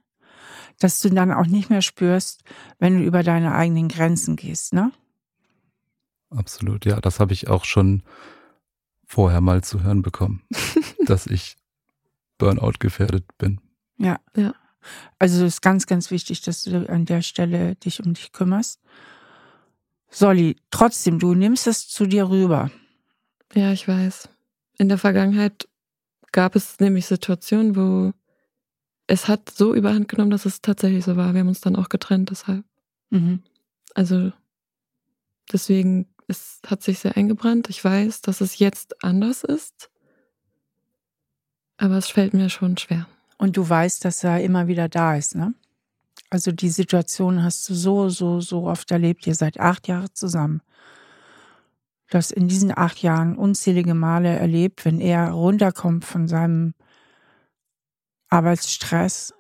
dass 0.80 1.00
du 1.00 1.08
dann 1.10 1.32
auch 1.32 1.46
nicht 1.46 1.70
mehr 1.70 1.82
spürst, 1.82 2.42
wenn 2.78 2.98
du 2.98 3.04
über 3.04 3.22
deine 3.22 3.54
eigenen 3.54 3.88
Grenzen 3.88 4.36
gehst, 4.36 4.72
ne? 4.72 4.90
Absolut, 6.30 6.84
ja, 6.84 7.00
das 7.00 7.20
habe 7.20 7.32
ich 7.32 7.48
auch 7.48 7.64
schon 7.64 8.02
vorher 9.14 9.40
mal 9.40 9.62
zu 9.62 9.84
hören 9.84 10.02
bekommen, 10.02 10.42
dass 11.06 11.26
ich 11.28 11.56
Burnout 12.36 12.78
gefährdet 12.80 13.24
bin. 13.38 13.60
Ja. 13.96 14.18
ja. 14.36 14.54
Also 15.20 15.44
es 15.44 15.54
ist 15.54 15.62
ganz, 15.62 15.86
ganz 15.86 16.10
wichtig, 16.10 16.42
dass 16.42 16.64
du 16.64 16.88
an 16.88 17.04
der 17.04 17.22
Stelle 17.22 17.76
dich 17.76 18.04
um 18.04 18.14
dich 18.14 18.32
kümmerst. 18.32 18.80
Solly, 20.10 20.56
trotzdem, 20.70 21.20
du 21.20 21.34
nimmst 21.34 21.68
es 21.68 21.88
zu 21.88 22.06
dir 22.06 22.28
rüber. 22.28 22.72
Ja, 23.54 23.72
ich 23.72 23.86
weiß. 23.86 24.28
In 24.78 24.88
der 24.88 24.98
Vergangenheit 24.98 25.68
gab 26.32 26.56
es 26.56 26.80
nämlich 26.80 27.06
Situationen, 27.06 27.76
wo 27.76 28.12
es 29.06 29.28
hat 29.28 29.48
so 29.48 29.74
überhand 29.74 30.08
genommen, 30.08 30.32
dass 30.32 30.44
es 30.44 30.60
tatsächlich 30.60 31.04
so 31.04 31.16
war. 31.16 31.34
Wir 31.34 31.40
haben 31.40 31.48
uns 31.48 31.60
dann 31.60 31.76
auch 31.76 31.88
getrennt, 31.88 32.30
deshalb. 32.30 32.64
Mhm. 33.10 33.44
Also 33.94 34.32
deswegen 35.52 36.08
es 36.28 36.60
hat 36.66 36.82
sich 36.82 36.98
sehr 36.98 37.16
eingebrannt. 37.16 37.68
Ich 37.68 37.84
weiß, 37.84 38.22
dass 38.22 38.40
es 38.40 38.58
jetzt 38.58 39.02
anders 39.04 39.44
ist. 39.44 39.90
Aber 41.76 41.96
es 41.96 42.08
fällt 42.08 42.34
mir 42.34 42.48
schon 42.50 42.76
schwer. 42.76 43.06
Und 43.36 43.56
du 43.56 43.68
weißt, 43.68 44.04
dass 44.04 44.24
er 44.24 44.42
immer 44.42 44.68
wieder 44.68 44.88
da 44.88 45.16
ist, 45.16 45.34
ne? 45.34 45.54
Also 46.30 46.52
die 46.52 46.70
Situation 46.70 47.42
hast 47.42 47.68
du 47.68 47.74
so, 47.74 48.08
so, 48.08 48.40
so 48.40 48.66
oft 48.66 48.90
erlebt. 48.90 49.26
Ihr 49.26 49.34
seid 49.34 49.60
acht 49.60 49.86
Jahre 49.88 50.12
zusammen. 50.12 50.62
Du 52.10 52.18
hast 52.18 52.32
in 52.32 52.48
diesen 52.48 52.76
acht 52.76 53.02
Jahren 53.02 53.36
unzählige 53.36 53.94
Male 53.94 54.28
erlebt, 54.28 54.84
wenn 54.84 55.00
er 55.00 55.30
runterkommt 55.30 56.04
von 56.04 56.28
seinem 56.28 56.74
Arbeitsstress. 58.28 59.32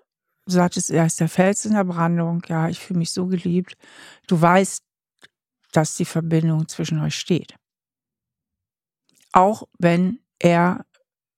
Du 0.46 0.52
sagtest, 0.52 0.90
er 0.90 1.06
ist 1.06 1.20
der 1.20 1.28
Fels 1.28 1.64
in 1.64 1.74
der 1.74 1.84
Brandung. 1.84 2.42
Ja, 2.48 2.68
ich 2.68 2.80
fühle 2.80 2.98
mich 2.98 3.12
so 3.12 3.26
geliebt. 3.26 3.74
Du 4.26 4.40
weißt, 4.40 4.82
dass 5.76 5.96
die 5.96 6.04
Verbindung 6.04 6.68
zwischen 6.68 7.00
euch 7.00 7.16
steht. 7.16 7.56
Auch 9.32 9.64
wenn 9.78 10.20
er 10.38 10.86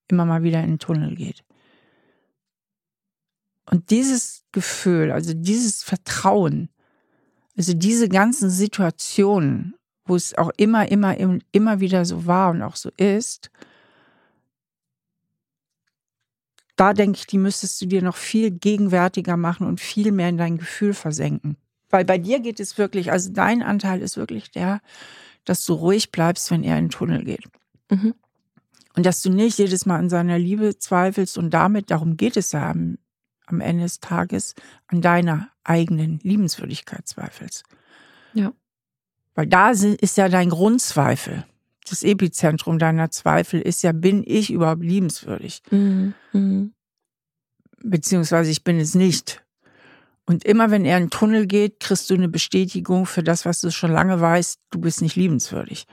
immer 0.09 0.27
mal 0.27 0.43
wieder 0.43 0.63
in 0.63 0.73
den 0.73 0.79
Tunnel 0.79 1.15
geht. 1.15 1.43
Und 3.65 3.91
dieses 3.91 4.45
Gefühl, 4.53 5.11
also 5.11 5.33
dieses 5.35 5.83
Vertrauen, 5.83 6.69
also 7.57 7.73
diese 7.73 8.09
ganzen 8.09 8.51
Situationen, 8.51 9.75
wo 10.05 10.15
es 10.15 10.37
auch 10.37 10.51
immer, 10.57 10.89
immer, 10.91 11.17
immer 11.51 11.81
wieder 11.81 12.05
so 12.05 12.27
war 12.27 12.51
und 12.51 12.63
auch 12.63 12.77
so 12.77 12.91
ist, 12.97 13.51
da 16.77 16.93
denke 16.93 17.19
ich, 17.19 17.27
die 17.27 17.39
müsstest 17.39 17.81
du 17.81 17.87
dir 17.87 18.03
noch 18.03 18.17
viel 18.17 18.51
gegenwärtiger 18.51 19.37
machen 19.37 19.67
und 19.67 19.81
viel 19.81 20.13
mehr 20.13 20.29
in 20.29 20.37
dein 20.37 20.59
Gefühl 20.59 20.93
versenken. 20.93 21.57
Weil 21.97 22.05
bei 22.05 22.19
dir 22.19 22.41
geht 22.41 22.61
es 22.61 22.77
wirklich, 22.77 23.11
also 23.11 23.33
dein 23.33 23.63
Anteil 23.63 24.03
ist 24.03 24.19
wirklich 24.19 24.51
der, 24.51 24.83
dass 25.47 25.65
du 25.65 25.73
ruhig 25.73 26.13
bleibst, 26.13 26.51
wenn 26.51 26.63
er 26.63 26.77
in 26.77 26.85
den 26.85 26.91
Tunnel 26.91 27.25
geht. 27.25 27.45
Mhm. 27.91 28.13
Und 28.95 29.07
dass 29.07 29.23
du 29.23 29.31
nicht 29.31 29.59
jedes 29.59 29.87
Mal 29.87 29.97
an 29.97 30.11
seiner 30.11 30.39
Liebe 30.39 30.77
zweifelst 30.79 31.39
und 31.39 31.55
damit, 31.55 31.91
darum 31.91 32.19
geht 32.19 32.37
es 32.37 32.53
ja 32.53 32.71
am, 32.71 32.99
am 33.47 33.63
Ende 33.63 33.85
des 33.85 34.01
Tages, 34.01 34.55
an 34.89 35.01
deiner 35.01 35.49
eigenen 35.65 36.21
Liebenswürdigkeit 36.23 37.09
zweifelst. 37.09 37.65
Ja. 38.35 38.53
Weil 39.35 39.47
da 39.47 39.71
ist 39.71 40.19
ja 40.19 40.29
dein 40.29 40.51
Grundzweifel. 40.51 41.47
Das 41.89 42.03
Epizentrum 42.03 42.79
deiner 42.79 43.11
Zweifel 43.11 43.63
ist 43.63 43.81
ja, 43.83 43.93
bin 43.93 44.23
ich 44.23 44.51
überhaupt 44.51 44.83
liebenswürdig? 44.83 45.63
Mhm. 45.71 46.13
Mhm. 46.35 46.75
Beziehungsweise 47.83 48.51
ich 48.51 48.65
bin 48.65 48.79
es 48.79 48.95
nicht. 48.95 49.46
Und 50.27 50.45
immer 50.45 50.73
wenn 50.73 50.85
er 50.85 50.99
in 50.99 51.05
den 51.05 51.11
Tunnel 51.11 51.47
geht, 51.47 51.79
kriegst 51.81 52.11
du 52.11 52.15
eine 52.15 52.29
Bestätigung 52.29 53.07
für 53.07 53.23
das, 53.23 53.45
was 53.45 53.61
du 53.61 53.71
schon 53.71 53.93
lange 53.93 54.21
weißt, 54.21 54.59
du 54.71 54.81
bist 54.81 55.01
nicht 55.01 55.15
liebenswürdig. 55.15 55.87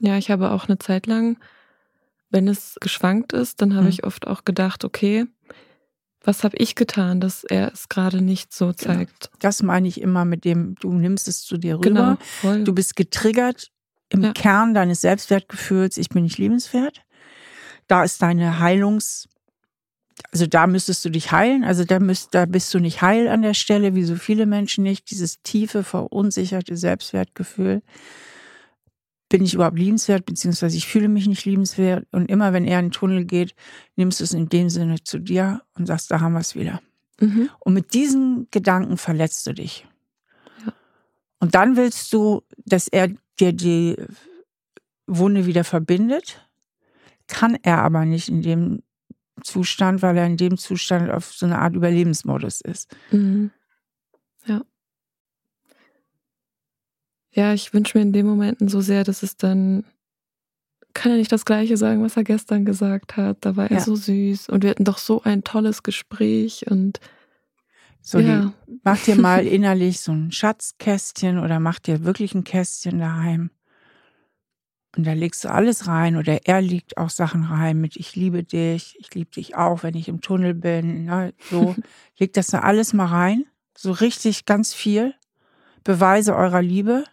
Ja, 0.00 0.16
ich 0.16 0.30
habe 0.30 0.50
auch 0.50 0.66
eine 0.68 0.78
Zeit 0.78 1.06
lang, 1.06 1.38
wenn 2.30 2.48
es 2.48 2.76
geschwankt 2.80 3.32
ist, 3.32 3.62
dann 3.62 3.74
habe 3.74 3.84
hm. 3.84 3.90
ich 3.90 4.04
oft 4.04 4.26
auch 4.26 4.44
gedacht, 4.44 4.84
okay, 4.84 5.26
was 6.22 6.44
habe 6.44 6.56
ich 6.58 6.74
getan, 6.74 7.20
dass 7.20 7.44
er 7.44 7.72
es 7.72 7.88
gerade 7.88 8.20
nicht 8.20 8.52
so 8.52 8.66
genau. 8.66 8.76
zeigt? 8.76 9.30
Genau. 9.30 9.36
Das 9.38 9.62
meine 9.62 9.88
ich 9.88 10.00
immer 10.00 10.24
mit 10.24 10.44
dem, 10.44 10.74
du 10.80 10.92
nimmst 10.92 11.28
es 11.28 11.42
zu 11.42 11.56
dir 11.56 11.76
rüber. 11.76 12.18
Genau. 12.42 12.64
Du 12.64 12.74
bist 12.74 12.96
getriggert 12.96 13.70
im 14.10 14.22
ja. 14.22 14.32
Kern 14.32 14.74
deines 14.74 15.00
Selbstwertgefühls, 15.00 15.96
ich 15.96 16.08
bin 16.08 16.24
nicht 16.24 16.38
liebenswert. 16.38 17.02
Da 17.86 18.04
ist 18.04 18.20
deine 18.20 18.58
Heilungs- 18.58 19.29
also 20.32 20.46
da 20.46 20.66
müsstest 20.66 21.04
du 21.04 21.10
dich 21.10 21.32
heilen. 21.32 21.64
Also 21.64 21.84
da, 21.84 21.98
müsst, 21.98 22.34
da 22.34 22.46
bist 22.46 22.72
du 22.74 22.78
nicht 22.78 23.02
heil 23.02 23.28
an 23.28 23.42
der 23.42 23.54
Stelle, 23.54 23.94
wie 23.94 24.04
so 24.04 24.16
viele 24.16 24.46
Menschen 24.46 24.84
nicht. 24.84 25.10
Dieses 25.10 25.42
tiefe, 25.42 25.82
verunsicherte 25.82 26.76
Selbstwertgefühl. 26.76 27.82
Bin 29.28 29.44
ich 29.44 29.54
überhaupt 29.54 29.78
liebenswert, 29.78 30.26
beziehungsweise 30.26 30.76
ich 30.76 30.86
fühle 30.86 31.08
mich 31.08 31.26
nicht 31.26 31.44
liebenswert. 31.44 32.06
Und 32.10 32.30
immer 32.30 32.52
wenn 32.52 32.64
er 32.64 32.80
in 32.80 32.86
den 32.86 32.92
Tunnel 32.92 33.24
geht, 33.24 33.54
nimmst 33.96 34.20
du 34.20 34.24
es 34.24 34.32
in 34.32 34.48
dem 34.48 34.70
Sinne 34.70 35.02
zu 35.02 35.18
dir 35.18 35.62
und 35.74 35.86
sagst, 35.86 36.10
da 36.10 36.20
haben 36.20 36.32
wir 36.32 36.40
es 36.40 36.54
wieder. 36.54 36.80
Mhm. 37.20 37.50
Und 37.60 37.74
mit 37.74 37.94
diesen 37.94 38.48
Gedanken 38.50 38.96
verletzt 38.96 39.46
du 39.46 39.52
dich. 39.52 39.86
Ja. 40.64 40.72
Und 41.38 41.54
dann 41.54 41.76
willst 41.76 42.12
du, 42.12 42.42
dass 42.64 42.88
er 42.88 43.08
dir 43.38 43.52
die 43.52 43.96
Wunde 45.06 45.46
wieder 45.46 45.64
verbindet. 45.64 46.46
Kann 47.28 47.56
er 47.62 47.82
aber 47.82 48.04
nicht 48.04 48.28
in 48.28 48.42
dem 48.42 48.82
Zustand, 49.42 50.02
weil 50.02 50.16
er 50.16 50.26
in 50.26 50.36
dem 50.36 50.56
Zustand 50.56 51.10
auf 51.10 51.32
so 51.32 51.46
eine 51.46 51.58
Art 51.58 51.74
Überlebensmodus 51.74 52.60
ist. 52.60 52.94
Mhm. 53.10 53.50
Ja. 54.46 54.62
Ja, 57.32 57.52
ich 57.54 57.72
wünsche 57.72 57.96
mir 57.96 58.02
in 58.02 58.12
den 58.12 58.26
Momenten 58.26 58.68
so 58.68 58.80
sehr, 58.80 59.04
dass 59.04 59.22
es 59.22 59.36
dann 59.36 59.84
kann 60.94 61.12
er 61.12 61.18
nicht 61.18 61.30
das 61.30 61.44
Gleiche 61.44 61.76
sagen, 61.76 62.02
was 62.02 62.16
er 62.16 62.24
gestern 62.24 62.64
gesagt 62.64 63.16
hat. 63.16 63.38
Da 63.42 63.56
war 63.56 63.70
er 63.70 63.78
ja. 63.78 63.82
so 63.82 63.94
süß 63.94 64.48
und 64.48 64.62
wir 64.62 64.70
hatten 64.70 64.84
doch 64.84 64.98
so 64.98 65.22
ein 65.22 65.44
tolles 65.44 65.82
Gespräch 65.82 66.66
und 66.68 66.98
so, 68.02 68.18
ja. 68.18 68.52
die, 68.66 68.80
mach 68.82 68.98
dir 69.02 69.16
mal 69.16 69.46
innerlich 69.46 70.00
so 70.00 70.12
ein 70.12 70.32
Schatzkästchen 70.32 71.38
oder 71.38 71.60
mach 71.60 71.78
dir 71.78 72.04
wirklich 72.04 72.34
ein 72.34 72.44
Kästchen 72.44 72.98
daheim. 72.98 73.50
Und 74.96 75.06
da 75.06 75.12
legst 75.12 75.44
du 75.44 75.50
alles 75.50 75.86
rein 75.86 76.16
oder 76.16 76.46
er 76.46 76.60
legt 76.60 76.96
auch 76.96 77.10
Sachen 77.10 77.44
rein 77.44 77.80
mit 77.80 77.96
Ich 77.96 78.16
liebe 78.16 78.42
dich, 78.42 78.96
ich 78.98 79.14
liebe 79.14 79.30
dich 79.30 79.56
auch, 79.56 79.82
wenn 79.84 79.94
ich 79.94 80.08
im 80.08 80.20
Tunnel 80.20 80.54
bin. 80.54 81.04
Ne? 81.04 81.32
So, 81.48 81.76
legt 82.18 82.36
das 82.36 82.48
da 82.48 82.60
alles 82.60 82.92
mal 82.92 83.06
rein. 83.06 83.44
So 83.76 83.92
richtig 83.92 84.46
ganz 84.46 84.74
viel. 84.74 85.14
Beweise 85.84 86.34
eurer 86.34 86.60
Liebe. 86.60 87.04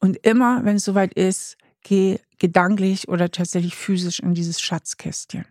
Und 0.00 0.16
immer, 0.26 0.64
wenn 0.64 0.76
es 0.76 0.84
soweit 0.84 1.12
ist, 1.12 1.58
geh 1.82 2.18
gedanklich 2.38 3.08
oder 3.08 3.30
tatsächlich 3.30 3.76
physisch 3.76 4.20
in 4.20 4.34
dieses 4.34 4.60
Schatzkästchen. 4.60 5.44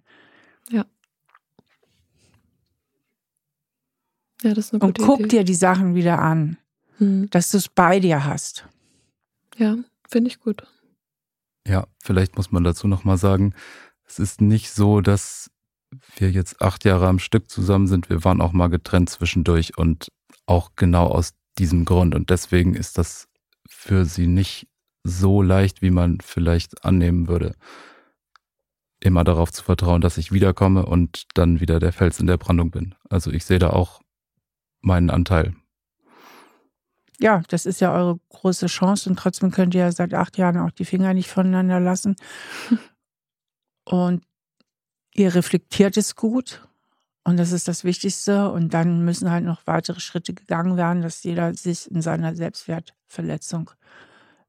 Ja. 0.69 0.85
Ja, 4.41 4.53
das 4.53 4.65
ist 4.65 4.73
eine 4.73 4.79
gute 4.79 5.01
Und 5.01 5.07
guck 5.07 5.19
Idee. 5.21 5.29
dir 5.29 5.43
die 5.43 5.55
Sachen 5.55 5.95
wieder 5.95 6.19
an, 6.19 6.57
hm. 6.97 7.29
dass 7.29 7.51
du 7.51 7.57
es 7.57 7.69
bei 7.69 7.99
dir 7.99 8.25
hast. 8.25 8.67
Ja, 9.57 9.77
finde 10.09 10.29
ich 10.29 10.39
gut. 10.39 10.63
Ja, 11.67 11.87
vielleicht 12.01 12.37
muss 12.37 12.51
man 12.51 12.63
dazu 12.63 12.87
nochmal 12.87 13.17
sagen, 13.17 13.53
es 14.05 14.19
ist 14.19 14.41
nicht 14.41 14.71
so, 14.71 15.01
dass 15.01 15.49
wir 16.17 16.29
jetzt 16.31 16.61
acht 16.61 16.85
Jahre 16.85 17.07
am 17.07 17.19
Stück 17.19 17.49
zusammen 17.49 17.87
sind. 17.87 18.09
Wir 18.09 18.23
waren 18.23 18.41
auch 18.41 18.53
mal 18.53 18.67
getrennt 18.67 19.09
zwischendurch 19.09 19.77
und 19.77 20.11
auch 20.45 20.71
genau 20.75 21.07
aus 21.07 21.33
diesem 21.57 21.85
Grund. 21.85 22.15
Und 22.15 22.29
deswegen 22.29 22.75
ist 22.75 22.97
das 22.97 23.27
für 23.67 24.05
sie 24.05 24.27
nicht 24.27 24.67
so 25.03 25.41
leicht, 25.41 25.81
wie 25.81 25.91
man 25.91 26.19
vielleicht 26.21 26.83
annehmen 26.83 27.27
würde. 27.27 27.55
Immer 28.99 29.23
darauf 29.23 29.51
zu 29.51 29.63
vertrauen, 29.63 30.01
dass 30.01 30.17
ich 30.17 30.31
wiederkomme 30.31 30.85
und 30.85 31.25
dann 31.35 31.59
wieder 31.59 31.79
der 31.79 31.93
Fels 31.93 32.19
in 32.19 32.27
der 32.27 32.37
Brandung 32.37 32.71
bin. 32.71 32.95
Also 33.09 33.31
ich 33.31 33.45
sehe 33.45 33.59
da 33.59 33.69
auch 33.69 34.01
meinen 34.81 35.09
Anteil. 35.09 35.55
Ja, 37.19 37.41
das 37.47 37.65
ist 37.65 37.81
ja 37.81 37.93
eure 37.93 38.19
große 38.29 38.67
Chance 38.67 39.09
und 39.09 39.17
trotzdem 39.17 39.51
könnt 39.51 39.73
ihr 39.73 39.81
ja 39.81 39.91
seit 39.91 40.13
acht 40.13 40.37
Jahren 40.37 40.57
auch 40.57 40.71
die 40.71 40.85
Finger 40.85 41.13
nicht 41.13 41.29
voneinander 41.29 41.79
lassen. 41.79 42.15
Und 43.87 44.25
ihr 45.13 45.35
reflektiert 45.35 45.95
es 45.95 46.15
gut 46.15 46.67
und 47.23 47.37
das 47.37 47.51
ist 47.51 47.67
das 47.67 47.83
Wichtigste. 47.83 48.51
Und 48.51 48.73
dann 48.73 49.03
müssen 49.03 49.31
halt 49.31 49.43
noch 49.43 49.65
weitere 49.65 49.99
Schritte 49.99 50.33
gegangen 50.33 50.77
werden, 50.77 51.01
dass 51.01 51.23
jeder 51.23 51.53
sich 51.55 51.89
in 51.89 52.01
seiner 52.01 52.35
Selbstwertverletzung 52.35 53.71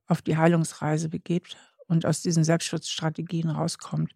auf 0.06 0.22
die 0.22 0.36
Heilungsreise 0.36 1.08
begibt 1.08 1.56
und 1.86 2.04
aus 2.04 2.20
diesen 2.20 2.44
Selbstschutzstrategien 2.44 3.50
rauskommt. 3.50 4.12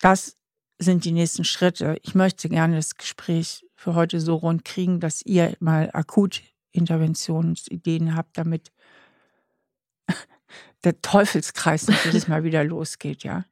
Das 0.00 0.36
sind 0.78 1.04
die 1.06 1.12
nächsten 1.12 1.44
Schritte. 1.44 1.96
Ich 2.02 2.14
möchte 2.14 2.50
gerne 2.50 2.76
das 2.76 2.96
Gespräch 2.96 3.64
für 3.74 3.94
heute 3.94 4.20
so 4.20 4.36
rund 4.36 4.64
kriegen, 4.64 5.00
dass 5.00 5.22
ihr 5.24 5.56
mal 5.58 5.90
akut 5.94 6.42
Interventionsideen 6.76 8.14
habt, 8.14 8.38
damit 8.38 8.70
der 10.84 11.00
Teufelskreis 11.00 11.88
natürlich 11.88 12.28
mal 12.28 12.44
wieder 12.44 12.64
losgeht, 12.64 13.24
ja. 13.24 13.44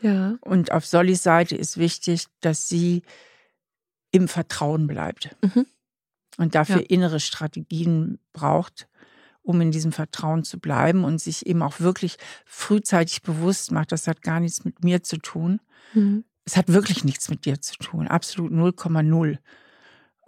Ja. 0.00 0.38
Und 0.40 0.72
auf 0.72 0.86
Sollys 0.86 1.22
Seite 1.22 1.56
ist 1.56 1.76
wichtig, 1.76 2.26
dass 2.40 2.68
sie 2.68 3.02
im 4.12 4.28
Vertrauen 4.28 4.86
bleibt 4.86 5.36
mhm. 5.42 5.66
und 6.38 6.54
dafür 6.54 6.80
ja. 6.80 6.86
innere 6.88 7.20
Strategien 7.20 8.18
braucht, 8.32 8.88
um 9.42 9.60
in 9.60 9.70
diesem 9.70 9.92
Vertrauen 9.92 10.42
zu 10.42 10.58
bleiben 10.58 11.04
und 11.04 11.20
sich 11.20 11.46
eben 11.46 11.62
auch 11.62 11.80
wirklich 11.80 12.16
frühzeitig 12.46 13.22
bewusst 13.22 13.72
macht, 13.72 13.92
das 13.92 14.06
hat 14.06 14.22
gar 14.22 14.40
nichts 14.40 14.64
mit 14.64 14.82
mir 14.82 15.02
zu 15.02 15.18
tun, 15.18 15.60
mhm. 15.92 16.24
Es 16.50 16.56
hat 16.56 16.68
wirklich 16.68 17.04
nichts 17.04 17.28
mit 17.28 17.44
dir 17.44 17.60
zu 17.60 17.76
tun, 17.76 18.08
absolut 18.08 18.50
0,0. 18.50 19.38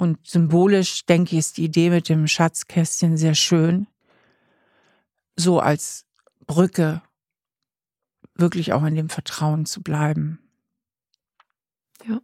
Und 0.03 0.27
symbolisch, 0.27 1.07
denke 1.07 1.37
ich, 1.37 1.39
ist 1.39 1.59
die 1.59 1.65
Idee 1.65 1.89
mit 1.89 2.09
dem 2.09 2.27
Schatzkästchen 2.27 3.17
sehr 3.17 3.37
schön. 3.37 3.87
So 5.37 5.61
als 5.61 6.07
Brücke 6.45 7.03
wirklich 8.35 8.73
auch 8.73 8.83
in 8.83 8.97
dem 8.97 9.09
Vertrauen 9.09 9.65
zu 9.65 9.81
bleiben. 9.81 10.41
Ja. 12.05 12.21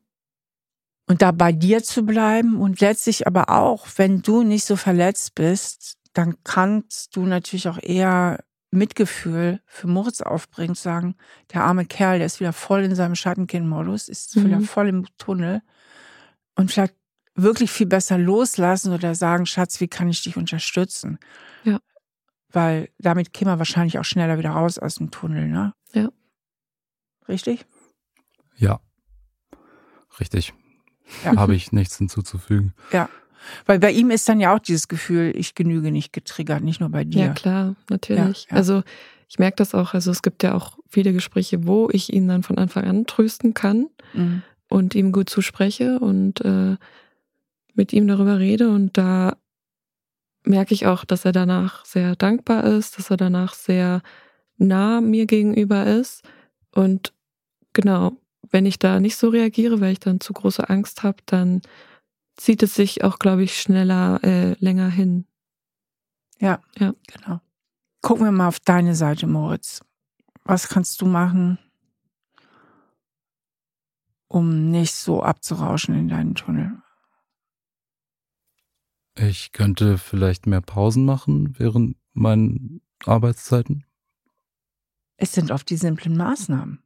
Und 1.06 1.22
da 1.22 1.30
bei 1.30 1.52
dir 1.52 1.84
zu 1.84 2.04
bleiben 2.04 2.60
und 2.60 2.80
letztlich 2.80 3.28
aber 3.28 3.48
auch, 3.48 3.86
wenn 3.94 4.22
du 4.22 4.42
nicht 4.42 4.64
so 4.64 4.74
verletzt 4.74 5.36
bist, 5.36 5.98
dann 6.14 6.34
kannst 6.42 7.14
du 7.14 7.26
natürlich 7.26 7.68
auch 7.68 7.78
eher 7.80 8.42
Mitgefühl 8.72 9.60
für 9.66 9.86
Moritz 9.86 10.20
aufbringt, 10.20 10.78
sagen, 10.78 11.14
der 11.52 11.62
arme 11.62 11.86
Kerl, 11.86 12.18
der 12.18 12.26
ist 12.26 12.40
wieder 12.40 12.52
voll 12.52 12.82
in 12.82 12.96
seinem 12.96 13.14
Schattenkind-Modus, 13.14 14.08
ist 14.08 14.34
mhm. 14.34 14.46
wieder 14.46 14.60
voll 14.62 14.88
im 14.88 15.06
Tunnel 15.16 15.62
und 16.56 16.72
vielleicht 16.72 16.97
wirklich 17.42 17.70
viel 17.70 17.86
besser 17.86 18.18
loslassen 18.18 18.92
oder 18.92 19.14
sagen, 19.14 19.46
Schatz, 19.46 19.80
wie 19.80 19.88
kann 19.88 20.08
ich 20.08 20.22
dich 20.22 20.36
unterstützen? 20.36 21.18
Ja. 21.64 21.78
Weil 22.50 22.90
damit 22.98 23.32
käme 23.32 23.52
er 23.52 23.58
wahrscheinlich 23.58 23.98
auch 23.98 24.04
schneller 24.04 24.38
wieder 24.38 24.50
raus 24.50 24.78
aus 24.78 24.96
dem 24.96 25.10
Tunnel, 25.10 25.48
ne? 25.48 25.72
Ja. 25.92 26.10
Richtig? 27.28 27.64
Ja. 28.56 28.80
Richtig. 30.18 30.52
Ja. 31.24 31.36
Habe 31.36 31.54
ich 31.54 31.72
nichts 31.72 31.96
hinzuzufügen. 31.96 32.74
Ja. 32.92 33.08
Weil 33.66 33.78
bei 33.78 33.92
ihm 33.92 34.10
ist 34.10 34.28
dann 34.28 34.40
ja 34.40 34.54
auch 34.54 34.58
dieses 34.58 34.88
Gefühl, 34.88 35.32
ich 35.34 35.54
genüge 35.54 35.90
nicht 35.90 36.12
getriggert, 36.12 36.62
nicht 36.62 36.80
nur 36.80 36.90
bei 36.90 37.04
dir. 37.04 37.26
Ja, 37.26 37.32
klar, 37.32 37.76
natürlich. 37.88 38.44
Ja, 38.44 38.50
ja. 38.50 38.56
Also 38.56 38.82
ich 39.28 39.38
merke 39.38 39.56
das 39.56 39.74
auch. 39.74 39.94
Also 39.94 40.10
es 40.10 40.22
gibt 40.22 40.42
ja 40.42 40.54
auch 40.54 40.78
viele 40.88 41.12
Gespräche, 41.12 41.66
wo 41.66 41.88
ich 41.90 42.12
ihn 42.12 42.28
dann 42.28 42.42
von 42.42 42.58
Anfang 42.58 42.84
an 42.84 43.06
trösten 43.06 43.54
kann 43.54 43.86
mhm. 44.12 44.42
und 44.68 44.94
ihm 44.94 45.12
gut 45.12 45.30
zuspreche 45.30 45.98
und 46.00 46.40
äh, 46.44 46.76
mit 47.78 47.94
ihm 47.94 48.06
darüber 48.06 48.38
rede. 48.38 48.68
Und 48.68 48.98
da 48.98 49.38
merke 50.44 50.74
ich 50.74 50.86
auch, 50.86 51.04
dass 51.04 51.24
er 51.24 51.32
danach 51.32 51.84
sehr 51.86 52.16
dankbar 52.16 52.64
ist, 52.64 52.98
dass 52.98 53.10
er 53.10 53.16
danach 53.16 53.54
sehr 53.54 54.02
nah 54.58 55.00
mir 55.00 55.24
gegenüber 55.24 55.86
ist. 55.86 56.22
Und 56.74 57.14
genau, 57.72 58.12
wenn 58.50 58.66
ich 58.66 58.78
da 58.78 59.00
nicht 59.00 59.16
so 59.16 59.28
reagiere, 59.28 59.80
weil 59.80 59.92
ich 59.92 60.00
dann 60.00 60.20
zu 60.20 60.32
große 60.32 60.68
Angst 60.68 61.02
habe, 61.02 61.18
dann 61.26 61.62
zieht 62.36 62.62
es 62.62 62.74
sich 62.74 63.04
auch, 63.04 63.18
glaube 63.18 63.42
ich, 63.44 63.60
schneller, 63.60 64.20
äh, 64.22 64.52
länger 64.58 64.88
hin. 64.88 65.26
Ja, 66.40 66.60
ja, 66.78 66.94
genau. 67.06 67.40
Gucken 68.00 68.24
wir 68.24 68.32
mal 68.32 68.48
auf 68.48 68.60
deine 68.60 68.94
Seite, 68.94 69.26
Moritz. 69.26 69.80
Was 70.44 70.68
kannst 70.68 71.00
du 71.00 71.06
machen, 71.06 71.58
um 74.28 74.70
nicht 74.70 74.94
so 74.94 75.22
abzurauschen 75.22 75.94
in 75.96 76.08
deinen 76.08 76.34
Tunnel? 76.34 76.80
Ich 79.18 79.52
könnte 79.52 79.98
vielleicht 79.98 80.46
mehr 80.46 80.60
Pausen 80.60 81.04
machen 81.04 81.58
während 81.58 81.96
meinen 82.12 82.80
Arbeitszeiten. 83.04 83.84
Es 85.16 85.32
sind 85.32 85.50
oft 85.50 85.68
die 85.68 85.76
simplen 85.76 86.16
Maßnahmen. 86.16 86.80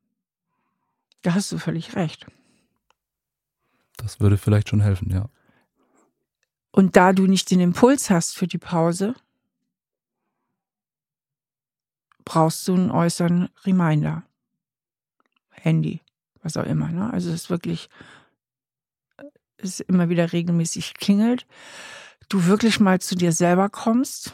Da 1.20 1.34
hast 1.34 1.52
du 1.52 1.58
völlig 1.58 1.94
recht. 1.94 2.26
Das 3.98 4.18
würde 4.18 4.38
vielleicht 4.38 4.70
schon 4.70 4.80
helfen, 4.80 5.10
ja. 5.10 5.28
Und 6.70 6.96
da 6.96 7.12
du 7.12 7.26
nicht 7.26 7.50
den 7.50 7.60
Impuls 7.60 8.08
hast 8.08 8.34
für 8.34 8.46
die 8.46 8.58
Pause, 8.58 9.14
brauchst 12.24 12.66
du 12.66 12.74
einen 12.74 12.90
äußeren 12.90 13.50
Reminder. 13.64 14.22
Handy, 15.50 16.00
was 16.42 16.56
auch 16.56 16.64
immer. 16.64 16.88
Ne? 16.88 17.12
Also 17.12 17.28
es 17.28 17.42
ist 17.42 17.50
wirklich, 17.50 17.90
es 19.58 19.80
immer 19.80 20.08
wieder 20.08 20.32
regelmäßig 20.32 20.94
klingelt. 20.94 21.46
Du 22.32 22.46
wirklich 22.46 22.80
mal 22.80 22.98
zu 22.98 23.14
dir 23.14 23.30
selber 23.30 23.68
kommst, 23.68 24.32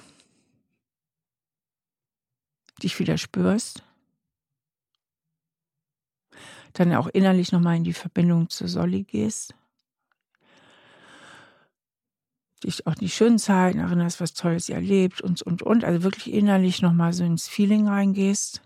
dich 2.80 2.96
wieder 3.00 3.18
spürst. 3.18 3.82
dann 6.74 6.94
auch 6.94 7.08
innerlich 7.08 7.50
nochmal 7.50 7.74
in 7.74 7.82
die 7.82 7.92
Verbindung 7.92 8.50
zu 8.50 8.68
Solly 8.68 9.02
gehst. 9.02 9.52
Dich 12.62 12.86
auch 12.86 12.94
die 12.94 13.10
schönen 13.10 13.40
Zeiten 13.40 13.80
erinnerst, 13.80 14.20
was 14.20 14.32
Tolles 14.32 14.68
ihr 14.68 14.76
erlebt 14.76 15.20
und, 15.20 15.42
und, 15.42 15.62
und. 15.62 15.82
Also 15.82 16.04
wirklich 16.04 16.32
innerlich 16.32 16.80
nochmal 16.82 17.12
so 17.12 17.24
ins 17.24 17.48
Feeling 17.48 17.88
reingehst. 17.88 18.62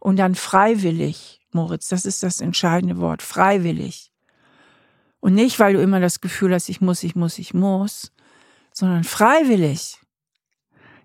Und 0.00 0.16
dann 0.16 0.34
freiwillig, 0.34 1.42
Moritz, 1.52 1.90
das 1.90 2.06
ist 2.06 2.22
das 2.22 2.40
entscheidende 2.40 2.96
Wort, 2.96 3.20
freiwillig. 3.20 4.12
Und 5.20 5.34
nicht, 5.34 5.60
weil 5.60 5.74
du 5.74 5.82
immer 5.82 6.00
das 6.00 6.22
Gefühl 6.22 6.54
hast, 6.54 6.70
ich 6.70 6.80
muss, 6.80 7.02
ich 7.02 7.14
muss, 7.14 7.38
ich 7.38 7.52
muss, 7.52 8.13
sondern 8.74 9.04
freiwillig 9.04 9.98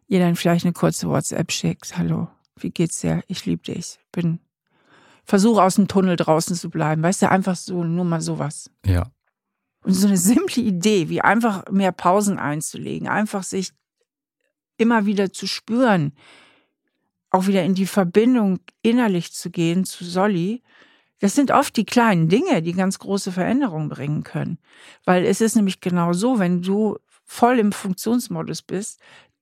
ihr 0.07 0.19
dann 0.19 0.35
vielleicht 0.35 0.65
eine 0.65 0.73
kurze 0.73 1.07
WhatsApp 1.07 1.51
schickt. 1.51 1.97
Hallo, 1.97 2.27
wie 2.57 2.71
geht's 2.71 2.99
dir? 2.99 3.23
Ich 3.27 3.45
liebe 3.45 3.61
dich. 3.61 3.99
Bin 4.11 4.39
versuche 5.23 5.61
aus 5.61 5.75
dem 5.75 5.87
Tunnel 5.87 6.15
draußen 6.15 6.55
zu 6.55 6.69
bleiben. 6.69 7.03
Weißt 7.03 7.21
du, 7.21 7.29
einfach 7.29 7.55
so, 7.55 7.83
nur 7.83 8.03
mal 8.03 8.19
sowas. 8.19 8.71
Ja. 8.83 9.11
Und 9.83 9.93
so 9.93 10.07
eine 10.07 10.17
simple 10.17 10.63
Idee, 10.63 11.07
wie 11.09 11.21
einfach 11.21 11.69
mehr 11.69 11.91
Pausen 11.91 12.39
einzulegen, 12.39 13.07
einfach 13.07 13.43
sich 13.43 13.71
immer 14.77 15.05
wieder 15.05 15.31
zu 15.31 15.45
spüren, 15.45 16.13
auch 17.29 17.45
wieder 17.45 17.63
in 17.63 17.75
die 17.75 17.85
Verbindung 17.85 18.59
innerlich 18.81 19.31
zu 19.31 19.51
gehen 19.51 19.85
zu 19.85 20.03
Solly. 20.03 20.63
Das 21.19 21.35
sind 21.35 21.51
oft 21.51 21.77
die 21.77 21.85
kleinen 21.85 22.29
Dinge, 22.29 22.63
die 22.63 22.73
ganz 22.73 22.97
große 22.97 23.31
Veränderungen 23.31 23.89
bringen 23.89 24.23
können. 24.23 24.57
Weil 25.05 25.25
es 25.25 25.41
ist 25.41 25.55
nämlich 25.55 25.81
genau 25.81 26.13
so, 26.13 26.39
wenn 26.39 26.63
du 26.63 26.97
voll 27.29 27.59
im 27.59 27.71
Funktionsmodus 27.71 28.63
bist, 28.63 28.99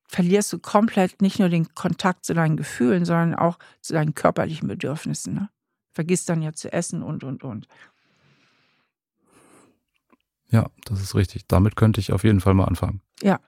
verlierst 0.10 0.52
du 0.52 0.60
komplett 0.60 1.22
nicht 1.22 1.40
nur 1.40 1.48
den 1.48 1.74
Kontakt 1.74 2.26
zu 2.26 2.34
deinen 2.34 2.58
Gefühlen, 2.58 3.06
sondern 3.06 3.34
auch 3.34 3.58
zu 3.82 3.94
deinen 3.94 4.14
körperlichen 4.14 4.68
Bedürfnissen. 4.68 5.34
Ne? 5.34 5.50
Vergisst 5.94 6.28
dann 6.28 6.42
ja 6.42 6.52
zu 6.52 6.72
essen 6.72 7.02
und, 7.02 7.24
und, 7.24 7.46
und. 7.46 7.68
Ja, 10.50 10.70
das 10.84 11.02
ist 11.02 11.16
richtig. 11.16 11.48
Damit 11.48 11.78
könnte 11.78 12.02
ich 12.02 12.12
auf 12.12 12.26
jeden 12.26 12.42
Fall 12.42 12.54
mal 12.54 12.66
anfangen. 12.66 13.02
Ja, 13.22 13.40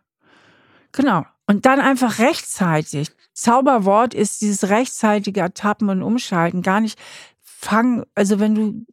genau. 0.94 1.26
Und 1.46 1.66
dann 1.66 1.82
einfach 1.82 2.20
rechtzeitig. 2.20 3.12
Zauberwort 3.34 4.14
ist 4.14 4.42
dieses 4.42 4.70
rechtzeitige 4.70 5.42
Ertappen 5.42 5.90
und 5.90 6.02
Umschalten. 6.02 6.62
Gar 6.62 6.80
nicht 6.80 6.98
fangen, 7.42 8.06
also 8.16 8.40
wenn 8.40 8.56
du, 8.56 8.86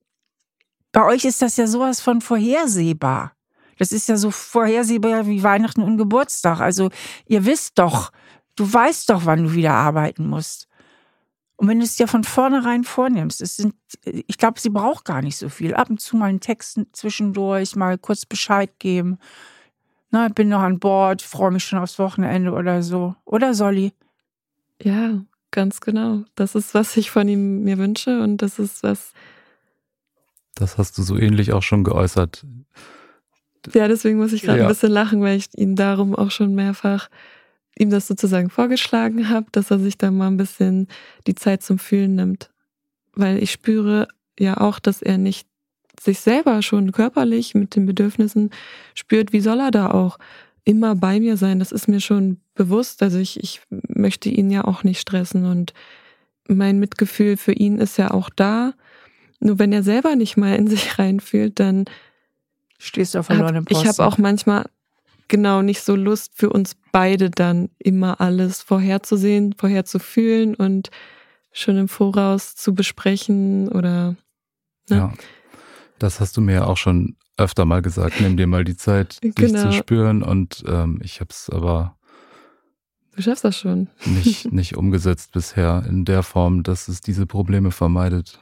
bei 0.90 1.04
euch 1.04 1.24
ist 1.24 1.40
das 1.40 1.56
ja 1.56 1.68
sowas 1.68 2.00
von 2.00 2.20
vorhersehbar. 2.20 3.35
Das 3.78 3.92
ist 3.92 4.08
ja 4.08 4.16
so 4.16 4.30
vorhersehbar 4.30 5.26
wie 5.26 5.42
Weihnachten 5.42 5.82
und 5.82 5.98
Geburtstag. 5.98 6.60
Also 6.60 6.90
ihr 7.26 7.44
wisst 7.44 7.78
doch, 7.78 8.10
du 8.56 8.72
weißt 8.72 9.10
doch, 9.10 9.26
wann 9.26 9.44
du 9.44 9.52
wieder 9.52 9.72
arbeiten 9.72 10.26
musst. 10.26 10.68
Und 11.56 11.68
wenn 11.68 11.78
du 11.78 11.84
es 11.84 11.96
dir 11.96 12.06
von 12.06 12.24
vornherein 12.24 12.84
vornimmst, 12.84 13.40
es 13.40 13.56
sind, 13.56 13.74
ich 14.04 14.36
glaube, 14.36 14.60
sie 14.60 14.68
braucht 14.68 15.06
gar 15.06 15.22
nicht 15.22 15.38
so 15.38 15.48
viel. 15.48 15.74
Ab 15.74 15.88
und 15.88 16.00
zu 16.00 16.16
mal 16.16 16.26
einen 16.26 16.40
Text 16.40 16.78
zwischendurch, 16.92 17.76
mal 17.76 17.96
kurz 17.96 18.26
Bescheid 18.26 18.78
geben. 18.78 19.18
Na, 20.10 20.28
bin 20.28 20.50
noch 20.50 20.60
an 20.60 20.78
Bord, 20.78 21.22
freue 21.22 21.50
mich 21.50 21.64
schon 21.64 21.78
aufs 21.78 21.98
Wochenende 21.98 22.52
oder 22.52 22.82
so. 22.82 23.14
Oder 23.24 23.54
Solly? 23.54 23.92
Ja, 24.82 25.22
ganz 25.50 25.80
genau. 25.80 26.24
Das 26.34 26.54
ist, 26.54 26.74
was 26.74 26.96
ich 26.98 27.10
von 27.10 27.26
ihm 27.26 27.64
mir 27.64 27.78
wünsche 27.78 28.22
und 28.22 28.42
das 28.42 28.58
ist 28.58 28.82
was. 28.82 29.12
Das 30.54 30.76
hast 30.76 30.98
du 30.98 31.02
so 31.02 31.16
ähnlich 31.16 31.52
auch 31.52 31.62
schon 31.62 31.84
geäußert 31.84 32.44
ja, 33.74 33.88
deswegen 33.88 34.18
muss 34.18 34.32
ich 34.32 34.42
gerade 34.42 34.58
ja. 34.58 34.64
ein 34.64 34.68
bisschen 34.68 34.92
lachen, 34.92 35.20
weil 35.22 35.36
ich 35.36 35.46
ihn 35.56 35.76
darum 35.76 36.14
auch 36.14 36.30
schon 36.30 36.54
mehrfach 36.54 37.08
ihm 37.78 37.90
das 37.90 38.06
sozusagen 38.06 38.50
vorgeschlagen 38.50 39.28
habe, 39.28 39.46
dass 39.52 39.70
er 39.70 39.78
sich 39.78 39.98
da 39.98 40.10
mal 40.10 40.28
ein 40.28 40.36
bisschen 40.36 40.88
die 41.26 41.34
Zeit 41.34 41.62
zum 41.62 41.78
Fühlen 41.78 42.14
nimmt. 42.14 42.50
Weil 43.12 43.42
ich 43.42 43.52
spüre 43.52 44.08
ja 44.38 44.58
auch, 44.58 44.78
dass 44.78 45.02
er 45.02 45.18
nicht 45.18 45.46
sich 46.00 46.20
selber 46.20 46.62
schon 46.62 46.92
körperlich 46.92 47.54
mit 47.54 47.76
den 47.76 47.86
Bedürfnissen 47.86 48.50
spürt. 48.94 49.32
Wie 49.32 49.40
soll 49.40 49.60
er 49.60 49.70
da 49.70 49.90
auch 49.90 50.18
immer 50.64 50.94
bei 50.94 51.20
mir 51.20 51.36
sein? 51.36 51.58
Das 51.58 51.72
ist 51.72 51.88
mir 51.88 52.00
schon 52.00 52.38
bewusst. 52.54 53.02
Also 53.02 53.18
ich, 53.18 53.42
ich 53.42 53.60
möchte 53.70 54.28
ihn 54.28 54.50
ja 54.50 54.64
auch 54.64 54.84
nicht 54.84 55.00
stressen 55.00 55.44
und 55.44 55.72
mein 56.48 56.78
Mitgefühl 56.78 57.36
für 57.36 57.52
ihn 57.52 57.78
ist 57.78 57.98
ja 57.98 58.10
auch 58.10 58.30
da. 58.30 58.74
Nur 59.40 59.58
wenn 59.58 59.72
er 59.72 59.82
selber 59.82 60.16
nicht 60.16 60.36
mal 60.36 60.54
in 60.56 60.66
sich 60.66 60.98
reinfühlt, 60.98 61.60
dann 61.60 61.86
Stehst 62.78 63.14
du 63.14 63.20
auf 63.20 63.26
verlorenem 63.26 63.64
Posten. 63.64 63.82
Ich 63.82 63.88
habe 63.88 64.06
auch 64.06 64.18
manchmal 64.18 64.66
genau 65.28 65.62
nicht 65.62 65.82
so 65.82 65.96
Lust 65.96 66.32
für 66.34 66.50
uns 66.50 66.76
beide 66.92 67.30
dann 67.30 67.70
immer 67.78 68.20
alles 68.20 68.62
vorherzusehen, 68.62 69.54
vorherzufühlen 69.54 70.54
und 70.54 70.90
schon 71.52 71.76
im 71.76 71.88
Voraus 71.88 72.54
zu 72.54 72.74
besprechen 72.74 73.68
oder. 73.68 74.16
Ne? 74.88 74.96
Ja, 74.96 75.12
das 75.98 76.20
hast 76.20 76.36
du 76.36 76.40
mir 76.40 76.66
auch 76.66 76.76
schon 76.76 77.16
öfter 77.36 77.64
mal 77.64 77.82
gesagt. 77.82 78.20
Nimm 78.20 78.36
dir 78.36 78.46
mal 78.46 78.64
die 78.64 78.76
Zeit, 78.76 79.22
dich 79.22 79.34
genau. 79.34 79.70
zu 79.70 79.72
spüren 79.72 80.22
und 80.22 80.64
ähm, 80.66 81.00
ich 81.02 81.20
habe 81.20 81.30
es 81.30 81.50
aber. 81.50 81.96
Du 83.14 83.22
schaffst 83.22 83.44
das 83.44 83.58
schon. 83.58 83.88
nicht, 84.04 84.52
nicht 84.52 84.76
umgesetzt 84.76 85.32
bisher 85.32 85.84
in 85.88 86.04
der 86.04 86.22
Form, 86.22 86.62
dass 86.62 86.88
es 86.88 87.00
diese 87.00 87.26
Probleme 87.26 87.70
vermeidet. 87.70 88.38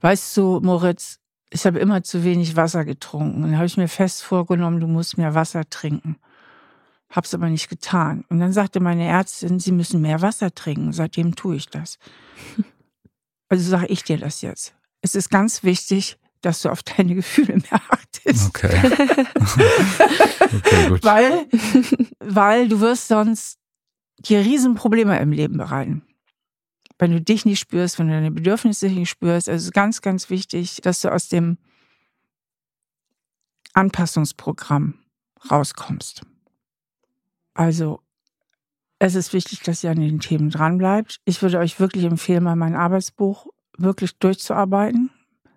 Weißt 0.00 0.36
du, 0.36 0.60
Moritz, 0.60 1.20
ich 1.54 1.64
habe 1.66 1.78
immer 1.78 2.02
zu 2.02 2.24
wenig 2.24 2.56
Wasser 2.56 2.84
getrunken. 2.84 3.42
Dann 3.42 3.56
habe 3.56 3.66
ich 3.66 3.76
mir 3.76 3.86
fest 3.86 4.24
vorgenommen, 4.24 4.80
du 4.80 4.88
musst 4.88 5.16
mehr 5.16 5.34
Wasser 5.34 5.62
trinken. 5.70 6.16
Habe 7.10 7.26
es 7.26 7.32
aber 7.32 7.48
nicht 7.48 7.68
getan. 7.68 8.24
Und 8.28 8.40
dann 8.40 8.52
sagte 8.52 8.80
meine 8.80 9.06
Ärztin, 9.06 9.60
Sie 9.60 9.70
müssen 9.70 10.00
mehr 10.00 10.20
Wasser 10.20 10.52
trinken. 10.52 10.92
Seitdem 10.92 11.36
tue 11.36 11.56
ich 11.56 11.68
das. 11.68 11.98
Also 13.50 13.70
sage 13.70 13.86
ich 13.86 14.02
dir 14.02 14.16
das 14.16 14.40
jetzt. 14.40 14.74
Es 15.02 15.14
ist 15.14 15.28
ganz 15.28 15.62
wichtig, 15.62 16.16
dass 16.40 16.62
du 16.62 16.70
auf 16.70 16.82
deine 16.82 17.14
Gefühle 17.14 17.58
mehr 17.58 17.80
achtest. 17.88 18.48
Okay. 18.48 18.80
okay 20.56 20.88
gut. 20.88 21.04
Weil, 21.04 21.46
weil 22.18 22.68
du 22.68 22.80
wirst 22.80 23.08
sonst 23.08 23.58
dir 24.18 24.40
Riesenprobleme 24.40 25.20
im 25.20 25.30
Leben 25.30 25.58
bereiten 25.58 26.02
wenn 26.98 27.10
du 27.10 27.20
dich 27.20 27.44
nicht 27.44 27.60
spürst, 27.60 27.98
wenn 27.98 28.08
du 28.08 28.14
deine 28.14 28.30
Bedürfnisse 28.30 28.88
nicht 28.88 29.10
spürst. 29.10 29.48
Also 29.48 29.70
ganz, 29.72 30.00
ganz 30.00 30.30
wichtig, 30.30 30.80
dass 30.82 31.00
du 31.00 31.12
aus 31.12 31.28
dem 31.28 31.58
Anpassungsprogramm 33.72 34.94
rauskommst. 35.50 36.22
Also 37.54 38.00
es 38.98 39.14
ist 39.14 39.32
wichtig, 39.32 39.60
dass 39.60 39.82
ihr 39.82 39.90
an 39.90 40.00
den 40.00 40.20
Themen 40.20 40.50
dranbleibt. 40.50 41.20
Ich 41.24 41.42
würde 41.42 41.58
euch 41.58 41.80
wirklich 41.80 42.04
empfehlen, 42.04 42.44
mal 42.44 42.56
mein 42.56 42.76
Arbeitsbuch 42.76 43.48
wirklich 43.76 44.16
durchzuarbeiten. 44.18 45.10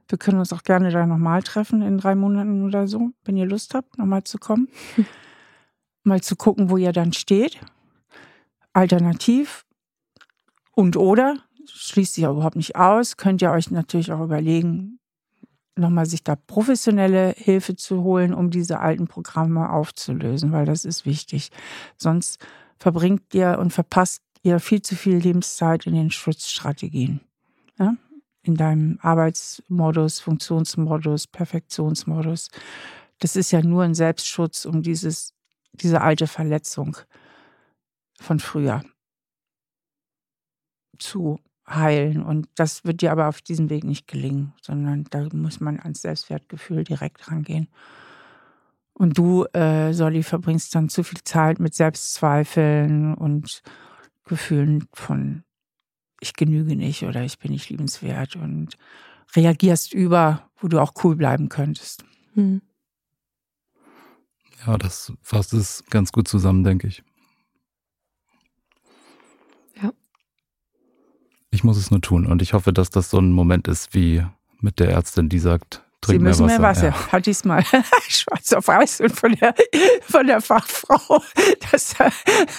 Wir 0.09 0.17
können 0.17 0.39
uns 0.39 0.53
auch 0.53 0.63
gerne 0.63 0.89
da 0.89 1.05
nochmal 1.05 1.43
treffen 1.43 1.81
in 1.81 1.97
drei 1.97 2.15
Monaten 2.15 2.63
oder 2.65 2.87
so, 2.87 3.11
wenn 3.25 3.37
ihr 3.37 3.45
Lust 3.45 3.73
habt, 3.73 3.97
nochmal 3.97 4.23
zu 4.23 4.37
kommen. 4.37 4.69
mal 6.03 6.21
zu 6.21 6.35
gucken, 6.35 6.69
wo 6.69 6.77
ihr 6.77 6.93
dann 6.93 7.13
steht. 7.13 7.59
Alternativ 8.73 9.66
und 10.77 10.95
oder, 10.95 11.39
schließt 11.67 12.13
sich 12.13 12.25
überhaupt 12.25 12.55
nicht 12.55 12.75
aus, 12.75 13.17
könnt 13.17 13.41
ihr 13.41 13.49
euch 13.49 13.71
natürlich 13.71 14.11
auch 14.11 14.23
überlegen, 14.23 14.99
nochmal 15.75 16.05
sich 16.05 16.23
da 16.23 16.35
professionelle 16.35 17.33
Hilfe 17.35 17.75
zu 17.75 18.03
holen, 18.03 18.31
um 18.31 18.51
diese 18.51 18.79
alten 18.79 19.07
Programme 19.07 19.71
aufzulösen, 19.71 20.51
weil 20.51 20.65
das 20.67 20.85
ist 20.85 21.07
wichtig. 21.07 21.49
Sonst 21.97 22.45
verbringt 22.77 23.33
ihr 23.33 23.57
und 23.59 23.73
verpasst 23.73 24.21
ihr 24.43 24.59
viel 24.59 24.83
zu 24.83 24.95
viel 24.95 25.17
Lebenszeit 25.17 25.87
in 25.87 25.95
den 25.95 26.11
Schutzstrategien. 26.11 27.21
Ja? 27.79 27.95
In 28.43 28.53
deinem 28.53 28.99
Arbeitsmodus, 29.01 30.19
Funktionsmodus, 30.19 31.25
Perfektionsmodus. 31.25 32.49
Das 33.17 33.35
ist 33.35 33.49
ja 33.49 33.63
nur 33.63 33.81
ein 33.81 33.95
Selbstschutz 33.95 34.65
um 34.65 34.83
dieses, 34.83 35.33
diese 35.73 36.01
alte 36.01 36.27
Verletzung 36.27 36.97
von 38.19 38.39
früher 38.39 38.83
zu 40.97 41.39
heilen. 41.69 42.23
Und 42.23 42.47
das 42.55 42.85
wird 42.85 43.01
dir 43.01 43.11
aber 43.11 43.27
auf 43.27 43.41
diesem 43.41 43.69
Weg 43.69 43.83
nicht 43.83 44.07
gelingen, 44.07 44.53
sondern 44.61 45.05
da 45.09 45.27
muss 45.33 45.59
man 45.59 45.79
ans 45.79 46.01
Selbstwertgefühl 46.01 46.83
direkt 46.83 47.29
rangehen. 47.29 47.67
Und 48.93 49.17
du, 49.17 49.45
äh, 49.53 49.93
Solly, 49.93 50.23
verbringst 50.23 50.73
dann 50.73 50.89
zu 50.89 51.03
viel 51.03 51.23
Zeit 51.23 51.59
mit 51.59 51.75
Selbstzweifeln 51.75 53.13
und 53.13 53.61
Gefühlen 54.25 54.87
von 54.93 55.43
ich 56.19 56.33
genüge 56.33 56.75
nicht 56.75 57.03
oder 57.03 57.23
ich 57.23 57.37
bin 57.37 57.51
nicht 57.51 57.69
liebenswert 57.69 58.35
und 58.35 58.77
reagierst 59.35 59.93
über, 59.93 60.49
wo 60.57 60.67
du 60.67 60.79
auch 60.79 60.93
cool 61.03 61.15
bleiben 61.15 61.49
könntest. 61.49 62.03
Hm. 62.33 62.61
Ja, 64.65 64.77
das 64.77 65.13
fasst 65.21 65.53
es 65.53 65.83
ganz 65.89 66.11
gut 66.11 66.27
zusammen, 66.27 66.63
denke 66.63 66.87
ich. 66.87 67.03
Ich 71.57 71.63
muss 71.63 71.77
es 71.77 71.89
nur 71.89 72.01
tun 72.01 72.27
und 72.27 72.43
ich 72.43 72.53
hoffe, 72.53 72.71
dass 72.71 72.91
das 72.91 73.09
so 73.09 73.17
ein 73.17 73.31
Moment 73.31 73.67
ist 73.67 73.95
wie 73.95 74.23
mit 74.61 74.77
der 74.77 74.89
Ärztin, 74.89 75.27
die 75.27 75.39
sagt, 75.39 75.81
Trink 76.01 76.19
Sie 76.19 76.23
müssen 76.23 76.45
mehr 76.45 76.61
Wasser. 76.61 76.83
Mehr 76.83 76.93
Wasser. 76.93 77.07
Ja. 77.07 77.11
Hat 77.13 77.25
diesmal 77.25 77.63
schwarz 78.07 78.53
auf 78.53 78.67
weiß 78.67 79.01
und 79.01 79.19
von 79.19 79.33
der, 79.33 79.55
von 80.01 80.27
der 80.27 80.39
Fachfrau. 80.39 81.23
Das, 81.71 81.95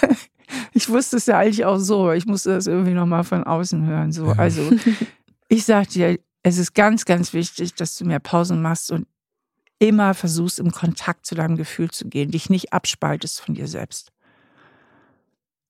ich 0.73 0.89
wusste 0.89 1.15
es 1.15 1.27
ja 1.27 1.37
eigentlich 1.37 1.63
auch 1.63 1.77
so, 1.77 2.11
ich 2.11 2.25
musste 2.25 2.49
das 2.49 2.67
irgendwie 2.67 2.91
nochmal 2.91 3.23
von 3.23 3.45
außen 3.45 3.85
hören. 3.85 4.11
So. 4.11 4.31
Also 4.31 4.69
Ich 5.47 5.63
sag 5.63 5.87
dir, 5.87 6.19
es 6.43 6.57
ist 6.57 6.75
ganz, 6.75 7.05
ganz 7.05 7.31
wichtig, 7.31 7.75
dass 7.75 7.95
du 7.95 8.03
mehr 8.03 8.19
Pausen 8.19 8.61
machst 8.61 8.91
und 8.91 9.07
immer 9.79 10.13
versuchst, 10.13 10.59
im 10.59 10.71
Kontakt 10.71 11.25
zu 11.25 11.35
deinem 11.35 11.55
Gefühl 11.55 11.89
zu 11.89 12.09
gehen, 12.09 12.31
dich 12.31 12.49
nicht 12.49 12.73
abspaltest 12.73 13.39
von 13.39 13.55
dir 13.55 13.67
selbst. 13.67 14.11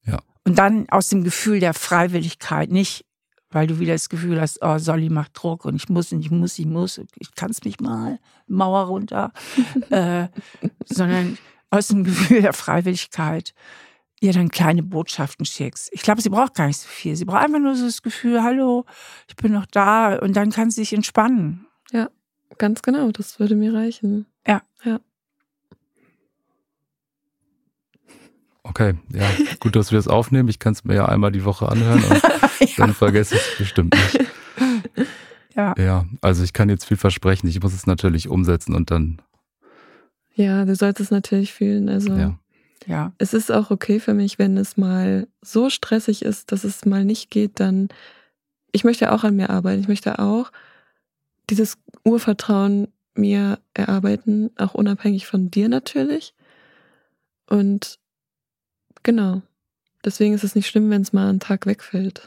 Ja. 0.04 0.18
Und 0.46 0.58
dann 0.58 0.90
aus 0.90 1.10
dem 1.10 1.24
Gefühl 1.24 1.60
der 1.60 1.76
Freiwilligkeit, 1.76 2.72
nicht 2.72 3.06
weil 3.52 3.68
du 3.68 3.80
wieder 3.80 3.94
das 3.94 4.10
Gefühl 4.10 4.40
hast, 4.40 4.60
oh, 4.62 4.78
Solly 4.78 5.10
macht 5.10 5.32
Druck 5.34 5.66
und 5.66 5.76
ich 5.76 5.90
muss 5.90 6.12
und 6.12 6.22
ich 6.22 6.32
muss, 6.32 6.60
ich 6.60 6.66
muss, 6.66 7.02
ich 7.16 7.36
kann 7.36 7.52
es 7.52 7.64
mich 7.64 7.80
mal, 7.80 8.20
Mauer 8.48 8.86
runter, 8.86 9.32
äh, 9.90 10.28
sondern 10.86 11.38
aus 11.70 11.88
dem 11.88 12.04
Gefühl 12.04 12.42
der 12.42 12.54
Freiwilligkeit 12.54 13.54
ihr 14.22 14.34
dann 14.34 14.50
kleine 14.50 14.84
Botschaften 14.84 15.46
schickst. 15.46 15.90
Ich 15.94 16.02
glaube, 16.02 16.22
sie 16.22 16.30
braucht 16.30 16.56
gar 16.56 16.68
nicht 16.68 16.80
so 16.80 16.88
viel. 16.88 17.16
Sie 17.16 17.26
braucht 17.26 17.44
einfach 17.44 17.60
nur 17.60 17.76
so 17.76 17.86
das 17.86 18.02
Gefühl, 18.02 18.44
hallo, 18.44 18.86
ich 19.28 19.36
bin 19.36 19.54
noch 19.54 19.66
da 19.66 20.18
und 20.18 20.36
dann 20.36 20.52
kann 20.52 20.72
sie 20.72 20.82
sich 20.82 20.94
entspannen. 20.94 21.66
Ja, 21.92 22.10
ganz 22.58 22.82
genau, 22.82 23.12
das 23.12 23.40
würde 23.40 23.56
mir 23.56 23.74
reichen. 23.74 24.26
Ja. 24.46 24.62
Ja. 24.84 25.00
Okay, 28.64 28.96
ja, 29.14 29.30
gut, 29.60 29.76
dass 29.76 29.92
wir 29.92 29.98
das 29.98 30.08
aufnehmen. 30.08 30.50
Ich 30.50 30.60
kann 30.60 30.74
es 30.74 30.84
mir 30.84 30.96
ja 30.96 31.06
einmal 31.06 31.32
die 31.32 31.46
Woche 31.46 31.70
anhören 31.70 32.04
und 32.04 32.22
ja. 32.60 32.68
dann 32.78 32.94
vergesse 32.94 33.36
ich 33.36 33.42
es 33.42 33.58
bestimmt 33.58 33.96
nicht. 33.96 34.28
Ja. 35.56 35.74
Ja, 35.78 36.06
also 36.22 36.44
ich 36.44 36.54
kann 36.54 36.70
jetzt 36.70 36.86
viel 36.86 36.96
versprechen. 36.96 37.48
Ich 37.48 37.62
muss 37.62 37.74
es 37.74 37.86
natürlich 37.86 38.30
umsetzen 38.30 38.76
und 38.76 38.92
dann. 38.92 39.22
Ja, 40.36 40.64
du 40.64 40.74
sollst 40.74 41.02
es 41.02 41.12
natürlich 41.12 41.54
fühlen. 41.54 41.90
Also 41.90 42.16
ja. 42.16 42.40
ja. 42.86 43.12
Es 43.18 43.34
ist 43.34 43.52
auch 43.52 43.70
okay 43.70 44.00
für 44.00 44.14
mich, 44.14 44.40
wenn 44.40 44.56
es 44.56 44.78
mal 44.78 45.28
so 45.42 45.70
stressig 45.70 46.22
ist, 46.22 46.54
dass 46.54 46.64
es 46.64 46.86
mal 46.86 47.04
nicht 47.04 47.30
geht, 47.30 47.60
dann. 47.60 47.90
Ich 48.72 48.86
möchte 48.86 49.12
auch 49.12 49.26
an 49.26 49.36
mir 49.36 49.50
arbeiten. 49.50 49.82
Ich 49.82 49.90
möchte 49.90 50.20
auch 50.20 50.52
dieses 51.50 51.78
Urvertrauen 52.06 52.88
mir 53.16 53.60
erarbeiten, 53.74 54.52
auch 54.56 54.76
unabhängig 54.76 55.28
von 55.28 55.52
dir 55.52 55.68
natürlich. 55.68 56.36
Und 57.48 58.00
Genau. 59.04 59.42
Deswegen 60.04 60.34
ist 60.34 60.44
es 60.44 60.56
nicht 60.56 60.68
schlimm, 60.68 60.90
wenn 60.90 61.02
es 61.02 61.14
mal 61.14 61.30
einen 61.30 61.40
Tag 61.40 61.66
wegfällt. 61.66 62.22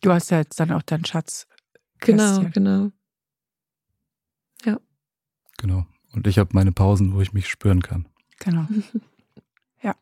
du 0.00 0.12
hast 0.12 0.30
ja 0.30 0.38
jetzt 0.38 0.58
dann 0.58 0.72
auch 0.72 0.82
deinen 0.82 1.04
Schatz. 1.04 1.46
Genau, 2.00 2.44
genau. 2.52 2.90
Ja. 4.64 4.80
Genau. 5.58 5.86
Und 6.12 6.26
ich 6.26 6.38
habe 6.38 6.50
meine 6.52 6.72
Pausen, 6.72 7.14
wo 7.14 7.20
ich 7.20 7.32
mich 7.32 7.48
spüren 7.48 7.82
kann. 7.82 8.08
Genau. 8.38 8.66
ja. 9.82 9.94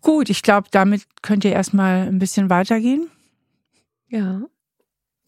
Gut, 0.00 0.30
ich 0.30 0.42
glaube, 0.42 0.68
damit 0.70 1.06
könnt 1.22 1.44
ihr 1.44 1.52
erstmal 1.52 2.06
ein 2.06 2.18
bisschen 2.18 2.50
weitergehen. 2.50 3.10
Ja. 4.08 4.42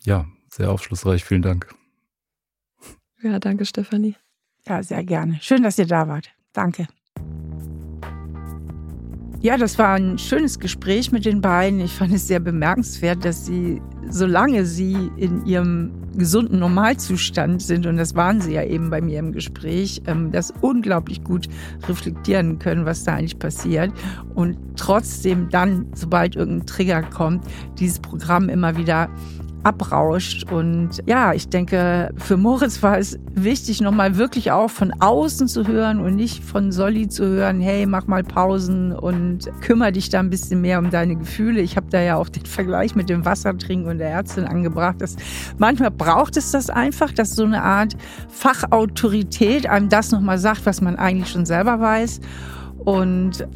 Ja, 0.04 0.26
sehr 0.50 0.70
aufschlussreich. 0.70 1.24
Vielen 1.24 1.42
Dank. 1.42 1.74
Ja, 3.22 3.38
danke, 3.38 3.66
Stefanie. 3.66 4.16
Ja, 4.66 4.82
sehr 4.82 5.04
gerne. 5.04 5.38
Schön, 5.42 5.62
dass 5.62 5.78
ihr 5.78 5.86
da 5.86 6.08
wart. 6.08 6.30
Danke. 6.52 6.86
Ja, 9.42 9.56
das 9.56 9.78
war 9.78 9.94
ein 9.94 10.18
schönes 10.18 10.58
Gespräch 10.58 11.12
mit 11.12 11.24
den 11.24 11.40
beiden. 11.40 11.80
Ich 11.80 11.92
fand 11.92 12.12
es 12.12 12.28
sehr 12.28 12.40
bemerkenswert, 12.40 13.24
dass 13.24 13.46
sie, 13.46 13.80
solange 14.10 14.66
sie 14.66 15.10
in 15.16 15.46
ihrem 15.46 15.92
gesunden 16.14 16.58
Normalzustand 16.58 17.62
sind, 17.62 17.86
und 17.86 17.96
das 17.96 18.14
waren 18.14 18.42
sie 18.42 18.52
ja 18.52 18.64
eben 18.64 18.90
bei 18.90 19.00
mir 19.00 19.18
im 19.18 19.32
Gespräch, 19.32 20.02
ähm, 20.06 20.30
das 20.30 20.52
unglaublich 20.60 21.24
gut 21.24 21.48
reflektieren 21.88 22.58
können, 22.58 22.84
was 22.84 23.04
da 23.04 23.14
eigentlich 23.14 23.38
passiert. 23.38 23.92
Und 24.34 24.58
trotzdem 24.76 25.48
dann, 25.48 25.86
sobald 25.94 26.36
irgendein 26.36 26.66
Trigger 26.66 27.02
kommt, 27.02 27.42
dieses 27.78 27.98
Programm 27.98 28.50
immer 28.50 28.76
wieder 28.76 29.08
abrauscht. 29.62 30.50
Und 30.50 31.02
ja, 31.06 31.32
ich 31.32 31.48
denke, 31.48 32.12
für 32.16 32.36
Moritz 32.36 32.82
war 32.82 32.98
es 32.98 33.18
wichtig, 33.34 33.80
nochmal 33.80 34.16
wirklich 34.16 34.50
auch 34.52 34.70
von 34.70 34.92
außen 34.98 35.48
zu 35.48 35.66
hören 35.66 36.00
und 36.00 36.16
nicht 36.16 36.42
von 36.44 36.72
Solly 36.72 37.08
zu 37.08 37.24
hören, 37.26 37.60
hey, 37.60 37.86
mach 37.86 38.06
mal 38.06 38.22
Pausen 38.22 38.92
und 38.92 39.50
kümmere 39.60 39.92
dich 39.92 40.08
da 40.08 40.20
ein 40.20 40.30
bisschen 40.30 40.60
mehr 40.60 40.78
um 40.78 40.90
deine 40.90 41.16
Gefühle. 41.16 41.60
Ich 41.60 41.76
habe 41.76 41.86
da 41.90 42.00
ja 42.00 42.16
auch 42.16 42.28
den 42.28 42.46
Vergleich 42.46 42.94
mit 42.94 43.08
dem 43.08 43.24
Wassertrinken 43.24 43.90
und 43.90 43.98
der 43.98 44.10
Ärztin 44.10 44.44
angebracht. 44.44 45.00
Dass 45.00 45.16
manchmal 45.58 45.90
braucht 45.90 46.36
es 46.36 46.50
das 46.52 46.70
einfach, 46.70 47.12
dass 47.12 47.36
so 47.36 47.44
eine 47.44 47.62
Art 47.62 47.96
Fachautorität 48.28 49.66
einem 49.66 49.88
das 49.88 50.12
nochmal 50.12 50.38
sagt, 50.38 50.66
was 50.66 50.80
man 50.80 50.96
eigentlich 50.96 51.30
schon 51.30 51.46
selber 51.46 51.80
weiß. 51.80 52.20
Und 52.84 53.46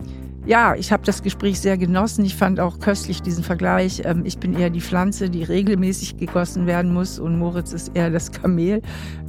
ja, 0.47 0.75
ich 0.75 0.93
habe 0.93 1.05
das 1.05 1.23
Gespräch 1.23 1.61
sehr 1.61 1.79
genossen. 1.79 2.25
Ich 2.25 2.37
fand 2.37 2.61
auch 2.61 2.79
köstlich 2.79 3.23
diesen 3.23 3.43
Vergleich. 3.43 4.03
Ähm, 4.05 4.23
ich 4.25 4.39
bin 4.39 4.55
eher 4.55 4.71
die 4.71 4.81
Pflanze, 4.81 5.31
die 5.31 5.43
regelmäßig 5.43 6.19
gegossen 6.19 6.67
werden 6.67 6.93
muss 6.93 7.19
und 7.19 7.39
Moritz 7.39 7.73
ist 7.73 7.97
eher 7.97 8.11
das 8.11 8.31
Kamel. 8.31 8.83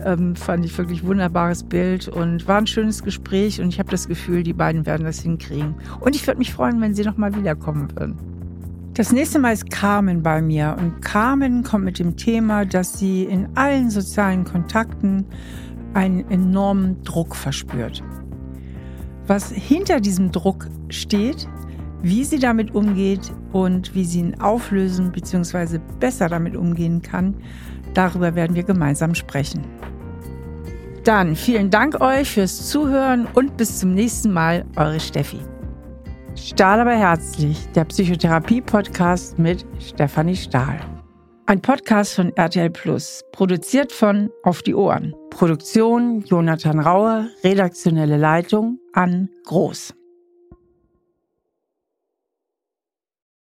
Ähm, 0.03 0.35
fand 0.35 0.65
ich 0.65 0.77
wirklich 0.77 1.05
wunderbares 1.05 1.63
Bild 1.63 2.09
und 2.09 2.47
war 2.47 2.57
ein 2.57 2.67
schönes 2.67 3.03
Gespräch 3.03 3.61
und 3.61 3.69
ich 3.69 3.79
habe 3.79 3.89
das 3.89 4.07
Gefühl, 4.07 4.43
die 4.43 4.53
beiden 4.53 4.85
werden 4.85 5.05
das 5.05 5.21
hinkriegen. 5.21 5.75
Und 6.01 6.15
ich 6.15 6.27
würde 6.27 6.39
mich 6.39 6.53
freuen, 6.53 6.81
wenn 6.81 6.93
sie 6.93 7.03
nochmal 7.03 7.33
wiederkommen 7.35 7.87
würden. 7.95 8.17
Das 8.93 9.11
nächste 9.11 9.39
Mal 9.39 9.53
ist 9.53 9.69
Carmen 9.69 10.23
bei 10.23 10.41
mir 10.41 10.75
und 10.79 11.01
Carmen 11.01 11.63
kommt 11.63 11.85
mit 11.85 11.99
dem 11.99 12.15
Thema, 12.15 12.65
dass 12.65 12.97
sie 12.97 13.23
in 13.23 13.49
allen 13.55 13.89
sozialen 13.89 14.45
Kontakten 14.45 15.25
einen 15.93 16.29
enormen 16.29 17.03
Druck 17.03 17.35
verspürt 17.35 18.03
was 19.27 19.51
hinter 19.51 19.99
diesem 19.99 20.31
Druck 20.31 20.67
steht, 20.89 21.47
wie 22.01 22.23
sie 22.23 22.39
damit 22.39 22.75
umgeht 22.75 23.31
und 23.51 23.95
wie 23.95 24.05
sie 24.05 24.19
ihn 24.19 24.39
auflösen 24.39 25.11
bzw. 25.11 25.79
besser 25.99 26.29
damit 26.29 26.55
umgehen 26.55 27.01
kann, 27.01 27.35
darüber 27.93 28.35
werden 28.35 28.55
wir 28.55 28.63
gemeinsam 28.63 29.15
sprechen. 29.15 29.65
Dann 31.03 31.35
vielen 31.35 31.69
Dank 31.69 32.01
euch 32.01 32.31
fürs 32.31 32.69
Zuhören 32.69 33.27
und 33.33 33.57
bis 33.57 33.79
zum 33.79 33.93
nächsten 33.93 34.31
Mal, 34.31 34.65
eure 34.75 34.99
Steffi. 34.99 35.39
Stahl 36.35 36.79
aber 36.79 36.95
herzlich, 36.95 37.67
der 37.75 37.85
Psychotherapie-Podcast 37.85 39.39
mit 39.39 39.65
Stefanie 39.79 40.35
Stahl. 40.35 40.79
Ein 41.47 41.61
Podcast 41.61 42.15
von 42.15 42.35
RTL 42.35 42.71
Plus, 42.71 43.21
produziert 43.31 43.91
von 43.91 44.31
Auf 44.43 44.63
die 44.63 44.73
Ohren. 44.73 45.13
Produktion 45.29 46.21
Jonathan 46.21 46.79
Raue, 46.79 47.29
redaktionelle 47.43 48.17
Leitung 48.17 48.79
an 48.95 49.29
Groß. 49.43 49.93